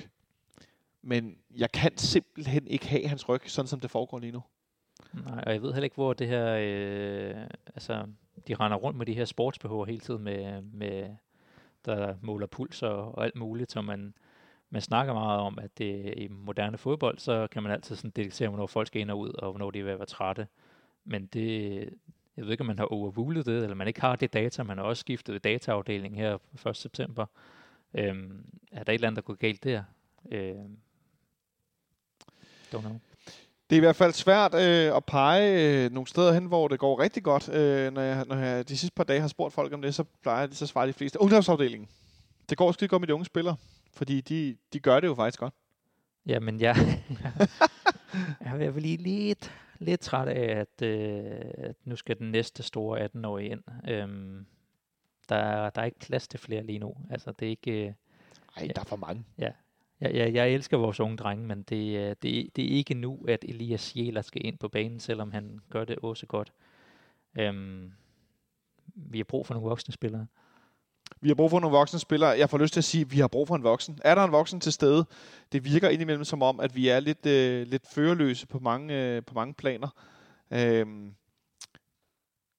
[1.02, 4.42] Men jeg kan simpelthen ikke have hans ryg, sådan som det foregår lige nu.
[5.12, 6.56] Nej, og jeg ved heller ikke, hvor det her...
[6.60, 8.06] Øh, altså,
[8.48, 11.16] de render rundt med de her sportsbehov hele tiden med, med
[11.84, 14.14] der måler puls og, og alt muligt, så man,
[14.70, 18.48] man snakker meget om, at det i moderne fodbold, så kan man altid sådan detektere,
[18.48, 20.48] hvornår folk skal ind og ud, og hvornår de er ved at være trætte.
[21.04, 21.80] Men det,
[22.36, 24.62] jeg ved ikke, om man har overrulet det, eller man ikke har det data.
[24.62, 26.76] Man har også skiftet dataafdelingen her 1.
[26.76, 27.26] september.
[27.94, 29.82] Øhm, er der et eller andet, der går galt der?
[30.30, 30.78] Øhm,
[32.74, 33.00] don't know.
[33.70, 36.78] Det er i hvert fald svært øh, at pege øh, nogle steder hen, hvor det
[36.78, 37.48] går rigtig godt.
[37.48, 40.04] Øh, når, jeg, når jeg de sidste par dage har spurgt folk om det, så
[40.22, 41.20] plejer de så svarer de fleste.
[41.20, 41.88] Ungdomsafdelingen.
[42.48, 43.56] Det går skide godt med de unge spillere,
[43.92, 45.54] fordi de, de gør det jo faktisk godt.
[46.26, 46.76] Ja, men jeg,
[48.44, 51.24] jeg er lige lidt, lidt træt af, at, øh,
[51.58, 53.62] at nu skal den næste store 18-årige ind.
[53.88, 54.46] Øhm,
[55.28, 56.94] der, er- der er ikke plads til flere lige nu.
[57.10, 57.70] Altså, det er ikke...
[57.86, 57.92] Øh,
[58.56, 59.24] Ej, der er for mange
[60.00, 62.94] jeg, jeg, jeg elsker vores unge drenge, men det, øh, det, er- det er ikke
[62.94, 66.52] nu, at Elias Jæler skal ind på banen, selvom han gør det også godt.
[67.38, 67.92] Øhm,
[68.94, 70.26] vi har brug for nogle voksne spillere.
[71.20, 72.28] Vi har brug for nogle voksne spillere.
[72.30, 73.98] Jeg får lyst til at sige, at vi har brug for en voksen.
[74.04, 75.04] Er der en voksen til stede?
[75.52, 79.22] Det virker indimellem som om, at vi er lidt, øh, lidt førerløse på mange, øh,
[79.22, 79.88] på mange planer.
[80.50, 81.14] Øhm,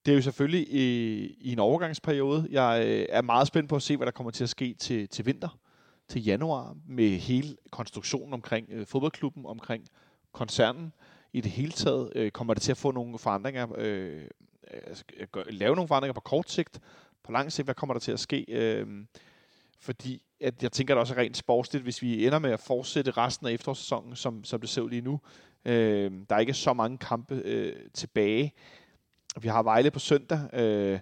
[0.05, 2.47] det er jo selvfølgelig i, i en overgangsperiode.
[2.51, 5.07] Jeg øh, er meget spændt på at se, hvad der kommer til at ske til,
[5.09, 5.57] til vinter,
[6.07, 9.85] til januar, med hele konstruktionen omkring øh, fodboldklubben, omkring
[10.31, 10.93] koncernen
[11.33, 12.11] i det hele taget.
[12.15, 14.23] Øh, kommer det til at få nogle forandringer, øh,
[14.71, 16.79] altså, øh, lave nogle forandringer på kort sigt,
[17.23, 18.45] på lang sigt, hvad kommer der til at ske?
[18.47, 18.87] Øh,
[19.79, 22.59] fordi at jeg tænker, at det også er rent sportsligt, hvis vi ender med at
[22.59, 25.19] fortsætte resten af efterårssæsonen, som, som det ser ud lige nu.
[25.65, 28.53] Øh, der er ikke så mange kampe øh, tilbage.
[29.41, 30.99] Vi har Vejle på søndag, øh,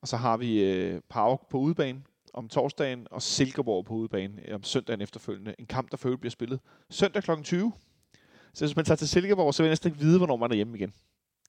[0.00, 2.02] og så har vi øh, Pau på udebane
[2.36, 5.54] om torsdagen, og Silkeborg på udebane øh, om søndagen efterfølgende.
[5.58, 6.60] En kamp, der følge bliver spillet
[6.90, 7.30] søndag kl.
[7.42, 7.72] 20.
[8.54, 10.54] Så hvis man tager til Silkeborg, så vil jeg næsten ikke vide, hvornår man er
[10.54, 10.92] hjemme igen.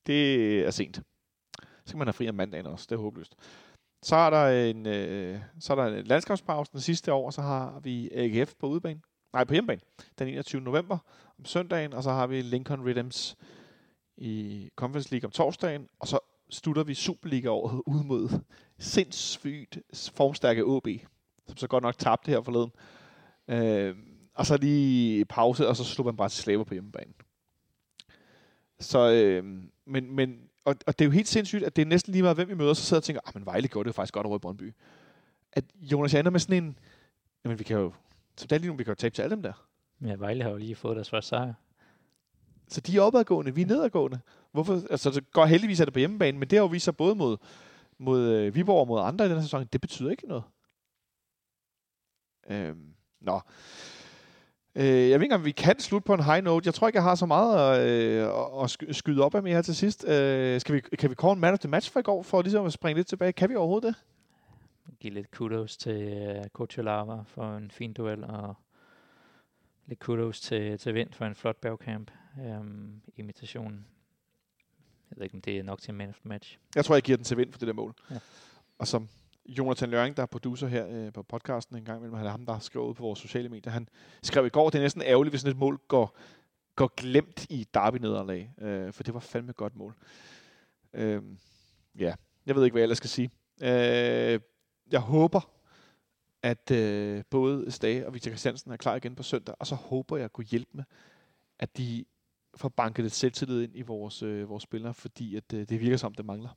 [0.07, 1.01] Det er sent.
[1.85, 2.87] Så kan man have fri om mandagen også.
[2.89, 3.35] Det er håbløst.
[4.03, 7.41] Så er der en, øh, så er der en landskabspause den sidste år, og så
[7.41, 9.01] har vi AGF på udebane.
[9.33, 9.81] Nej, på hjemmebane.
[10.19, 10.61] Den 21.
[10.61, 10.97] november
[11.39, 13.37] om søndagen, og så har vi Lincoln Rhythms
[14.17, 16.19] i Conference League om torsdagen, og så
[16.49, 18.29] slutter vi Superliga-året ud mod
[18.79, 19.77] sindssygt
[20.13, 20.87] formstærke AB,
[21.47, 22.71] som så godt nok tabte her forleden.
[23.47, 23.95] Øh,
[24.33, 27.13] og så lige pause, og så slutter man bare til slaver på hjemmebane.
[28.79, 29.43] Så, øh,
[29.85, 32.37] men, men, og, og det er jo helt sindssygt, at det er næsten lige meget,
[32.37, 34.27] hvem vi møder, så sidder og tænker, ah, men Vejle gjorde det jo faktisk godt
[34.27, 34.73] over i Brøndby.
[35.53, 36.79] At Jonas ender med sådan en,
[37.43, 37.93] jamen vi kan jo,
[38.37, 39.67] så det er lige nu, vi kan jo tabe til alle dem der.
[40.05, 41.53] Ja, Vejle har jo lige fået deres første sejr.
[42.67, 44.19] Så de er opadgående, vi er nedadgående.
[44.51, 44.81] Hvorfor?
[44.89, 47.15] Altså, det går heldigvis er det på hjemmebane, men det har jo vist sig både
[47.15, 47.37] mod,
[47.99, 49.65] mod øh, Viborg og mod andre i den her sæson.
[49.73, 50.43] Det betyder ikke noget.
[52.49, 53.41] Øhm, nå.
[54.75, 56.67] Øh, jeg ved ikke om vi kan slutte på en high note.
[56.67, 58.23] Jeg tror ikke, jeg har så meget øh,
[58.63, 60.07] at, øh, at- skyde op af mere her til sidst.
[60.07, 62.41] Øh, skal vi, kan vi kåre en man of the match for i går, for
[62.41, 63.33] ligesom at springe lidt tilbage?
[63.33, 63.95] Kan vi overhovedet det?
[64.99, 68.55] give lidt kudos til øh, uh, Coach Lava for en fin duel, og
[69.85, 72.11] lidt kudos til, til Vind for en flot bagkamp.
[72.45, 73.87] Øhm, imitationen.
[75.09, 76.57] Jeg ved ikke, om det er nok til en man match.
[76.75, 77.95] Jeg tror, jeg giver den til vind for det der mål.
[78.11, 78.19] Ja.
[78.77, 79.09] Og som
[79.45, 82.45] Jonathan Løring, der er producer her øh, på podcasten en gang imellem, han er ham,
[82.45, 83.71] der har skrevet på vores sociale medier.
[83.71, 83.87] Han
[84.23, 86.17] skrev i går, det er næsten ærgerligt, hvis sådan et mål går,
[86.75, 88.51] går glemt i derby-nederlag.
[88.61, 89.95] Øh, for det var fandme et godt mål.
[90.93, 91.23] Øh,
[91.99, 92.13] ja,
[92.45, 93.31] jeg ved ikke, hvad jeg ellers skal sige.
[93.61, 94.39] Øh,
[94.91, 95.49] jeg håber,
[96.41, 100.17] at øh, både Stage og Victor Christiansen er klar igen på søndag, og så håber
[100.17, 100.83] jeg at kunne hjælpe med,
[101.59, 102.05] at de
[102.57, 105.97] får banket lidt selvtillid ind i vores, øh, vores spillere, fordi at, øh, det virker
[105.97, 106.49] som, det mangler.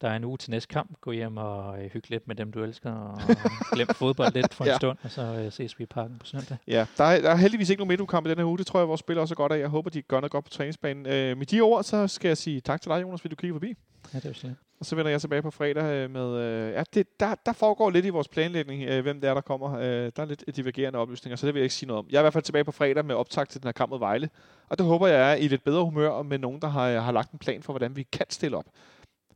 [0.00, 0.90] Der er en uge til næste kamp.
[1.00, 3.18] Gå hjem og øh, hygge lidt med dem, du elsker, og
[3.74, 4.76] glem fodbold lidt for en Ja.
[4.76, 6.56] stund, og så øh, ses vi i parken på søndag.
[6.68, 8.58] Ja, der er, der er heldigvis ikke nogen midtugkamp i denne her uge.
[8.58, 9.58] Det tror jeg, vores spillere også er godt af.
[9.58, 11.06] Jeg håber, de gør noget godt på træningsbanen.
[11.06, 13.54] Øh, med de ord, så skal jeg sige tak til dig, Jonas, fordi du kigger
[13.54, 13.74] forbi.
[14.14, 14.56] Ja, det er slet.
[14.80, 16.36] Og så vender jeg tilbage på fredag øh, med...
[16.36, 19.40] Øh, ja, det, der, der foregår lidt i vores planlægning, øh, hvem det er, der
[19.40, 19.74] kommer.
[19.74, 19.82] Øh,
[20.16, 22.06] der er lidt divergerende oplysninger, så det vil jeg ikke sige noget om.
[22.10, 23.98] Jeg er i hvert fald tilbage på fredag med optag til den her kamp mod
[23.98, 24.30] Vejle.
[24.68, 27.12] Og det håber jeg er i lidt bedre humør og med nogen, der har, har
[27.12, 28.64] lagt en plan for, hvordan vi kan stille op.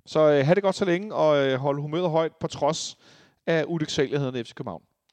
[0.06, 2.98] Så øh, have det godt så længe, og øh, hold humøret højt på trods
[3.46, 4.82] af ulyksaligheden i FC København.